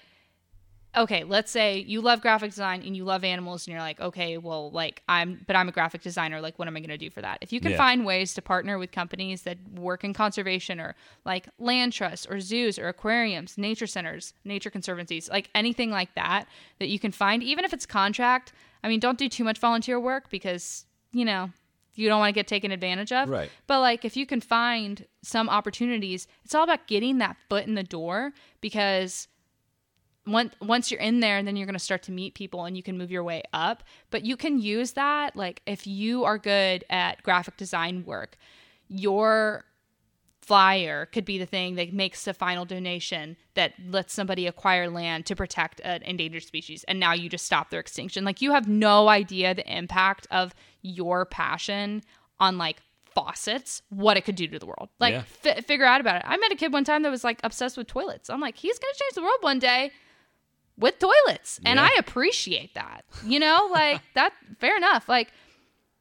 okay, 0.97 1.25
let's 1.25 1.51
say 1.51 1.79
you 1.79 2.01
love 2.01 2.23
graphic 2.23 2.51
design 2.51 2.83
and 2.83 2.97
you 2.97 3.05
love 3.05 3.23
animals 3.23 3.67
and 3.67 3.73
you're 3.73 3.83
like, 3.83 4.01
okay, 4.01 4.39
well, 4.39 4.71
like 4.71 5.03
I'm, 5.09 5.45
but 5.47 5.55
I'm 5.55 5.69
a 5.69 5.73
graphic 5.73 6.01
designer. 6.01 6.41
Like, 6.41 6.59
what 6.59 6.69
am 6.69 6.77
I 6.77 6.81
going 6.81 6.89
to 6.89 6.97
do 6.97 7.11
for 7.11 7.21
that? 7.21 7.39
If 7.43 7.53
you 7.53 7.61
can 7.61 7.73
Yeah. 7.73 7.77
find 7.77 8.07
ways 8.07 8.33
to 8.35 8.43
partner 8.43 8.79
with 8.79 8.93
companies 8.93 9.43
that 9.43 9.59
work 9.75 10.05
in 10.05 10.15
conservation 10.15 10.81
or 10.81 10.97
like 11.25 11.49
land 11.59 11.93
trusts 11.93 12.27
or 12.27 12.41
zoos 12.41 12.79
or 12.79 12.89
aquariums, 12.89 13.59
nature 13.59 13.87
centers, 13.87 14.33
nature 14.45 14.71
conservancies, 14.71 15.29
like 15.29 15.51
anything 15.55 15.91
like 15.91 16.15
that, 16.15 16.47
that 16.79 16.89
you 16.89 16.99
can 16.99 17.13
find, 17.13 17.43
even 17.43 17.65
if 17.65 17.75
it's 17.75 17.85
contract. 17.85 18.53
I 18.83 18.89
mean, 18.89 19.01
don't 19.01 19.19
do 19.19 19.29
too 19.29 19.45
much 19.45 19.59
volunteer 19.59 20.01
work 20.01 20.31
because, 20.31 20.87
you 21.13 21.27
know, 21.27 21.51
you 21.97 22.09
don't 22.09 22.21
want 22.21 22.29
to 22.29 22.35
get 22.35 22.47
taken 22.47 22.71
advantage 22.71 23.11
of. 23.11 23.29
Right. 23.29 23.51
But 23.67 23.81
like 23.81 24.05
if 24.05 24.17
you 24.17 24.27
can 24.27 24.41
find 24.41 25.05
some 25.23 25.49
opportunities, 25.49 26.29
it's 26.45 26.55
all 26.55 26.65
about 26.65 26.87
getting 26.87 27.19
that 27.19 27.37
foot 27.49 27.67
in 27.67 27.75
the 27.75 27.83
door 27.83 28.33
because 28.61 29.29
once 30.27 30.55
once 30.61 30.91
you're 30.91 31.01
in 31.01 31.21
there, 31.21 31.43
then 31.43 31.57
you're 31.57 31.67
going 31.67 31.75
to 31.75 31.79
start 31.79 32.03
to 32.05 32.13
meet 32.13 32.35
people 32.35 32.65
and 32.65 32.77
you 32.77 32.83
can 32.83 32.99
move 32.99 33.11
your 33.11 33.25
way 33.25 33.43
up. 33.53 33.83
But 34.11 34.25
you 34.25 34.37
can 34.37 34.59
use 34.59 34.93
that 34.93 35.37
like 35.37 35.63
if 35.67 35.87
you 35.87 36.25
are 36.25 36.39
good 36.39 36.85
at 36.91 37.23
graphic 37.23 37.57
design 37.57 38.05
work, 38.05 38.37
your 38.89 39.65
flyer 40.47 41.07
could 41.07 41.25
be 41.25 41.39
the 41.39 41.47
thing 41.47 41.75
that 41.75 41.93
makes 41.93 42.27
a 42.29 42.33
final 42.33 42.65
donation 42.65 43.37
that 43.55 43.73
lets 43.89 44.13
somebody 44.15 44.47
acquire 44.47 44.89
land 44.89 45.27
to 45.27 45.35
protect 45.35 45.81
an 45.85 46.03
endangered 46.03 46.45
species. 46.45 46.85
And 46.87 47.01
now 47.01 47.13
you 47.13 47.29
just 47.29 47.45
stop 47.47 47.71
their 47.71 47.81
extinction. 47.81 48.25
Like 48.25 48.41
you 48.41 48.53
have 48.53 48.69
no 48.69 49.09
idea 49.09 49.55
the 49.55 49.67
impact 49.77 50.27
of 50.31 50.55
your 50.83 51.25
passion 51.27 52.03
on 52.39 52.59
like 52.59 52.77
faucets 53.13 53.83
what 53.89 54.17
it 54.17 54.21
could 54.25 54.37
do 54.37 54.47
to 54.47 54.59
the 54.59 54.67
world. 54.67 54.89
Like 55.01 55.15
Yeah. 55.15 55.23
fi- 55.27 55.61
figure 55.63 55.87
out 55.87 56.01
about 56.01 56.17
it. 56.17 56.23
I 56.27 56.37
met 56.37 56.53
a 56.53 56.57
kid 56.57 56.73
one 56.73 56.85
time 56.85 57.03
that 57.03 57.11
was 57.11 57.25
like 57.25 57.41
obsessed 57.43 57.77
with 57.77 57.89
toilets. 57.89 58.31
I'm 58.31 58.41
like 58.41 58.57
he's 58.57 58.79
gonna 58.79 58.95
change 58.95 59.15
the 59.15 59.23
world 59.23 59.39
one 59.41 59.59
day 59.59 59.91
with 60.79 60.99
toilets. 61.01 61.59
And 61.65 61.79
Yeah. 61.79 61.89
i 61.91 61.97
appreciate 61.99 62.75
that 62.75 63.05
you 63.25 63.41
know? 63.41 63.69
Like 63.73 64.01
that 64.15 64.33
fair 64.61 64.77
enough. 64.77 65.09
Like 65.09 65.33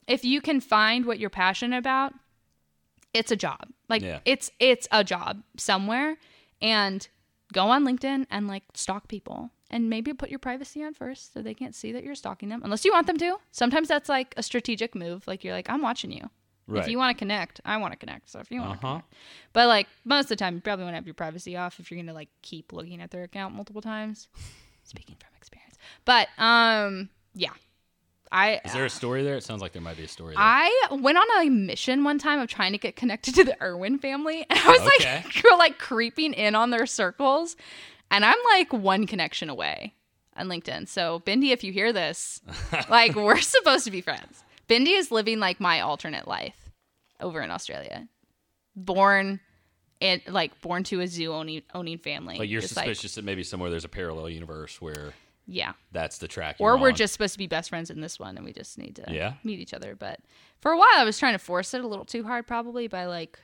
if 0.07 0.23
you 0.23 0.39
can 0.39 0.59
find 0.61 1.05
what 1.05 1.17
you're 1.17 1.29
passionate 1.31 1.77
about 1.79 2.13
it's 3.15 3.31
a 3.31 3.35
job. 3.35 3.69
Like 3.89 4.01
Yeah. 4.01 4.19
it's 4.25 4.51
it's 4.59 4.87
a 4.91 5.03
job 5.03 5.41
somewhere. 5.57 6.17
And 6.61 7.07
go 7.53 7.65
on 7.69 7.85
linkedin 7.85 8.25
and 8.29 8.47
like 8.47 8.63
stalk 8.73 9.07
people. 9.07 9.51
And 9.71 9.89
maybe 9.89 10.13
put 10.13 10.29
your 10.29 10.39
privacy 10.39 10.83
on 10.83 10.93
first 10.93 11.33
so 11.33 11.41
they 11.41 11.53
can't 11.55 11.73
see 11.75 11.91
that 11.93 12.03
you're 12.03 12.15
stalking 12.15 12.49
them 12.49 12.61
unless 12.63 12.85
you 12.85 12.91
want 12.93 13.07
them 13.07 13.17
to. 13.17 13.37
Sometimes 13.51 13.87
that's 13.87 14.07
like 14.09 14.33
a 14.37 14.43
strategic 14.43 14.93
move. 14.95 15.27
Like 15.27 15.43
you're 15.43 15.53
like 15.53 15.69
i'm 15.69 15.81
watching 15.81 16.11
you. 16.11 16.29
Right. 16.67 16.81
if 16.83 16.89
you 16.89 16.97
want 16.97 17.15
to 17.15 17.19
connect 17.19 17.61
i 17.65 17.77
want 17.77 17.91
to 17.93 17.97
connect. 17.97 18.29
So 18.29 18.39
if 18.39 18.49
you 18.51 18.59
want 18.61 18.79
to 18.79 18.85
Uh-huh. 18.87 18.93
connect. 18.99 19.13
But 19.53 19.67
like 19.67 19.87
most 20.03 20.25
of 20.25 20.29
the 20.29 20.35
time 20.37 20.55
you 20.55 20.61
probably 20.61 20.85
want 20.85 20.93
to 20.93 20.97
have 20.97 21.07
your 21.07 21.13
privacy 21.15 21.55
off 21.57 21.79
if 21.79 21.89
you're 21.91 21.99
gonna 22.01 22.13
like 22.13 22.29
keep 22.41 22.73
looking 22.73 23.01
at 23.01 23.11
their 23.11 23.23
account 23.23 23.53
multiple 23.55 23.81
times. 23.81 24.27
Speaking 24.83 25.15
from 25.19 25.29
experience. 25.37 25.77
But 26.05 26.27
um 26.37 27.09
yeah 27.33 27.53
i 28.31 28.59
Is 28.65 28.73
there 28.73 28.85
a 28.85 28.89
story 28.89 29.23
there? 29.23 29.35
It 29.37 29.43
sounds 29.43 29.61
like 29.61 29.71
there 29.71 29.81
might 29.81 29.97
be 29.97 30.03
a 30.03 30.07
story 30.07 30.35
there. 30.35 30.43
I 30.43 30.87
went 30.91 31.17
on 31.17 31.25
a 31.45 31.49
mission 31.49 32.03
one 32.03 32.17
time 32.19 32.39
of 32.39 32.47
trying 32.49 32.71
to 32.71 32.77
get 32.77 32.95
connected 32.95 33.35
to 33.35 33.43
the 33.43 33.61
Irwin 33.63 33.99
family. 33.99 34.45
And 34.49 34.59
I 34.59 34.67
was 34.69 34.81
Okay. 34.99 35.23
like, 35.51 35.59
like 35.59 35.77
creeping 35.79 36.33
in 36.33 36.55
on 36.55 36.69
their 36.71 36.85
circles. 36.85 37.55
And 38.11 38.25
I'm 38.25 38.37
like 38.53 38.71
one 38.73 39.07
connection 39.07 39.49
away 39.49 39.93
on 40.35 40.47
LinkedIn. 40.47 40.87
So, 40.87 41.21
Bindi, 41.25 41.51
if 41.51 41.63
you 41.63 41.71
hear 41.71 41.93
this, 41.93 42.41
like 42.89 43.15
we're 43.15 43.39
supposed 43.39 43.85
to 43.85 43.91
be 43.91 44.01
friends. 44.01 44.43
Bindi 44.67 44.97
is 44.97 45.11
living 45.11 45.39
like 45.39 45.59
my 45.59 45.81
alternate 45.81 46.27
life 46.27 46.71
over 47.19 47.41
in 47.41 47.51
Australia. 47.51 48.07
Born 48.75 49.39
and 50.01 50.21
like 50.27 50.59
born 50.61 50.83
to 50.85 50.99
a 50.99 51.07
zoo 51.07 51.31
owning 51.33 51.61
owning 51.73 51.97
family. 51.97 52.37
like 52.37 52.49
you're 52.49 52.61
Just, 52.61 52.73
suspicious 52.73 53.15
that 53.15 53.23
maybe 53.23 53.43
somewhere 53.43 53.69
there's 53.69 53.85
a 53.85 53.89
parallel 53.89 54.29
universe 54.29 54.81
where 54.81 55.13
yeah. 55.47 55.73
that's 55.91 56.17
the 56.17 56.27
track. 56.27 56.55
Or 56.59 56.77
we're 56.77 56.89
on. 56.89 56.95
just 56.95 57.13
supposed 57.13 57.33
to 57.33 57.37
be 57.39 57.47
best 57.47 57.69
friends 57.69 57.89
in 57.89 58.01
this 58.01 58.19
one 58.19 58.35
and 58.37 58.45
we 58.45 58.53
just 58.53 58.77
need 58.77 58.95
to 58.97 59.05
Yeah. 59.09 59.33
meet 59.43 59.59
each 59.59 59.73
other. 59.73 59.95
But 59.95 60.19
for 60.61 60.71
a 60.71 60.77
while, 60.77 60.87
I 60.95 61.03
was 61.03 61.17
trying 61.19 61.33
to 61.33 61.39
force 61.39 61.73
it 61.73 61.83
a 61.83 61.87
little 61.87 62.05
too 62.05 62.23
hard, 62.23 62.47
probably 62.47 62.87
by 62.87 63.05
like 63.05 63.39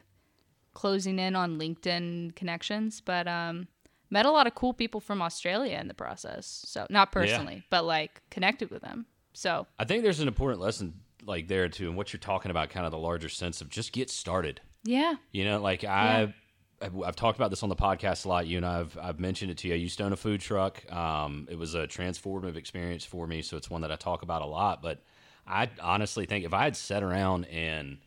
closing 0.74 1.20
in 1.20 1.36
on 1.36 1.60
LinkedIn 1.60 2.36
connections. 2.36 3.02
But 3.02 3.28
um, 3.28 3.68
met 4.10 4.26
a 4.26 4.32
lot 4.32 4.48
of 4.48 4.56
cool 4.56 4.74
people 4.74 5.00
from 5.02 5.22
Australia 5.22 5.78
in 5.80 5.88
the 5.88 5.94
process. 5.94 6.64
So, 6.68 6.86
not 6.90 7.12
personally, 7.12 7.64
but 7.70 7.86
like 7.86 8.22
connected 8.30 8.72
with 8.72 8.82
them. 8.82 9.06
So, 9.34 9.68
I 9.80 9.86
think 9.86 10.04
there's 10.04 10.20
an 10.20 10.28
important 10.28 10.62
lesson 10.62 11.02
like 11.26 11.48
there 11.48 11.70
too, 11.70 11.88
and 11.88 11.96
what 11.96 12.12
you're 12.14 12.20
talking 12.20 12.52
about, 12.52 12.70
kind 12.70 12.86
of 12.86 12.92
the 12.92 12.98
larger 12.98 13.30
sense 13.30 13.62
of 13.62 13.70
just 13.70 13.92
get 13.94 14.10
started. 14.10 14.60
yeah. 14.84 15.16
You 15.32 15.46
know, 15.46 15.62
like 15.62 15.84
I, 15.84 16.34
I've 16.82 17.16
talked 17.16 17.38
about 17.38 17.50
this 17.50 17.64
on 17.64 17.70
the 17.70 17.76
podcast 17.76 18.26
a 18.26 18.30
lot. 18.30 18.48
You 18.48 18.58
and 18.58 18.66
I've 18.66 18.98
I've 19.02 19.20
mentioned 19.20 19.52
it 19.52 19.58
to 19.60 19.68
you. 19.68 19.74
I 19.74 19.78
used 19.78 19.98
to 20.00 20.04
own 20.04 20.14
a 20.14 20.18
food 20.18 20.42
truck. 20.42 20.92
Um, 20.92 21.48
it 21.50 21.58
was 21.58 21.76
a 21.76 21.88
transformative 21.88 22.56
experience 22.56 23.06
for 23.06 23.28
me, 23.28 23.42
so 23.42 23.58
it's 23.58 23.70
one 23.70 23.82
that 23.82 23.92
I 23.92 23.96
talk 23.96 24.24
about 24.24 24.42
a 24.42 24.46
lot. 24.46 24.82
But 24.82 25.04
I 25.48 25.70
honestly 25.82 26.26
think 26.26 26.46
if 26.46 26.54
I 26.54 26.64
had 26.64 26.76
sat 26.76 27.04
around 27.04 27.46
and 27.46 28.00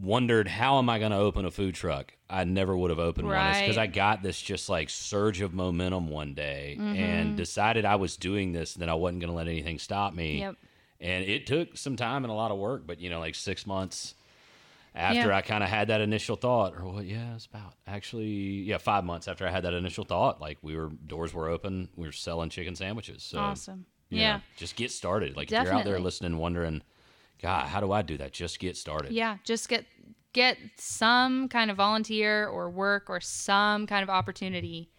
wondered 0.00 0.48
how 0.48 0.78
am 0.78 0.90
I 0.90 0.98
going 0.98 1.12
to 1.12 1.18
open 1.18 1.44
a 1.44 1.50
food 1.50 1.74
truck, 1.74 2.12
I 2.28 2.44
never 2.44 2.76
would 2.76 2.90
have 2.90 2.98
opened 2.98 3.28
one 3.28 3.60
because 3.60 3.78
I 3.78 3.86
got 3.86 4.22
this 4.22 4.40
just 4.40 4.68
like 4.68 4.90
surge 4.90 5.40
of 5.40 5.54
momentum 5.54 6.08
one 6.08 6.34
day 6.34 6.76
and 6.80 7.36
decided 7.36 7.84
I 7.84 7.96
was 7.96 8.16
doing 8.16 8.52
this 8.52 8.74
and 8.74 8.82
that 8.82 8.88
I 8.88 8.94
wasn't 8.94 9.20
going 9.20 9.30
to 9.30 9.36
let 9.36 9.46
anything 9.46 9.78
stop 9.78 10.14
me. 10.14 10.40
Yep. 10.40 10.56
And 11.00 11.24
it 11.24 11.46
took 11.46 11.76
some 11.76 11.96
time 11.96 12.24
and 12.24 12.30
a 12.30 12.34
lot 12.34 12.50
of 12.50 12.58
work, 12.58 12.86
but 12.86 13.00
you 13.00 13.10
know, 13.10 13.20
like 13.20 13.34
six 13.34 13.66
months 13.66 14.14
after 14.94 15.28
Yeah. 15.28 15.36
I 15.36 15.42
kind 15.42 15.64
of 15.64 15.70
had 15.70 15.88
that 15.88 16.00
initial 16.00 16.36
thought, 16.36 16.74
or 16.76 16.84
what? 16.84 17.04
Yeah, 17.04 17.34
it's 17.34 17.46
about 17.46 17.74
actually, 17.86 18.26
yeah, 18.62 18.78
five 18.78 19.04
months 19.04 19.26
after 19.28 19.46
I 19.46 19.50
had 19.50 19.64
that 19.64 19.74
initial 19.74 20.04
thought, 20.04 20.40
like 20.40 20.58
we 20.62 20.76
were 20.76 20.88
doors 20.88 21.34
were 21.34 21.48
open, 21.48 21.88
we 21.96 22.06
were 22.06 22.12
selling 22.12 22.50
chicken 22.50 22.76
sandwiches. 22.76 23.22
So 23.22 23.38
awesome. 23.38 23.86
Yeah. 24.10 24.36
know, 24.36 24.42
just 24.56 24.76
get 24.76 24.92
started. 24.92 25.36
Like 25.36 25.50
if 25.50 25.62
you're 25.64 25.72
out 25.72 25.84
there 25.84 25.98
listening, 25.98 26.38
wondering, 26.38 26.82
God, 27.42 27.66
how 27.66 27.80
do 27.80 27.90
I 27.90 28.02
do 28.02 28.16
that? 28.18 28.32
Just 28.32 28.60
get 28.60 28.76
started. 28.76 29.10
Yeah, 29.12 29.38
just 29.44 29.68
get 29.68 29.84
get 30.32 30.58
some 30.76 31.48
kind 31.48 31.70
of 31.70 31.76
volunteer 31.76 32.46
or 32.46 32.68
work 32.70 33.08
or 33.08 33.20
some 33.20 33.86
kind 33.86 34.02
of 34.02 34.10
opportunity 34.10 34.90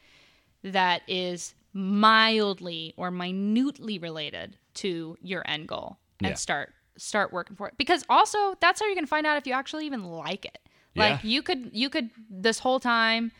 that 0.63 1.01
is 1.07 1.53
mildly 1.73 2.93
or 2.97 3.11
minutely 3.11 3.99
related 3.99 4.57
to 4.73 5.17
your 5.21 5.43
end 5.45 5.67
goal 5.67 5.97
and 6.21 6.29
Yeah. 6.29 6.35
start 6.35 6.73
start 6.97 7.31
working 7.33 7.55
for 7.55 7.67
it. 7.67 7.73
Because 7.77 8.03
also 8.09 8.55
that's 8.61 8.79
how 8.79 8.85
you're 8.85 8.95
going 8.95 9.05
to 9.05 9.09
find 9.09 9.25
out 9.27 9.37
if 9.37 9.45
you 9.47 9.53
actually 9.53 9.85
even 9.85 10.03
like 10.03 10.45
it. 10.45 10.59
Like 10.95 11.23
Yeah. 11.23 11.29
you 11.29 11.41
could 11.41 11.69
you 11.73 11.89
could 11.89 12.09
this 12.29 12.59
whole 12.59 12.79
time 12.79 13.31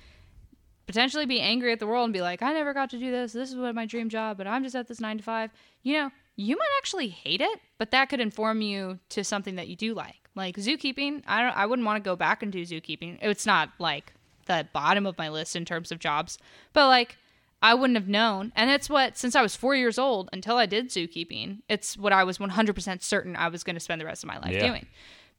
potentially 0.88 1.26
be 1.26 1.40
angry 1.42 1.72
at 1.72 1.80
the 1.80 1.88
world 1.88 2.04
and 2.06 2.14
be 2.14 2.22
like, 2.22 2.42
I 2.42 2.54
never 2.54 2.74
got 2.74 2.90
to 2.92 2.98
do 3.00 3.10
this. 3.12 3.34
This 3.34 3.50
is 3.50 3.56
what 3.56 3.74
my 3.74 3.86
dream 3.86 4.10
job, 4.10 4.38
but 4.38 4.46
I'm 4.48 4.64
just 4.64 4.76
at 4.76 4.88
this 4.88 5.00
nine 5.00 5.18
to 5.18 5.24
five. 5.24 5.52
You 5.84 5.94
know, 5.94 6.12
you 6.36 6.56
might 6.58 6.70
actually 6.78 7.08
hate 7.08 7.42
it, 7.42 7.60
but 7.78 7.92
that 7.92 8.10
could 8.10 8.20
inform 8.20 8.62
you 8.62 9.00
to 9.10 9.24
something 9.24 9.56
that 9.56 9.68
you 9.68 9.76
do 9.76 9.94
like. 9.94 10.16
Like 10.36 10.58
zookeeping, 10.58 11.24
I 11.28 11.42
don't 11.42 11.56
I 11.58 11.66
wouldn't 11.66 11.86
want 11.86 12.04
to 12.04 12.08
go 12.08 12.16
back 12.16 12.44
and 12.44 12.52
do 12.52 12.64
zookeeping. 12.64 13.18
It's 13.22 13.46
not 13.46 13.70
like 13.80 14.14
the 14.48 14.68
bottom 14.74 15.06
of 15.06 15.18
my 15.18 15.30
list 15.30 15.56
in 15.56 15.66
terms 15.66 15.92
of 15.92 16.00
jobs, 16.00 16.38
but 16.74 16.88
like 16.88 17.18
I 17.66 17.74
wouldn't 17.74 17.98
have 17.98 18.08
known. 18.08 18.52
And 18.56 18.70
it's 18.70 18.90
what 18.90 19.18
since 19.18 19.36
I 19.36 19.42
was 19.42 19.56
4 19.56 19.76
years 19.76 19.98
old 19.98 20.30
until 20.34 20.58
I 20.58 20.66
did 20.66 20.90
zookeeping, 20.90 21.62
it's 21.68 21.98
what 21.98 22.14
I 22.14 22.24
was 22.24 22.38
100% 22.38 23.02
certain 23.04 23.36
I 23.36 23.48
was 23.50 23.64
going 23.64 23.76
to 23.76 23.80
spend 23.80 24.00
the 24.02 24.06
rest 24.06 24.24
of 24.24 24.28
my 24.28 24.38
life 24.38 24.54
Yeah. 24.54 24.68
doing. 24.68 24.86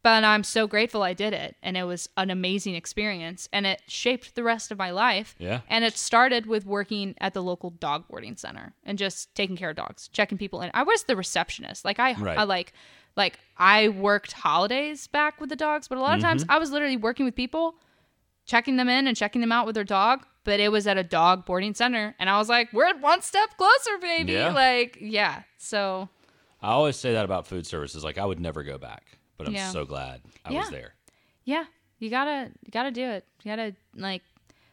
But 0.02 0.22
I'm 0.22 0.44
so 0.44 0.68
grateful 0.68 1.02
I 1.02 1.14
did 1.14 1.32
it 1.32 1.56
and 1.62 1.76
it 1.76 1.82
was 1.84 2.08
an 2.16 2.30
amazing 2.30 2.74
experience 2.76 3.48
and 3.52 3.66
it 3.66 3.82
shaped 3.88 4.34
the 4.36 4.44
rest 4.44 4.70
of 4.70 4.78
my 4.78 4.90
life. 4.90 5.34
Yeah. 5.38 5.60
And 5.68 5.84
it 5.84 5.96
started 5.96 6.46
with 6.46 6.64
working 6.64 7.14
at 7.20 7.34
the 7.34 7.42
local 7.42 7.70
dog 7.70 8.06
boarding 8.08 8.36
center 8.36 8.74
and 8.84 8.98
just 8.98 9.34
taking 9.34 9.56
care 9.56 9.70
of 9.70 9.76
dogs, 9.76 10.08
checking 10.12 10.38
people 10.38 10.60
in. 10.62 10.70
I 10.74 10.84
was 10.84 11.04
the 11.04 11.16
receptionist. 11.16 11.84
Like 11.84 11.98
I, 11.98 12.12
Right. 12.14 12.38
I 12.38 12.44
like 12.44 12.72
like 13.16 13.40
I 13.56 13.88
worked 13.88 14.32
holidays 14.32 15.06
back 15.08 15.40
with 15.40 15.48
the 15.48 15.56
dogs, 15.56 15.88
but 15.88 15.96
a 15.98 16.00
lot 16.02 16.14
of 16.16 16.22
times 16.22 16.42
Mm-hmm. 16.42 16.52
I 16.52 16.58
was 16.58 16.70
literally 16.70 16.98
working 16.98 17.24
with 17.24 17.34
people, 17.34 17.74
checking 18.44 18.76
them 18.76 18.88
in 18.88 19.06
and 19.08 19.16
checking 19.16 19.40
them 19.40 19.52
out 19.52 19.64
with 19.66 19.74
their 19.74 19.84
dog. 20.00 20.26
But 20.46 20.60
it 20.60 20.70
was 20.72 20.86
at 20.86 20.96
a 20.96 21.02
dog 21.02 21.44
boarding 21.44 21.74
center, 21.74 22.14
and 22.18 22.30
I 22.30 22.38
was 22.38 22.48
like, 22.48 22.72
"We're 22.72 22.96
one 23.00 23.20
step 23.20 23.56
closer, 23.58 23.98
baby!" 24.00 24.32
Yeah. 24.32 24.52
Like, 24.52 24.96
yeah. 25.00 25.42
So 25.58 26.08
I 26.62 26.68
always 26.70 26.96
say 26.96 27.12
that 27.12 27.24
about 27.26 27.46
food 27.46 27.66
services. 27.66 28.02
Like 28.04 28.16
I 28.16 28.24
would 28.24 28.40
never 28.40 28.62
go 28.62 28.78
back, 28.78 29.04
but 29.36 29.46
I'm 29.48 29.54
Yeah. 29.54 29.70
so 29.70 29.84
glad 29.84 30.22
I 30.44 30.52
Yeah. 30.52 30.60
was 30.60 30.70
there. 30.70 30.94
yeah, 31.44 31.64
you 31.98 32.08
gotta 32.10 32.50
you 32.64 32.70
gotta 32.70 32.90
do 32.92 33.02
it. 33.04 33.26
You 33.42 33.50
gotta 33.50 33.74
like 33.94 34.22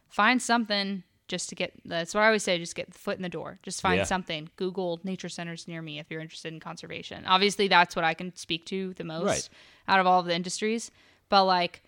find 0.10 0.42
something 0.42 1.04
just 1.28 1.50
to 1.50 1.56
get. 1.56 1.74
That's 1.86 2.14
what 2.14 2.22
I 2.22 2.28
always 2.28 2.44
say. 2.44 2.58
Just 2.60 2.76
get 2.76 2.92
the 2.92 3.00
foot 3.00 3.18
in 3.18 3.24
the 3.24 3.30
door. 3.30 3.58
Just 3.64 3.82
find 3.82 4.06
something. 4.06 4.50
Google 4.58 5.00
nature 5.04 5.30
centers 5.30 5.68
near 5.68 5.82
me 5.82 5.98
if 5.98 6.12
you're 6.12 6.22
interested 6.22 6.54
in 6.54 6.60
conservation. 6.60 7.26
Obviously, 7.26 7.68
that's 7.68 7.96
what 7.96 8.06
I 8.06 8.14
can 8.14 8.36
speak 8.36 8.66
to 8.68 8.94
the 8.94 9.04
most 9.04 9.26
Right. 9.26 9.50
out 9.88 10.00
of 10.00 10.06
all 10.06 10.20
of 10.20 10.28
the 10.28 10.36
industries. 10.36 10.92
But 11.30 11.46
like. 11.46 11.82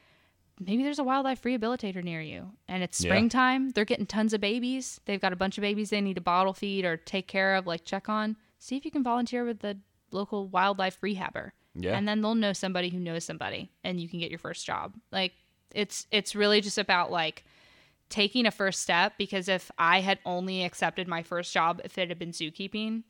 Maybe 0.59 0.83
there's 0.83 0.99
a 0.99 1.03
wildlife 1.03 1.41
rehabilitator 1.43 2.03
near 2.03 2.21
you, 2.21 2.51
and 2.67 2.81
it's 2.83 3.03
Yeah. 3.03 3.09
springtime. 3.09 3.69
They're 3.71 3.83
getting 3.85 4.05
tons 4.05 4.33
of 4.33 4.39
babies. 4.41 5.01
They've 5.05 5.19
got 5.19 5.33
a 5.33 5.35
bunch 5.35 5.57
of 5.57 5.61
babies 5.61 5.89
they 5.89 6.01
need 6.01 6.13
to 6.15 6.21
bottle 6.21 6.53
feed 6.53 6.85
or 6.85 6.95
take 6.97 7.27
care 7.27 7.55
of, 7.55 7.67
like 7.67 7.83
check 7.83 8.07
on. 8.07 8.37
See 8.57 8.77
if 8.77 8.85
you 8.85 8.91
can 8.91 9.03
volunteer 9.03 9.43
with 9.43 9.59
the 9.59 9.77
local 10.11 10.47
wildlife 10.47 10.99
rehabber 11.01 11.51
Yeah. 11.75 11.97
and 11.97 12.07
then 12.07 12.21
they'll 12.21 12.35
know 12.35 12.53
somebody 12.53 12.89
who 12.89 12.99
knows 12.99 13.25
somebody 13.25 13.69
and 13.83 13.99
you 13.99 14.07
can 14.07 14.19
get 14.19 14.29
your 14.29 14.39
first 14.39 14.65
job 14.65 14.95
like 15.11 15.33
it's 15.73 16.07
it's 16.09 16.35
really 16.35 16.61
just 16.61 16.77
about 16.77 17.11
like 17.11 17.43
taking 18.07 18.45
a 18.45 18.51
first 18.51 18.81
step 18.81 19.13
because 19.17 19.49
if 19.49 19.71
I 19.77 19.99
had 19.99 20.19
only 20.25 20.63
accepted 20.63 21.05
my 21.07 21.21
first 21.21 21.51
job 21.53 21.81
if 21.83 21.97
it 21.97 22.07
had 22.07 22.17
been 22.19 22.31
zookeeping, 22.31 23.03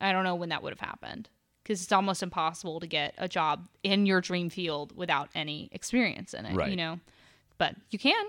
I 0.00 0.12
don't 0.12 0.24
know 0.24 0.34
when 0.34 0.50
that 0.50 0.62
would 0.62 0.72
have 0.72 0.80
happened 0.80 1.30
because 1.62 1.82
it's 1.82 1.92
almost 1.92 2.22
impossible 2.22 2.80
to 2.80 2.86
get 2.86 3.14
a 3.18 3.28
job 3.28 3.66
in 3.82 4.06
your 4.06 4.20
dream 4.20 4.50
field 4.50 4.96
without 4.96 5.28
any 5.34 5.68
experience 5.72 6.34
in 6.34 6.46
it, 6.46 6.54
Right. 6.54 6.70
you 6.70 6.76
know. 6.76 7.00
But 7.58 7.76
you 7.90 7.98
can. 7.98 8.26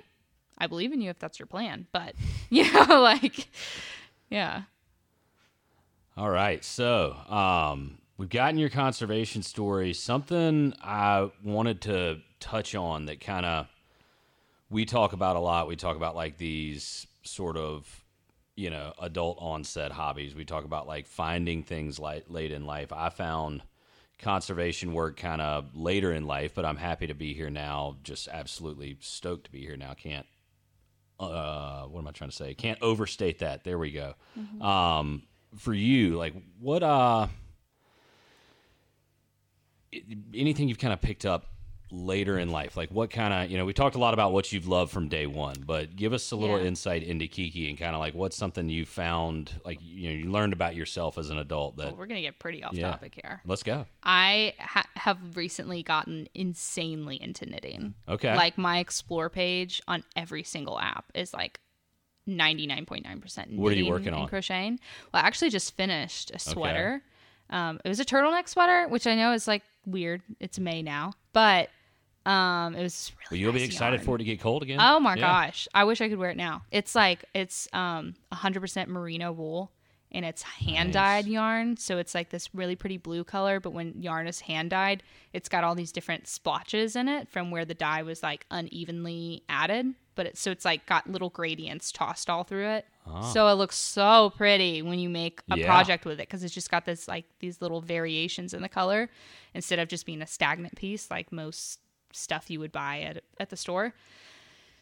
I 0.58 0.68
believe 0.68 0.92
in 0.92 1.02
you 1.02 1.10
if 1.10 1.18
that's 1.20 1.40
your 1.40 1.46
plan. 1.48 1.88
But 1.92 2.14
you 2.50 2.72
know, 2.72 3.02
like, 3.02 3.48
yeah, 4.30 4.64
All 6.18 6.30
right. 6.30 6.64
So, 6.64 7.16
um, 7.30 7.98
we've 8.18 8.30
gotten 8.30 8.58
your 8.60 8.70
conservation 8.70 9.42
story. 9.44 9.94
Something 9.94 10.74
I 10.84 11.32
wanted 11.44 11.82
to 11.82 12.20
touch 12.40 12.76
on 12.76 13.06
that 13.06 13.20
kind 13.22 13.46
of 13.46 13.68
we 14.70 14.86
talk 14.86 15.14
about 15.14 15.36
a 15.36 15.40
lot. 15.40 15.68
We 15.68 15.76
talk 15.76 15.96
about 15.98 16.16
like 16.16 16.38
these 16.38 17.08
sort 17.24 17.58
of, 17.58 18.01
you 18.62 18.70
know, 18.70 18.94
adult 19.02 19.38
onset 19.40 19.92
hobbies. 19.92 20.36
We 20.36 20.46
talk 20.46 20.66
about 20.66 20.86
like 20.86 21.08
finding 21.08 21.64
things 21.64 21.98
like 21.98 22.26
late 22.30 22.52
in 22.52 22.68
life. 22.68 22.94
I 22.94 23.10
found 23.10 23.64
conservation 24.20 24.94
work 24.94 25.18
kind 25.18 25.42
of 25.42 25.76
later 25.76 26.14
in 26.14 26.28
life, 26.28 26.54
but 26.54 26.64
I'm 26.64 26.78
happy 26.78 27.08
to 27.08 27.16
be 27.16 27.34
here 27.34 27.50
now. 27.50 27.98
Just 28.04 28.28
absolutely 28.28 28.98
stoked 29.00 29.46
to 29.46 29.52
be 29.52 29.62
here 29.62 29.78
now. 29.78 29.96
Can't 29.96 30.28
uh, 31.20 31.86
what 31.86 32.02
am 32.02 32.08
I 32.08 32.12
trying 32.12 32.30
to 32.30 32.36
say? 32.36 32.54
Can't 32.54 32.80
overstate 32.84 33.40
that. 33.40 33.64
There 33.64 33.80
we 33.80 33.92
go. 33.92 34.14
Um, 34.64 35.24
for 35.58 35.74
you, 35.74 36.18
like 36.18 36.36
what 36.60 36.84
uh 36.84 37.28
anything 40.34 40.70
you've 40.70 40.80
kind 40.80 40.94
of 40.94 41.02
picked 41.02 41.26
up 41.26 41.48
later 41.92 42.38
in 42.40 42.50
life, 42.50 42.78
like 42.78 42.90
what 42.92 43.10
kind 43.10 43.34
of 43.34 43.52
you 43.52 43.58
know 43.58 43.66
we 43.66 43.74
talked 43.74 43.96
a 43.96 44.00
lot 44.00 44.14
about 44.14 44.32
what 44.34 44.52
you've 44.52 44.68
loved 44.68 44.92
from 44.92 45.08
day 45.10 45.26
one, 45.28 45.56
but 45.66 45.96
give 45.96 46.14
us 46.14 46.32
a 46.32 46.36
little 46.36 46.60
Yeah. 46.60 46.66
insight 46.68 47.04
into 47.04 47.28
Kiki 47.28 47.70
and 47.70 47.78
kind 47.78 47.94
of 47.96 48.00
like 48.00 48.14
what's 48.14 48.36
something 48.38 48.70
you 48.70 48.86
found, 48.86 49.52
like 49.66 49.80
you 49.82 50.10
know 50.10 50.16
you 50.16 50.32
learned 50.32 50.54
about 50.54 50.76
yourself 50.76 51.18
as 51.18 51.30
an 51.30 51.38
adult. 51.38 51.78
That 51.78 51.88
well, 51.88 51.96
we're 51.98 52.06
gonna 52.08 52.22
get 52.22 52.40
pretty 52.40 52.64
off 52.64 52.74
Yeah. 52.74 52.92
topic 52.92 53.16
here. 53.22 53.42
let's 53.46 53.64
go. 53.64 53.86
I 54.04 54.54
ha- 54.60 54.88
have 54.96 55.18
recently 55.36 55.84
gotten 55.84 56.28
insanely 56.34 57.22
into 57.22 57.46
knitting. 57.46 57.94
Okay. 58.08 58.36
Like 58.36 58.58
my 58.58 58.80
explore 58.80 59.30
page 59.30 59.82
on 59.88 60.04
every 60.16 60.44
single 60.44 60.80
app 60.80 61.06
is 61.14 61.34
like 61.34 61.60
99.9% 62.28 63.58
What 63.58 63.74
are 63.74 63.76
you 63.76 63.90
working 63.90 64.14
on? 64.14 64.28
crocheting. 64.28 64.80
Well, 65.14 65.24
I 65.24 65.28
actually 65.28 65.50
just 65.50 65.76
finished 65.76 66.32
a 66.34 66.40
sweater. 66.40 67.02
Um, 67.50 67.80
it 67.84 67.90
was 67.90 68.00
a 68.00 68.06
turtleneck 68.06 68.48
sweater, 68.48 68.88
which 68.88 69.08
I 69.08 69.16
know 69.16 69.34
is 69.34 69.48
like 69.48 69.64
weird. 69.86 70.22
It's 70.40 70.60
May 70.60 70.82
now, 70.82 71.14
but 71.34 71.70
um, 72.26 72.76
it 72.76 72.84
was 72.84 73.12
really 73.20 73.28
Well, 73.32 73.40
you'll 73.40 73.54
be 73.54 73.64
excited 73.64 73.98
yarn. 74.02 74.06
for 74.06 74.16
it 74.16 74.20
to 74.20 74.24
get 74.24 74.40
cold 74.40 74.64
again. 74.64 74.80
Oh 74.82 75.00
my 75.00 75.16
Yeah. 75.16 75.22
gosh. 75.46 75.68
I 75.74 75.84
wish 75.86 76.02
I 76.02 76.10
could 76.10 76.18
wear 76.20 76.30
it 76.32 76.38
now. 76.38 76.64
It's 76.72 76.94
like 76.96 77.26
it's 77.34 77.68
um 77.74 78.14
100% 78.32 78.88
merino 78.88 79.32
wool 79.32 79.72
and 80.14 80.26
it's 80.26 80.42
hand 80.42 80.92
dyed 80.94 81.26
yarn, 81.26 81.78
so 81.78 81.98
it's 81.98 82.14
like 82.14 82.30
this 82.32 82.54
really 82.54 82.76
pretty 82.76 82.98
blue 82.98 83.24
color, 83.24 83.60
but 83.62 83.72
when 83.72 84.02
yarn 84.02 84.28
is 84.28 84.42
hand 84.42 84.70
dyed, 84.72 85.04
it's 85.32 85.48
got 85.48 85.64
all 85.64 85.74
these 85.74 85.94
different 85.94 86.28
splotches 86.28 86.98
in 86.98 87.08
it 87.08 87.30
from 87.30 87.50
where 87.50 87.64
the 87.64 87.74
dye 87.74 88.04
was 88.04 88.22
like 88.22 88.46
unevenly 88.52 89.44
added, 89.48 89.94
but 90.16 90.26
it's 90.26 90.42
so 90.42 90.52
it's 90.52 90.66
like 90.66 90.86
got 90.86 91.10
little 91.10 91.30
gradients 91.30 91.92
tossed 91.94 92.30
all 92.30 92.44
through 92.44 92.68
it. 92.68 92.86
So 93.34 93.48
it 93.48 93.54
looks 93.54 93.78
so 93.78 94.32
pretty 94.38 94.82
when 94.84 95.00
you 95.00 95.10
make 95.10 95.40
a 95.50 95.54
Ah. 95.54 95.56
Yeah. 95.56 95.66
project 95.66 96.06
with 96.06 96.20
it 96.20 96.30
cuz 96.30 96.44
it's 96.44 96.54
just 96.54 96.70
got 96.70 96.86
this 96.86 97.08
like 97.08 97.26
these 97.40 97.60
little 97.62 97.82
variations 97.82 98.54
in 98.54 98.62
the 98.62 98.70
color 98.70 99.10
instead 99.56 99.80
of 99.80 99.88
just 99.90 100.06
being 100.06 100.22
a 100.22 100.28
stagnant 100.28 100.76
piece 100.76 101.10
like 101.10 101.32
most 101.32 101.80
stuff 102.14 102.50
you 102.50 102.60
would 102.60 102.72
buy 102.72 103.02
at 103.02 103.24
at 103.40 103.50
the 103.50 103.58
store. 103.58 103.94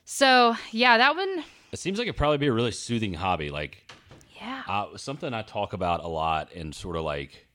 So 0.05 0.55
yeah, 0.71 0.97
that 0.97 1.15
one. 1.15 1.43
It 1.71 1.79
seems 1.79 1.99
like 1.99 2.07
it'd 2.07 2.17
probably 2.17 2.37
be 2.39 2.47
a 2.47 2.53
really 2.53 2.71
soothing 2.71 3.13
hobby. 3.13 3.49
Like 3.51 3.91
Yeah. 4.39 4.63
uh, 4.67 4.97
something 4.97 5.33
I 5.33 5.41
talk 5.43 5.73
about 5.73 6.03
a 6.03 6.07
lot 6.07 6.51
and 6.53 6.73
sort 6.73 6.95
of 6.95 7.03
like 7.03 7.45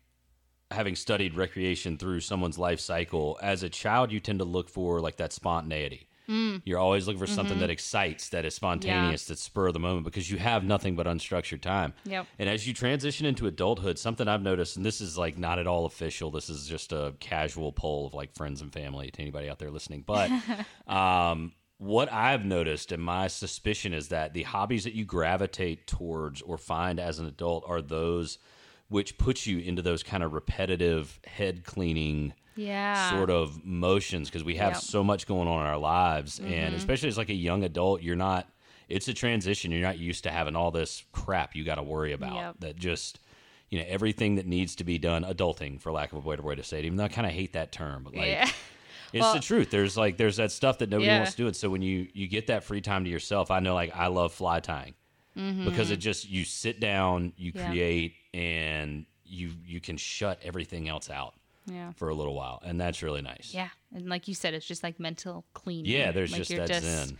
having 0.71 0.95
studied 0.97 1.35
recreation 1.35 1.97
through 1.99 2.21
someone's 2.21 2.59
life 2.59 2.81
cycle. 2.81 3.39
As 3.43 3.63
a 3.63 3.69
child, 3.69 4.11
you 4.13 4.21
tend 4.21 4.39
to 4.41 4.45
look 4.45 4.69
for 4.69 5.01
like 5.01 5.17
that 5.17 5.33
spontaneity. 5.33 6.09
Mm. 6.29 6.63
You're 6.65 6.79
always 6.79 7.07
looking 7.07 7.19
for 7.19 7.27
Mm-hmm. 7.27 7.35
something 7.35 7.59
that 7.61 7.71
excites, 7.71 8.29
that 8.31 8.45
is 8.45 8.55
spontaneous, 8.55 9.27
that 9.27 9.39
spur 9.39 9.67
of 9.69 9.73
the 9.75 9.79
moment 9.81 10.05
because 10.05 10.31
you 10.31 10.39
have 10.39 10.65
nothing 10.65 10.97
but 10.97 11.07
unstructured 11.07 11.61
time. 11.61 11.93
Yep. 12.05 12.27
And 12.39 12.49
as 12.49 12.67
you 12.67 12.73
transition 12.75 13.27
into 13.27 13.47
adulthood, 13.47 13.99
something 13.99 14.27
I've 14.29 14.43
noticed, 14.43 14.77
and 14.77 14.85
this 14.87 15.01
is 15.01 15.19
like 15.19 15.37
not 15.39 15.59
at 15.59 15.67
all 15.67 15.85
official, 15.87 16.31
this 16.31 16.49
is 16.49 16.67
just 16.67 16.93
a 16.93 17.15
casual 17.21 17.73
poll 17.73 18.07
of 18.07 18.15
like 18.15 18.35
friends 18.35 18.61
and 18.63 18.73
family 18.73 19.11
to 19.11 19.21
anybody 19.23 19.49
out 19.51 19.59
there 19.59 19.71
listening. 19.71 20.03
But 20.07 20.31
um, 20.87 21.53
what 21.79 22.13
I've 22.13 22.45
noticed 22.45 22.93
and 22.93 23.03
my 23.03 23.27
suspicion 23.27 23.93
is 23.93 24.09
that 24.09 24.33
the 24.33 24.45
hobbies 24.45 24.85
that 24.85 24.95
you 24.95 25.05
gravitate 25.05 25.87
towards 25.87 26.41
or 26.43 26.57
find 26.57 26.99
as 27.01 27.19
an 27.19 27.27
adult 27.27 27.65
are 27.67 27.83
those 27.83 28.39
which 28.89 29.19
put 29.19 29.45
you 29.47 29.59
into 29.59 29.83
those 29.83 30.03
kind 30.03 30.23
of 30.23 30.33
repetitive 30.33 31.19
head 31.27 31.65
cleaning 31.65 32.33
yeah. 32.57 33.11
sort 33.11 33.31
of 33.31 33.65
motions 33.65 34.29
because 34.29 34.45
we 34.45 34.57
have 34.57 34.73
Yep. 34.75 34.83
so 34.83 35.05
much 35.05 35.27
going 35.27 35.49
on 35.49 35.61
in 35.61 35.67
our 35.67 35.79
lives 35.79 36.41
and 36.41 36.75
especially 36.75 37.09
as 37.09 37.19
like 37.19 37.29
a 37.31 37.35
young 37.35 37.65
adult 37.65 38.03
you're 38.03 38.17
not 38.17 38.49
it's 38.89 39.09
a 39.09 39.15
transition 39.15 39.71
you're 39.71 39.81
not 39.81 39.99
used 39.99 40.25
to 40.25 40.31
having 40.31 40.57
all 40.57 40.71
this 40.71 41.05
crap 41.13 41.55
you 41.57 41.65
got 41.65 41.77
to 41.77 41.83
worry 41.83 42.13
about 42.13 42.35
Yep. 42.35 42.55
that 42.61 42.77
just 42.77 43.19
you 43.71 43.79
know 43.79 43.85
everything 43.89 44.37
that 44.37 44.47
needs 44.47 44.77
to 44.77 44.85
be 44.85 44.99
done 44.99 45.25
adulting 45.25 45.81
for 45.81 45.91
lack 45.91 46.13
of 46.13 46.25
a 46.25 46.31
better 46.31 46.43
way 46.43 46.55
to 46.55 46.63
say 46.63 46.79
it 46.81 46.85
even 46.85 46.97
though 46.97 47.05
i 47.05 47.09
kind 47.09 47.27
of 47.27 47.33
hate 47.33 47.55
that 47.55 47.73
term 47.73 48.05
but 48.05 48.15
like 48.15 48.27
Yeah. 48.27 48.49
it's 49.13 49.21
Well- 49.23 49.35
the 49.35 49.41
truth 49.41 49.71
there's 49.71 49.97
like 49.97 50.17
there's 50.17 50.37
that 50.37 50.53
stuff 50.53 50.79
that 50.79 50.91
nobody 50.91 51.07
Yeah. 51.07 51.19
wants 51.19 51.33
to 51.33 51.37
do 51.39 51.47
it 51.49 51.57
so 51.57 51.69
when 51.71 51.83
you 51.83 52.09
you 52.13 52.29
get 52.29 52.47
that 52.49 52.63
free 52.65 52.81
time 52.81 53.05
to 53.05 53.11
yourself 53.11 53.51
i 53.51 53.59
know 53.61 53.75
like 53.75 53.95
i 53.97 54.07
love 54.09 54.33
fly 54.33 54.61
tying 54.61 54.95
because 55.65 55.91
it 55.91 55.97
just 55.97 56.29
you 56.31 56.45
sit 56.45 56.79
down 56.79 57.33
you 57.37 57.53
Mm-hmm. 57.53 57.59
Yeah. 57.59 57.69
create 57.69 58.15
and 58.35 59.07
you 59.25 59.51
you 59.67 59.81
can 59.81 59.97
shut 59.97 60.39
everything 60.45 60.89
else 60.89 61.11
out 61.11 61.35
Yeah. 61.67 61.93
for 61.97 62.09
a 62.09 62.15
little 62.15 62.35
while, 62.35 62.61
and 62.65 62.81
that's 62.81 63.03
really 63.03 63.23
nice. 63.23 63.53
Yeah. 63.53 63.69
And 63.95 64.09
like 64.09 64.29
you 64.29 64.35
said, 64.35 64.55
it's 64.55 64.67
just 64.67 64.83
like 64.83 65.01
mental 65.01 65.45
cleaning. 65.55 65.93
Yeah, 65.93 66.13
there's 66.13 66.33
like 66.33 66.43
just 66.43 66.69
that 66.69 66.83
zen. 66.83 67.19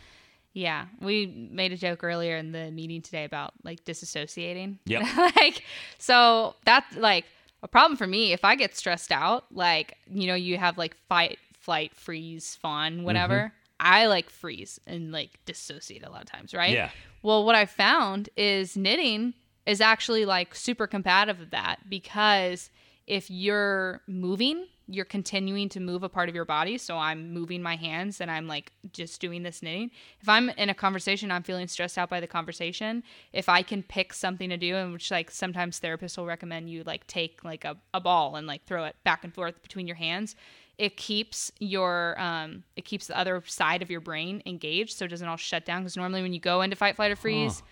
Yeah. 0.53 0.87
We 1.01 1.27
made 1.51 1.73
a 1.73 1.77
joke 1.77 2.05
earlier 2.05 2.37
in 2.37 2.53
the 2.53 2.71
meeting 2.71 3.03
today 3.03 3.25
about 3.25 3.53
like 3.63 3.85
disassociating. 3.85 4.79
Yeah, 4.87 5.31
like, 5.37 5.63
so 5.99 6.55
that's 6.65 6.97
like 6.97 7.27
a 7.63 7.69
problem 7.69 7.97
for 7.97 8.07
me. 8.07 8.33
If 8.33 8.45
I 8.45 8.55
get 8.55 8.77
stressed 8.77 9.13
out, 9.13 9.47
like, 9.51 9.97
you 10.11 10.27
know, 10.27 10.35
you 10.35 10.57
have 10.57 10.79
like 10.79 10.97
fight, 11.09 11.39
flight, 11.59 11.95
freeze, 11.95 12.57
fawn, 12.57 13.03
whatever. 13.05 13.35
Mm-hmm. 13.35 13.57
I 13.81 14.07
like 14.07 14.31
freeze 14.31 14.79
and 14.87 15.11
like 15.11 15.31
dissociate 15.45 16.05
a 16.05 16.11
lot 16.11 16.23
of 16.23 16.31
times, 16.31 16.55
right? 16.55 16.73
Yeah. 16.73 16.91
Well, 17.23 17.45
what 17.45 17.55
I 17.55 17.67
found 17.67 18.29
is 18.37 18.77
knitting 18.77 19.35
is 19.67 19.81
actually 19.81 20.25
like 20.25 20.55
super 20.55 20.87
compatible 20.87 21.41
with 21.41 21.51
that 21.51 21.89
because 21.89 22.71
if 23.07 23.31
you're 23.31 24.01
moving, 24.07 24.67
you're 24.87 25.05
continuing 25.05 25.69
to 25.71 25.81
move 25.81 26.03
a 26.03 26.09
part 26.09 26.29
of 26.29 26.35
your 26.35 26.45
body. 26.45 26.77
So 26.77 26.97
I'm 26.97 27.33
moving 27.33 27.63
my 27.63 27.77
hands 27.77 28.21
and 28.21 28.31
I'm 28.31 28.47
like 28.47 28.73
just 28.93 29.21
doing 29.21 29.43
this 29.43 29.63
knitting. 29.63 29.91
If 30.21 30.29
I'm 30.29 30.51
in 30.51 30.69
a 30.69 30.75
conversation, 30.75 31.31
I'm 31.31 31.43
feeling 31.43 31.69
stressed 31.69 31.97
out 31.97 32.11
by 32.11 32.21
the 32.21 32.27
conversation. 32.27 33.03
If 33.33 33.49
I 33.49 33.63
can 33.63 33.83
pick 33.83 34.13
something 34.13 34.51
to 34.51 34.57
do, 34.57 34.77
and 34.77 34.93
which 34.93 35.11
like 35.11 35.31
sometimes 35.31 35.81
therapists 35.81 36.19
will 36.19 36.27
recommend 36.27 36.69
you 36.69 36.83
like 36.85 37.07
take 37.07 37.45
like 37.45 37.65
a, 37.65 37.77
a 37.95 38.01
ball 38.01 38.37
and 38.37 38.47
like 38.47 38.65
throw 38.65 38.85
it 38.85 38.97
back 39.05 39.25
and 39.25 39.35
forth 39.35 39.63
between 39.63 39.87
your 39.87 39.97
hands. 39.97 40.37
It 40.77 40.97
keeps 40.97 41.53
your 41.61 42.21
um 42.21 42.65
it 42.77 42.85
keeps 42.85 43.07
the 43.07 43.19
other 43.19 43.43
side 43.47 43.81
of 43.81 43.91
your 43.91 44.01
brain 44.01 44.43
engaged 44.45 44.97
so 44.97 45.05
it 45.05 45.09
doesn't 45.09 45.29
all 45.29 45.37
shut 45.37 45.65
down. 45.65 45.83
Because 45.83 45.97
normally 45.97 46.21
when 46.21 46.33
you 46.33 46.41
go 46.41 46.63
into 46.63 46.77
fight, 46.77 46.97
flight, 46.97 47.11
or 47.11 47.17
freeze, 47.17 47.63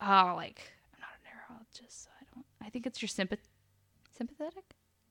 oh 0.00 0.32
like 0.36 0.72
I'm 0.94 1.00
not 1.00 1.10
a 1.18 1.52
neurologist, 1.52 2.04
so 2.04 2.10
I 2.18 2.24
don't 2.34 2.46
I 2.62 2.70
think 2.70 2.86
it's 2.86 3.02
your 3.02 3.08
sympath 3.08 3.38
sympathetic? 4.18 4.64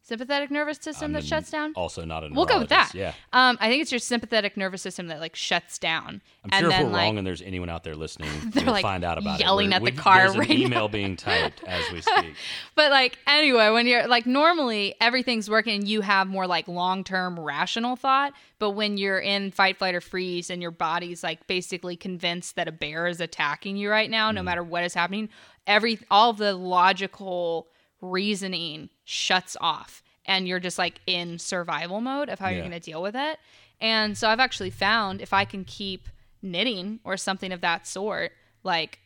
Sympathetic 0.03 0.49
nervous 0.51 0.77
system 0.77 1.11
that 1.11 1.25
shuts 1.25 1.51
down? 1.51 1.73
Also, 1.75 2.05
not 2.05 2.23
a 2.23 2.29
We'll 2.31 2.45
go 2.45 2.59
with 2.59 2.69
that. 2.69 2.93
Yeah. 2.95 3.11
Um, 3.33 3.57
I 3.59 3.67
think 3.67 3.81
it's 3.81 3.91
your 3.91 3.99
sympathetic 3.99 4.55
nervous 4.55 4.81
system 4.81 5.07
that 5.07 5.19
like 5.19 5.35
shuts 5.35 5.77
down. 5.77 6.21
I'm 6.45 6.49
and 6.53 6.59
sure 6.61 6.69
if 6.69 6.77
then 6.77 6.85
we're 6.85 6.91
like 6.93 7.01
wrong 7.07 7.17
and 7.17 7.27
there's 7.27 7.41
anyone 7.41 7.67
out 7.69 7.83
there 7.83 7.93
listening, 7.93 8.29
They're, 8.51 8.63
we'll 8.63 8.71
like, 8.75 8.83
find 8.83 9.03
out 9.03 9.17
about 9.17 9.37
it. 9.37 9.43
yelling 9.43 9.73
it. 9.73 9.75
at 9.75 9.83
the 9.83 9.91
car 9.91 10.19
There's 10.19 10.33
an 10.35 10.39
right 10.39 10.47
now. 10.49 10.55
email 10.55 10.87
being 10.87 11.17
typed 11.17 11.61
as 11.65 11.91
we 11.91 11.99
speak. 12.15 12.35
but 12.73 12.89
like 12.89 13.17
anyway, 13.27 13.69
when 13.71 13.85
you're 13.85 14.07
like 14.07 14.25
normally 14.25 14.95
everything's 15.01 15.49
working, 15.49 15.85
you 15.85 15.99
have 15.99 16.27
more 16.27 16.47
like 16.47 16.69
long 16.69 17.03
term 17.03 17.37
rational 17.37 17.97
thought. 17.97 18.31
But 18.59 18.71
when 18.71 18.95
you're 18.95 19.19
in 19.19 19.51
fight, 19.51 19.77
flight, 19.77 19.93
or 19.93 19.99
freeze, 19.99 20.49
and 20.49 20.61
your 20.61 20.71
body's 20.71 21.21
like 21.21 21.47
basically 21.47 21.97
convinced 21.97 22.55
that 22.55 22.69
a 22.69 22.71
bear 22.71 23.07
is 23.07 23.19
attacking 23.19 23.75
you 23.75 23.89
right 23.89 24.09
now, 24.09 24.31
Mm. 24.31 24.35
no 24.35 24.43
matter 24.43 24.63
what 24.63 24.85
is 24.85 24.93
happening, 24.93 25.27
every 25.67 25.99
all 26.09 26.29
of 26.29 26.37
the 26.37 26.53
logical 26.53 27.67
reasoning 28.01 28.89
shuts 29.03 29.57
off, 29.61 30.03
and 30.25 30.47
you're 30.47 30.59
just 30.59 30.77
like 30.77 31.01
in 31.07 31.39
survival 31.39 32.01
mode 32.01 32.29
of 32.29 32.39
how 32.39 32.49
you're 32.49 32.61
going 32.61 32.71
to 32.71 32.79
deal 32.79 33.01
with 33.01 33.15
it. 33.15 33.39
And 33.79 34.17
so 34.17 34.29
I've 34.29 34.39
actually 34.39 34.71
found 34.71 35.21
if 35.21 35.33
I 35.33 35.45
can 35.45 35.63
keep 35.63 36.07
knitting 36.41 36.99
or 37.03 37.17
something 37.17 37.51
of 37.51 37.61
that 37.61 37.87
sort, 37.87 38.31
like 38.63 38.99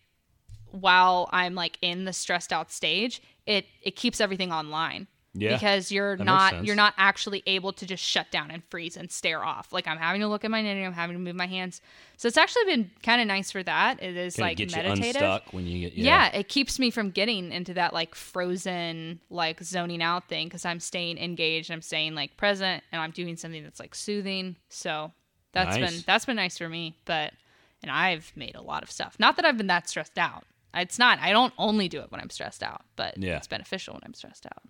while 0.71 1.29
I'm 1.31 1.55
like 1.55 1.77
in 1.81 2.05
the 2.05 2.13
stressed 2.13 2.53
out 2.53 2.71
stage, 2.71 3.21
it 3.45 3.65
it 3.81 3.95
keeps 3.95 4.21
everything 4.21 4.51
online. 4.51 5.07
Yeah, 5.33 5.53
because 5.53 5.93
you're 5.93 6.17
not 6.17 6.65
you're 6.65 6.75
not 6.75 6.93
actually 6.97 7.41
able 7.47 7.71
to 7.73 7.85
just 7.85 8.03
shut 8.03 8.29
down 8.31 8.51
and 8.51 8.61
freeze 8.65 8.97
and 8.97 9.09
stare 9.09 9.45
off. 9.45 9.71
Like 9.71 9.87
I'm 9.87 9.97
having 9.97 10.19
to 10.19 10.27
look 10.27 10.43
at 10.43 10.51
my 10.51 10.61
knitting, 10.61 10.85
I'm 10.85 10.91
having 10.91 11.15
to 11.15 11.21
move 11.21 11.35
my 11.35 11.47
hands. 11.47 11.79
So 12.17 12.27
it's 12.27 12.35
actually 12.37 12.65
been 12.65 12.91
kind 13.01 13.21
of 13.21 13.27
nice 13.27 13.49
for 13.49 13.63
that. 13.63 14.03
It 14.03 14.17
is 14.17 14.35
Kinda 14.35 14.47
like 14.49 14.57
get 14.57 14.71
meditative. 14.75 15.03
you 15.03 15.09
unstuck 15.27 15.53
when 15.53 15.65
you 15.67 15.89
get 15.89 15.97
Yeah. 15.97 16.27
it 16.35 16.49
keeps 16.49 16.79
me 16.79 16.91
from 16.91 17.11
getting 17.11 17.51
into 17.53 17.73
that 17.75 17.93
like 17.93 18.13
frozen 18.13 19.21
like 19.29 19.63
zoning 19.63 20.01
out 20.03 20.27
thing 20.27 20.47
because 20.47 20.65
I'm 20.65 20.79
staying 20.81 21.17
engaged, 21.17 21.71
I'm 21.71 21.81
staying 21.81 22.13
like 22.13 22.35
present, 22.35 22.83
and 22.91 23.01
I'm 23.01 23.11
doing 23.11 23.37
something 23.37 23.63
that's 23.63 23.79
like 23.79 23.95
soothing. 23.95 24.57
So 24.67 25.13
that's 25.53 25.77
Nice. 25.77 25.91
been 25.93 26.03
that's 26.05 26.25
been 26.25 26.35
nice 26.35 26.57
for 26.57 26.67
me. 26.67 26.95
But 27.05 27.33
and 27.81 27.89
I've 27.89 28.31
made 28.35 28.55
a 28.55 28.61
lot 28.61 28.83
of 28.83 28.91
stuff. 28.91 29.15
Not 29.17 29.37
that 29.37 29.45
I've 29.45 29.57
been 29.57 29.67
that 29.67 29.87
stressed 29.87 30.17
out. 30.17 30.43
It's 30.73 30.99
not. 30.99 31.19
I 31.19 31.31
don't 31.31 31.53
only 31.57 31.87
do 31.89 31.99
it 32.01 32.11
when 32.11 32.21
I'm 32.21 32.29
stressed 32.29 32.63
out, 32.63 32.83
but 32.95 33.17
Yeah. 33.17 33.37
it's 33.37 33.47
beneficial 33.47 33.93
when 33.93 34.01
I'm 34.05 34.13
stressed 34.13 34.45
out. 34.45 34.63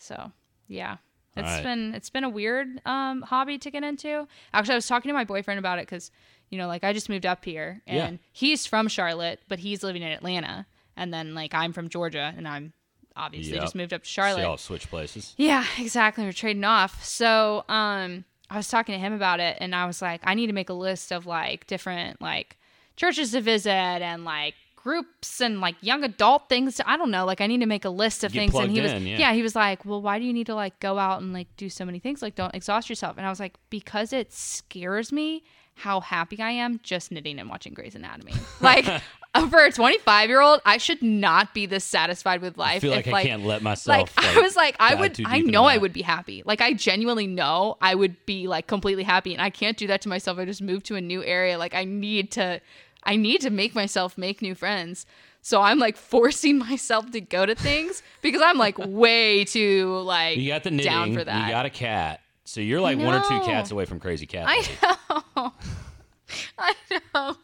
So 0.00 0.32
yeah. 0.68 0.96
It's 1.36 1.46
All 1.48 1.54
right. 1.54 1.62
been 1.62 1.94
it's 1.94 2.10
been 2.10 2.24
a 2.24 2.28
weird 2.28 2.80
um, 2.84 3.22
hobby 3.22 3.56
to 3.58 3.70
get 3.70 3.84
into. 3.84 4.26
Actually, 4.52 4.72
I 4.72 4.76
was 4.78 4.88
talking 4.88 5.08
to 5.10 5.12
my 5.14 5.24
boyfriend 5.24 5.58
about 5.60 5.78
it 5.78 5.82
because 5.86 6.10
you 6.48 6.58
know, 6.58 6.66
like 6.66 6.82
I 6.82 6.92
just 6.92 7.08
moved 7.08 7.24
up 7.24 7.44
here, 7.44 7.80
and 7.86 8.14
Yeah. 8.14 8.26
he's 8.32 8.66
from 8.66 8.88
Charlotte, 8.88 9.38
but 9.46 9.60
he's 9.60 9.84
living 9.84 10.02
in 10.02 10.10
Atlanta, 10.10 10.66
and 10.96 11.14
then 11.14 11.32
like 11.34 11.54
I'm 11.54 11.72
from 11.72 11.88
Georgia, 11.88 12.34
and 12.36 12.48
I'm 12.48 12.72
obviously 13.14 13.52
Yep. 13.52 13.62
just 13.62 13.74
moved 13.76 13.92
up 13.92 14.02
to 14.02 14.08
See 14.08 14.14
Charlotte. 14.14 14.42
y'all 14.42 14.56
switch 14.56 14.88
places. 14.90 15.34
Yeah, 15.36 15.64
exactly. 15.78 16.24
We're 16.24 16.32
trading 16.32 16.64
off. 16.64 17.04
So, 17.04 17.64
um, 17.68 18.24
I 18.50 18.56
was 18.56 18.66
talking 18.66 18.94
to 18.94 18.98
him 18.98 19.12
about 19.12 19.38
it, 19.38 19.58
and 19.60 19.72
I 19.76 19.86
was 19.86 20.02
like, 20.02 20.20
I 20.24 20.34
need 20.34 20.48
to 20.48 20.52
make 20.52 20.68
a 20.70 20.74
list 20.74 21.12
of 21.12 21.24
like 21.26 21.68
different 21.68 22.20
like 22.20 22.56
churches 22.96 23.30
to 23.30 23.40
visit 23.40 23.70
and 23.70 24.24
like 24.24 24.54
groups 24.82 25.40
and 25.40 25.60
like 25.60 25.76
young 25.80 26.04
adult 26.04 26.48
things. 26.48 26.76
To, 26.76 26.88
I 26.88 26.96
don't 26.96 27.10
know. 27.10 27.24
Like, 27.24 27.40
I 27.40 27.46
need 27.46 27.60
to 27.60 27.66
make 27.66 27.84
a 27.84 27.90
list 27.90 28.24
of 28.24 28.32
Get 28.32 28.40
things. 28.50 28.54
And 28.54 28.70
he 28.70 28.80
was, 28.80 28.92
in, 28.92 29.06
yeah. 29.06 29.32
he 29.32 29.42
was 29.42 29.54
like, 29.54 29.84
well, 29.84 30.02
why 30.02 30.18
do 30.18 30.24
you 30.24 30.32
need 30.32 30.46
to 30.46 30.54
like 30.54 30.78
go 30.80 30.98
out 30.98 31.22
and 31.22 31.32
like 31.32 31.48
do 31.56 31.68
so 31.68 31.84
many 31.84 31.98
things? 31.98 32.22
Like, 32.22 32.34
don't 32.34 32.54
exhaust 32.54 32.88
yourself. 32.88 33.16
And 33.16 33.26
I 33.26 33.30
was 33.30 33.40
like, 33.40 33.54
because 33.70 34.12
it 34.12 34.32
scares 34.32 35.12
me 35.12 35.44
how 35.74 36.00
happy 36.00 36.40
I 36.40 36.50
am 36.50 36.80
just 36.82 37.10
knitting 37.10 37.38
and 37.38 37.48
watching 37.48 37.74
Grey's 37.74 37.94
Anatomy. 37.94 38.34
Like. 38.60 39.02
For 39.48 39.64
a 39.64 39.70
25 39.70 40.28
year 40.28 40.40
old, 40.40 40.60
I 40.66 40.78
should 40.78 41.02
not 41.02 41.54
be 41.54 41.64
this 41.64 41.84
satisfied 41.84 42.42
with 42.42 42.58
life. 42.58 42.78
I 42.78 42.80
feel 42.80 42.92
if, 42.94 43.06
like 43.06 43.14
I 43.14 43.28
can't 43.28 43.44
let 43.44 43.62
myself. 43.62 44.10
like, 44.16 44.36
I 44.36 44.40
was 44.40 44.56
like, 44.56 44.74
I 44.80 44.96
would, 44.96 45.20
I 45.24 45.38
know 45.38 45.66
I 45.66 45.76
would 45.76 45.92
be 45.92 46.02
happy. 46.02 46.42
Like, 46.44 46.60
I 46.60 46.72
genuinely 46.72 47.28
know 47.28 47.76
I 47.80 47.94
would 47.94 48.26
be 48.26 48.48
like 48.48 48.66
completely 48.66 49.04
happy, 49.04 49.32
and 49.32 49.40
I 49.40 49.48
can't 49.48 49.76
do 49.76 49.86
that 49.86 50.02
to 50.02 50.08
myself. 50.08 50.38
I 50.38 50.46
just 50.46 50.60
moved 50.60 50.86
to 50.86 50.96
a 50.96 51.00
new 51.00 51.22
area. 51.22 51.58
Like, 51.58 51.76
I 51.76 51.84
need 51.84 52.32
to, 52.32 52.60
I 53.04 53.16
need 53.16 53.40
to 53.42 53.50
make 53.50 53.74
myself 53.74 54.16
make 54.18 54.42
new 54.42 54.54
friends. 54.54 55.06
So 55.42 55.62
I'm 55.62 55.78
like 55.78 55.96
forcing 55.96 56.58
myself 56.68 57.10
to 57.12 57.20
go 57.20 57.46
to 57.46 57.54
things 57.54 58.02
because 58.22 58.42
I'm 58.44 58.58
like 58.58 58.76
way 58.78 59.44
too 59.44 59.98
like 60.04 60.36
You 60.38 60.48
got 60.48 60.64
the 60.64 60.70
knitting. 60.70 60.90
down 60.92 61.14
for 61.14 61.24
that. 61.24 61.46
You 61.46 61.50
got 61.52 61.66
a 61.66 61.70
cat. 61.70 62.20
So 62.44 62.60
you're 62.60 62.80
like 62.80 62.98
one 62.98 63.14
or 63.14 63.20
two 63.20 63.40
cats 63.40 63.70
away 63.70 63.84
from 63.84 64.00
crazy 64.00 64.26
cat. 64.26 64.46
I 64.48 65.22
know. 65.36 65.52
I 66.58 66.74
know. 67.14 67.36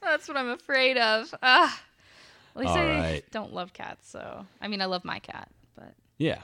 That's 0.00 0.28
what 0.28 0.36
I'm 0.36 0.50
afraid 0.50 0.96
of. 0.98 1.34
Ah. 1.42 1.80
At 2.54 2.60
least 2.60 2.70
All 2.70 2.78
I 2.78 2.84
right. 3.00 3.24
don't 3.30 3.52
love 3.54 3.72
cats. 3.72 4.08
So 4.10 4.44
I 4.60 4.68
mean, 4.68 4.82
I 4.82 4.84
love 4.86 5.04
my 5.04 5.18
cat, 5.20 5.48
but 5.74 5.94
Yeah. 6.18 6.42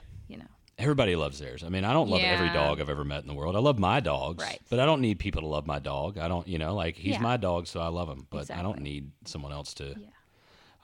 Everybody 0.79 1.17
loves 1.17 1.41
theirs. 1.41 1.65
I 1.65 1.71
mean, 1.71 1.85
I 1.85 1.93
don't 1.93 2.09
love 2.09 2.21
every 2.21 2.51
dog 2.51 2.81
I've 2.81 2.89
ever 2.89 3.05
met 3.05 3.23
in 3.23 3.27
the 3.27 3.35
world. 3.35 3.57
I 3.57 3.59
love 3.59 3.79
my 3.81 3.99
dogs, 3.99 4.43
Right. 4.45 4.61
but 4.71 4.79
I 4.79 4.87
don't 4.87 5.01
need 5.01 5.19
people 5.19 5.43
to 5.43 5.49
love 5.49 5.67
my 5.67 5.81
dog. 5.81 6.19
I 6.19 6.29
don't, 6.29 6.47
you 6.47 6.59
know, 6.59 6.75
like 6.77 6.95
he's 6.97 7.15
Yeah. 7.15 7.21
my 7.21 7.37
dog, 7.37 7.67
so 7.67 7.81
I 7.81 7.89
love 7.89 8.09
him, 8.09 8.29
but 8.31 8.49
I 8.51 8.63
don't 8.63 8.81
need 8.81 9.11
someone 9.25 9.51
else 9.53 9.75
to. 9.75 9.87
Yeah. 9.89 10.07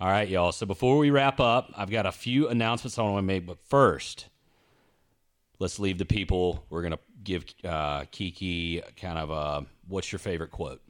All 0.00 0.08
right, 0.08 0.28
y'all. 0.28 0.50
So 0.50 0.66
before 0.66 0.98
we 0.98 1.10
wrap 1.10 1.38
up, 1.38 1.72
I've 1.76 1.90
got 1.90 2.06
a 2.06 2.12
few 2.12 2.48
announcements 2.48 2.98
I 2.98 3.02
want 3.02 3.18
to 3.18 3.22
make, 3.22 3.46
but 3.46 3.58
first, 3.68 4.26
let's 5.60 5.78
leave 5.78 5.98
the 5.98 6.04
people. 6.04 6.64
We're 6.70 6.82
gonna 6.82 6.98
give 7.22 7.44
uh, 7.64 8.04
Kiki 8.10 8.82
kind 8.96 9.16
of 9.18 9.30
a 9.30 9.64
what's 9.86 10.10
your 10.10 10.18
favorite 10.18 10.50
quote. 10.50 10.82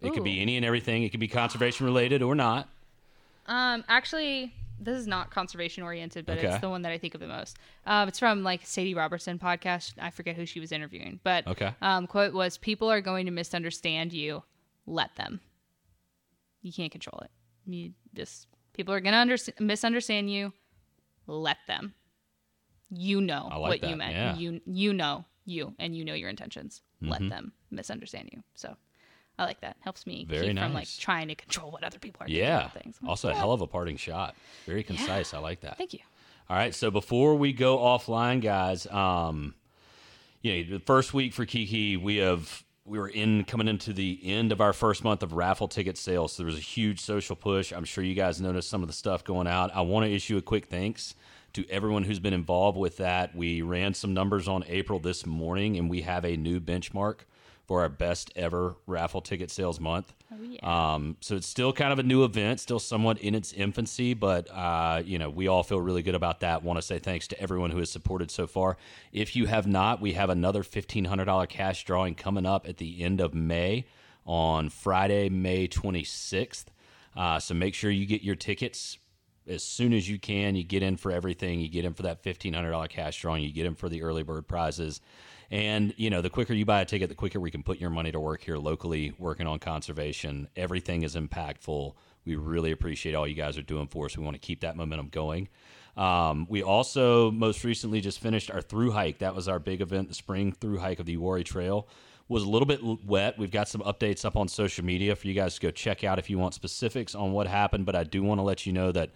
It 0.00 0.12
could 0.12 0.22
be 0.24 0.40
any 0.40 0.56
and 0.56 0.64
everything. 0.64 1.02
It 1.02 1.08
could 1.08 1.20
be 1.20 1.26
conservation 1.26 1.84
related 1.86 2.22
or 2.22 2.36
not. 2.36 2.68
Um, 3.46 3.82
actually, 3.88 4.52
this 4.78 4.98
is 4.98 5.06
not 5.06 5.30
conservation 5.30 5.82
oriented, 5.82 6.26
but 6.26 6.38
Okay. 6.38 6.48
it's 6.48 6.58
the 6.58 6.68
one 6.68 6.82
that 6.82 6.92
I 6.92 6.98
think 6.98 7.14
of 7.14 7.20
the 7.20 7.26
most. 7.26 7.56
Um, 7.86 8.08
it's 8.08 8.18
from 8.18 8.42
like 8.42 8.64
Sadie 8.66 8.94
Robertson 8.94 9.38
podcast. 9.38 9.94
I 9.98 10.10
forget 10.10 10.36
who 10.36 10.44
she 10.46 10.60
was 10.60 10.72
interviewing, 10.72 11.20
but 11.24 11.46
Okay. 11.46 11.74
um, 11.82 12.06
quote 12.06 12.34
was, 12.34 12.58
"People 12.58 12.90
are 12.90 13.00
going 13.00 13.26
to 13.26 13.32
misunderstand 13.32 14.12
you. 14.12 14.42
Let 14.86 15.14
them. 15.16 15.40
You 16.62 16.72
can't 16.72 16.92
control 16.92 17.20
it. 17.24 17.30
You 17.66 17.92
just 18.14 18.48
people 18.72 18.92
are 18.94 19.00
going 19.00 19.12
to 19.12 19.18
under- 19.18 19.36
misunderstand 19.60 20.30
you. 20.30 20.52
Let 21.26 21.58
them. 21.66 21.94
You 22.90 23.20
know 23.20 23.48
like 23.50 23.60
what 23.60 23.80
that, 23.80 23.90
you 23.90 23.96
meant. 23.96 24.14
yeah. 24.14 24.36
You 24.36 24.60
you 24.66 24.92
know 24.92 25.24
you, 25.44 25.74
and 25.78 25.96
you 25.96 26.04
know 26.04 26.14
your 26.14 26.28
intentions. 26.28 26.82
Mm-hmm. 27.02 27.10
Let 27.12 27.28
them 27.28 27.52
misunderstand 27.70 28.30
you. 28.32 28.42
So." 28.54 28.76
I 29.38 29.44
like 29.44 29.60
that. 29.60 29.76
Helps 29.80 30.06
me 30.06 30.24
Very 30.28 30.48
keep 30.48 30.58
from 30.58 30.72
like 30.72 30.88
trying 30.98 31.28
to 31.28 31.34
control 31.34 31.70
what 31.70 31.84
other 31.84 31.98
people 31.98 32.22
are 32.24 32.28
Yeah. 32.28 32.60
about 32.60 32.74
things. 32.82 32.98
Like, 33.02 33.10
Also, 33.10 33.28
a 33.28 33.34
hell 33.34 33.52
of 33.52 33.60
a 33.60 33.66
parting 33.66 33.96
shot. 33.96 34.34
Very 34.64 34.82
concise. 34.82 35.34
I 35.34 35.38
like 35.38 35.60
that. 35.60 35.76
Thank 35.76 35.92
you. 35.92 36.00
All 36.48 36.56
right. 36.56 36.74
So 36.74 36.90
before 36.90 37.34
we 37.34 37.52
go 37.52 37.78
offline, 37.78 38.40
guys, 38.40 38.86
um, 38.86 39.54
you 40.42 40.64
know, 40.64 40.78
the 40.78 40.84
first 40.84 41.12
week 41.12 41.32
for 41.34 41.44
Kiki, 41.44 41.96
we 41.96 42.16
have 42.16 42.62
we 42.84 43.00
were 43.00 43.08
in 43.08 43.42
coming 43.42 43.66
into 43.66 43.92
the 43.92 44.20
end 44.22 44.52
of 44.52 44.60
our 44.60 44.72
first 44.72 45.02
month 45.02 45.24
of 45.24 45.32
raffle 45.32 45.66
ticket 45.66 45.98
sales. 45.98 46.32
So 46.32 46.44
there 46.44 46.46
was 46.46 46.56
a 46.56 46.60
huge 46.60 47.00
social 47.00 47.34
push. 47.34 47.72
I'm 47.72 47.84
sure 47.84 48.04
you 48.04 48.14
guys 48.14 48.40
noticed 48.40 48.70
some 48.70 48.80
of 48.80 48.86
the 48.86 48.92
stuff 48.94 49.24
going 49.24 49.48
out. 49.48 49.74
I 49.74 49.80
want 49.80 50.06
to 50.06 50.12
issue 50.14 50.36
a 50.36 50.42
quick 50.42 50.66
thanks 50.66 51.16
to 51.54 51.68
everyone 51.68 52.04
who's 52.04 52.20
been 52.20 52.32
involved 52.32 52.78
with 52.78 52.98
that. 52.98 53.34
We 53.34 53.60
ran 53.60 53.92
some 53.92 54.14
numbers 54.14 54.46
on 54.46 54.62
April 54.68 55.00
this 55.00 55.26
morning, 55.26 55.76
and 55.76 55.90
we 55.90 56.02
have 56.02 56.24
a 56.24 56.36
new 56.36 56.60
benchmark 56.60 57.20
for 57.66 57.80
our 57.80 57.88
best 57.88 58.32
ever 58.36 58.76
raffle 58.86 59.20
ticket 59.20 59.50
sales 59.50 59.80
month. 59.80 60.14
Oh, 60.32 60.36
yeah. 60.40 60.94
Um, 60.94 61.16
so 61.20 61.36
it's 61.36 61.46
still 61.46 61.72
kind 61.72 61.92
of 61.92 61.98
a 61.98 62.02
new 62.02 62.24
event, 62.24 62.60
still 62.60 62.78
somewhat 62.78 63.18
in 63.18 63.34
its 63.34 63.52
infancy, 63.52 64.14
but 64.14 64.48
uh, 64.50 65.02
you 65.04 65.18
know 65.18 65.30
we 65.30 65.48
all 65.48 65.62
feel 65.62 65.80
really 65.80 66.02
good 66.02 66.14
about 66.14 66.40
that. 66.40 66.62
Want 66.62 66.78
to 66.78 66.82
say 66.82 66.98
thanks 66.98 67.26
to 67.28 67.40
everyone 67.40 67.70
who 67.70 67.78
has 67.78 67.90
supported 67.90 68.30
so 68.30 68.46
far. 68.46 68.76
If 69.12 69.34
you 69.36 69.46
have 69.46 69.66
not, 69.66 70.00
we 70.00 70.12
have 70.12 70.30
another 70.30 70.62
fifteen 70.62 71.04
hundred 71.06 71.24
dollar 71.26 71.46
cash 71.46 71.84
drawing 71.84 72.14
coming 72.14 72.46
up 72.46 72.68
at 72.68 72.76
the 72.78 73.02
end 73.02 73.20
of 73.20 73.34
May 73.34 73.86
on 74.24 74.68
Friday, 74.68 75.28
May 75.28 75.66
twenty 75.66 76.04
sixth. 76.04 76.70
Uh, 77.16 77.38
so 77.40 77.54
make 77.54 77.74
sure 77.74 77.90
you 77.90 78.06
get 78.06 78.22
your 78.22 78.36
tickets 78.36 78.98
as 79.48 79.62
soon 79.62 79.92
as 79.92 80.08
you 80.08 80.18
can. 80.18 80.54
You 80.54 80.64
get 80.64 80.82
in 80.82 80.96
for 80.96 81.10
everything. 81.10 81.60
You 81.60 81.68
get 81.68 81.84
in 81.84 81.94
for 81.94 82.02
that 82.02 82.22
fifteen 82.22 82.52
hundred 82.52 82.72
dollar 82.72 82.88
cash 82.88 83.20
drawing. 83.20 83.42
You 83.42 83.52
get 83.52 83.66
in 83.66 83.74
for 83.74 83.88
the 83.88 84.02
early 84.02 84.22
bird 84.22 84.46
prizes. 84.46 85.00
And 85.50 85.94
you 85.96 86.10
know, 86.10 86.22
the 86.22 86.30
quicker 86.30 86.52
you 86.52 86.64
buy 86.64 86.80
a 86.80 86.84
ticket, 86.84 87.08
the 87.08 87.14
quicker 87.14 87.38
we 87.38 87.50
can 87.50 87.62
put 87.62 87.78
your 87.78 87.90
money 87.90 88.12
to 88.12 88.20
work 88.20 88.42
here 88.42 88.56
locally, 88.56 89.14
working 89.18 89.46
on 89.46 89.58
conservation. 89.58 90.48
Everything 90.56 91.02
is 91.02 91.14
impactful. 91.14 91.94
We 92.24 92.34
really 92.34 92.72
appreciate 92.72 93.14
all 93.14 93.26
you 93.26 93.34
guys 93.34 93.56
are 93.56 93.62
doing 93.62 93.86
for 93.86 94.06
us. 94.06 94.16
We 94.16 94.24
want 94.24 94.34
to 94.34 94.40
keep 94.40 94.60
that 94.60 94.76
momentum 94.76 95.08
going. 95.08 95.48
Um, 95.96 96.46
we 96.50 96.62
also 96.62 97.30
most 97.30 97.64
recently 97.64 98.00
just 98.00 98.20
finished 98.20 98.50
our 98.50 98.60
through 98.60 98.90
hike. 98.90 99.18
That 99.18 99.34
was 99.34 99.48
our 99.48 99.58
big 99.58 99.80
event, 99.80 100.08
the 100.08 100.14
spring 100.14 100.52
through 100.52 100.78
hike 100.78 100.98
of 101.00 101.06
the 101.06 101.16
Uwharrie 101.16 101.44
Trail. 101.44 101.88
Was 102.28 102.42
a 102.42 102.50
little 102.50 102.66
bit 102.66 102.80
wet. 103.06 103.38
We've 103.38 103.52
got 103.52 103.68
some 103.68 103.82
updates 103.82 104.24
up 104.24 104.36
on 104.36 104.48
social 104.48 104.84
media 104.84 105.14
for 105.14 105.28
you 105.28 105.32
guys 105.32 105.54
to 105.54 105.60
go 105.60 105.70
check 105.70 106.02
out 106.02 106.18
if 106.18 106.28
you 106.28 106.38
want 106.38 106.54
specifics 106.54 107.14
on 107.14 107.30
what 107.30 107.46
happened. 107.46 107.86
But 107.86 107.94
I 107.94 108.02
do 108.02 108.24
want 108.24 108.40
to 108.40 108.42
let 108.42 108.66
you 108.66 108.72
know 108.72 108.90
that 108.90 109.10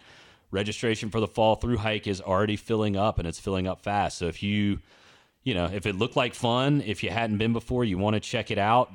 registration 0.53 1.11
for 1.11 1.19
the 1.19 1.27
fall 1.27 1.57
through 1.57 1.79
hike 1.79 2.07
is 2.07 2.21
already 2.21 2.55
filling 2.55 2.97
up 2.97 3.19
and 3.19 3.27
it's 3.27 3.41
filling 3.41 3.67
up 3.67 3.83
fast. 3.83 4.19
So 4.19 4.27
if 4.27 4.45
you 4.45 4.79
you 5.43 5.55
know, 5.55 5.67
if 5.67 5.87
it 5.87 5.97
looked 5.97 6.17
like 6.17 6.35
fun, 6.35 6.83
if 6.85 7.03
you 7.03 7.11
hadn't 7.11 7.39
been 7.39 7.53
before, 7.53 7.85
you 7.85 7.99
want 7.99 8.15
to 8.15 8.21
check 8.21 8.51
it 8.51 8.59
out, 8.59 8.93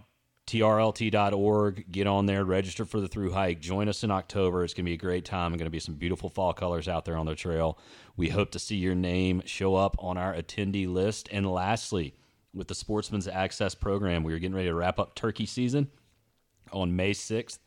trlt.org, 0.48 1.91
get 1.91 2.06
on 2.06 2.26
there, 2.28 2.46
register 2.46 2.86
for 2.86 3.02
the 3.02 3.08
through 3.08 3.32
hike, 3.32 3.60
join 3.60 3.89
us 3.89 4.04
in 4.04 4.12
October. 4.12 4.64
It's 4.64 4.74
going 4.74 4.86
to 4.86 4.89
be 4.89 4.93
a 4.93 4.98
great 4.98 5.26
time. 5.26 5.54
It's 5.54 5.60
Going 5.60 5.66
to 5.66 5.72
be 5.72 5.80
some 5.80 5.96
beautiful 5.96 6.30
fall 6.30 6.54
colors 6.54 6.88
out 6.88 7.06
there 7.06 7.18
on 7.18 7.26
the 7.26 7.36
trail. 7.36 7.80
We 8.16 8.30
hope 8.30 8.52
to 8.52 8.60
see 8.60 8.76
your 8.76 8.96
name 8.96 9.41
show 9.46 9.76
up 9.76 9.96
on 10.00 10.18
our 10.18 10.34
attendee 10.36 10.88
list. 10.88 11.30
And 11.32 11.52
lastly, 11.52 12.14
with 12.54 12.68
the 12.68 12.76
Sportsman's 12.76 13.28
Access 13.28 13.74
program, 13.74 14.24
we 14.24 14.34
are 14.34 14.39
getting 14.39 14.56
ready 14.56 14.70
to 14.70 14.76
wrap 14.76 15.00
up 15.00 15.16
turkey 15.16 15.48
season 15.48 15.89
on 16.72 16.96
May 16.96 17.12
6th. 17.12 17.60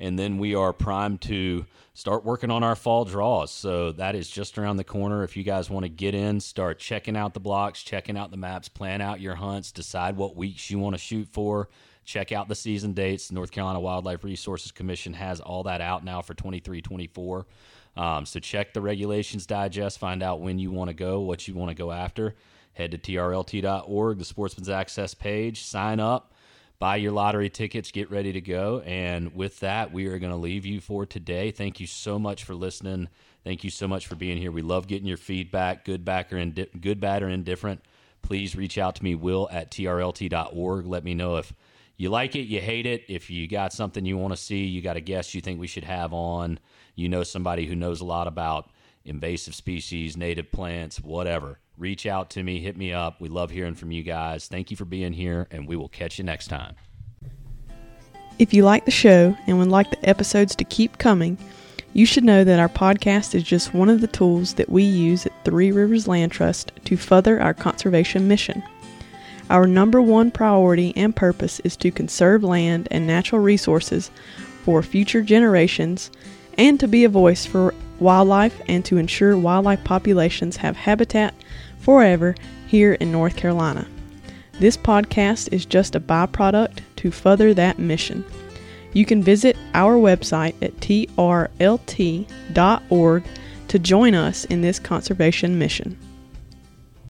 And 0.00 0.18
then 0.18 0.38
we 0.38 0.54
are 0.54 0.72
primed 0.72 1.20
to 1.22 1.66
start 1.98 2.24
working 2.24 2.50
on 2.50 2.62
our 2.62 2.76
fall 2.76 3.04
draws. 3.04 3.50
So 3.50 3.90
that 3.92 4.14
is 4.14 4.30
just 4.30 4.56
around 4.56 4.76
the 4.76 4.84
corner. 4.84 5.24
If 5.24 5.36
you 5.36 5.42
guys 5.42 5.68
want 5.68 5.84
to 5.84 5.88
get 5.88 6.14
in, 6.14 6.38
start 6.38 6.78
checking 6.78 7.16
out 7.16 7.34
the 7.34 7.40
blocks, 7.40 7.82
checking 7.82 8.16
out 8.16 8.30
the 8.30 8.36
maps, 8.36 8.68
plan 8.68 9.00
out 9.00 9.20
your 9.20 9.34
hunts, 9.34 9.72
decide 9.72 10.16
what 10.16 10.36
weeks 10.36 10.70
you 10.70 10.78
want 10.78 10.94
to 10.94 10.98
shoot 10.98 11.26
for, 11.32 11.68
check 12.04 12.30
out 12.30 12.46
the 12.46 12.54
season 12.54 12.92
dates. 12.92 13.32
North 13.32 13.50
Carolina 13.50 13.80
Wildlife 13.80 14.22
Resources 14.22 14.70
Commission 14.70 15.12
has 15.14 15.40
all 15.40 15.64
that 15.64 15.80
out 15.80 16.04
now 16.04 16.22
for 16.22 16.34
23 16.34 16.80
24. 16.80 17.46
Um, 17.96 18.24
so 18.24 18.38
check 18.38 18.72
the 18.74 18.80
regulations 18.80 19.44
digest, 19.44 19.98
find 19.98 20.22
out 20.22 20.40
when 20.40 20.60
you 20.60 20.70
want 20.70 20.88
to 20.88 20.94
go, 20.94 21.18
what 21.20 21.48
you 21.48 21.54
want 21.54 21.70
to 21.70 21.74
go 21.74 21.90
after. 21.90 22.36
Head 22.74 22.92
to 22.92 22.98
trlt.org, 22.98 24.18
the 24.18 24.24
Sportsman's 24.24 24.68
Access 24.68 25.14
page, 25.14 25.64
sign 25.64 25.98
up 25.98 26.32
buy 26.78 26.96
your 26.96 27.12
lottery 27.12 27.50
tickets, 27.50 27.90
get 27.90 28.10
ready 28.10 28.32
to 28.32 28.40
go. 28.40 28.80
And 28.80 29.34
with 29.34 29.60
that, 29.60 29.92
we 29.92 30.06
are 30.06 30.18
going 30.18 30.32
to 30.32 30.38
leave 30.38 30.64
you 30.64 30.80
for 30.80 31.04
today. 31.06 31.50
Thank 31.50 31.80
you 31.80 31.86
so 31.86 32.18
much 32.18 32.44
for 32.44 32.54
listening. 32.54 33.08
Thank 33.44 33.64
you 33.64 33.70
so 33.70 33.88
much 33.88 34.06
for 34.06 34.14
being 34.14 34.38
here. 34.38 34.52
We 34.52 34.62
love 34.62 34.86
getting 34.86 35.08
your 35.08 35.16
feedback, 35.16 35.84
good, 35.84 36.04
back 36.04 36.32
or 36.32 36.38
indi- 36.38 36.70
good, 36.80 37.00
bad, 37.00 37.22
or 37.22 37.28
indifferent. 37.28 37.80
Please 38.22 38.54
reach 38.54 38.78
out 38.78 38.94
to 38.96 39.04
me, 39.04 39.14
will 39.14 39.48
at 39.50 39.70
trlt.org. 39.70 40.86
Let 40.86 41.04
me 41.04 41.14
know 41.14 41.36
if 41.36 41.52
you 41.96 42.10
like 42.10 42.36
it, 42.36 42.42
you 42.42 42.60
hate 42.60 42.86
it. 42.86 43.04
If 43.08 43.30
you 43.30 43.48
got 43.48 43.72
something 43.72 44.04
you 44.04 44.16
want 44.16 44.32
to 44.32 44.36
see, 44.36 44.64
you 44.64 44.82
got 44.82 44.96
a 44.96 45.00
guest 45.00 45.34
you 45.34 45.40
think 45.40 45.58
we 45.58 45.66
should 45.66 45.84
have 45.84 46.12
on, 46.12 46.60
you 46.94 47.08
know 47.08 47.24
somebody 47.24 47.66
who 47.66 47.74
knows 47.74 48.00
a 48.00 48.04
lot 48.04 48.26
about 48.28 48.70
invasive 49.04 49.54
species, 49.54 50.16
native 50.16 50.52
plants, 50.52 51.00
whatever. 51.00 51.58
Reach 51.78 52.06
out 52.06 52.30
to 52.30 52.42
me, 52.42 52.58
hit 52.60 52.76
me 52.76 52.92
up. 52.92 53.20
We 53.20 53.28
love 53.28 53.50
hearing 53.50 53.76
from 53.76 53.92
you 53.92 54.02
guys. 54.02 54.48
Thank 54.48 54.70
you 54.70 54.76
for 54.76 54.84
being 54.84 55.12
here, 55.12 55.46
and 55.52 55.68
we 55.68 55.76
will 55.76 55.88
catch 55.88 56.18
you 56.18 56.24
next 56.24 56.48
time. 56.48 56.74
If 58.40 58.52
you 58.52 58.64
like 58.64 58.84
the 58.84 58.90
show 58.90 59.36
and 59.46 59.58
would 59.58 59.68
like 59.68 59.90
the 59.90 60.08
episodes 60.08 60.56
to 60.56 60.64
keep 60.64 60.98
coming, 60.98 61.38
you 61.92 62.04
should 62.04 62.24
know 62.24 62.44
that 62.44 62.58
our 62.58 62.68
podcast 62.68 63.34
is 63.34 63.44
just 63.44 63.74
one 63.74 63.88
of 63.88 64.00
the 64.00 64.06
tools 64.08 64.54
that 64.54 64.68
we 64.68 64.82
use 64.82 65.24
at 65.24 65.44
Three 65.44 65.70
Rivers 65.70 66.08
Land 66.08 66.32
Trust 66.32 66.72
to 66.84 66.96
further 66.96 67.40
our 67.40 67.54
conservation 67.54 68.28
mission. 68.28 68.62
Our 69.48 69.66
number 69.66 70.02
one 70.02 70.30
priority 70.30 70.92
and 70.96 71.14
purpose 71.16 71.60
is 71.60 71.76
to 71.76 71.90
conserve 71.90 72.44
land 72.44 72.88
and 72.90 73.06
natural 73.06 73.40
resources 73.40 74.10
for 74.64 74.82
future 74.82 75.22
generations 75.22 76.10
and 76.58 76.78
to 76.80 76.88
be 76.88 77.04
a 77.04 77.08
voice 77.08 77.46
for 77.46 77.72
wildlife 77.98 78.60
and 78.68 78.84
to 78.84 78.98
ensure 78.98 79.38
wildlife 79.38 79.82
populations 79.84 80.56
have 80.58 80.76
habitat 80.76 81.34
forever 81.88 82.34
here 82.66 82.92
in 82.92 83.10
North 83.10 83.34
Carolina. 83.34 83.88
This 84.60 84.76
podcast 84.76 85.50
is 85.54 85.64
just 85.64 85.96
a 85.96 86.00
byproduct 86.00 86.80
to 86.96 87.10
further 87.10 87.54
that 87.54 87.78
mission. 87.78 88.26
You 88.92 89.06
can 89.06 89.22
visit 89.22 89.56
our 89.72 89.96
website 89.96 90.54
at 90.60 90.76
trlt.org 90.80 92.26
to 93.68 93.78
join 93.78 94.14
us 94.14 94.44
in 94.44 94.60
this 94.60 94.78
conservation 94.78 95.58
mission. 95.58 95.98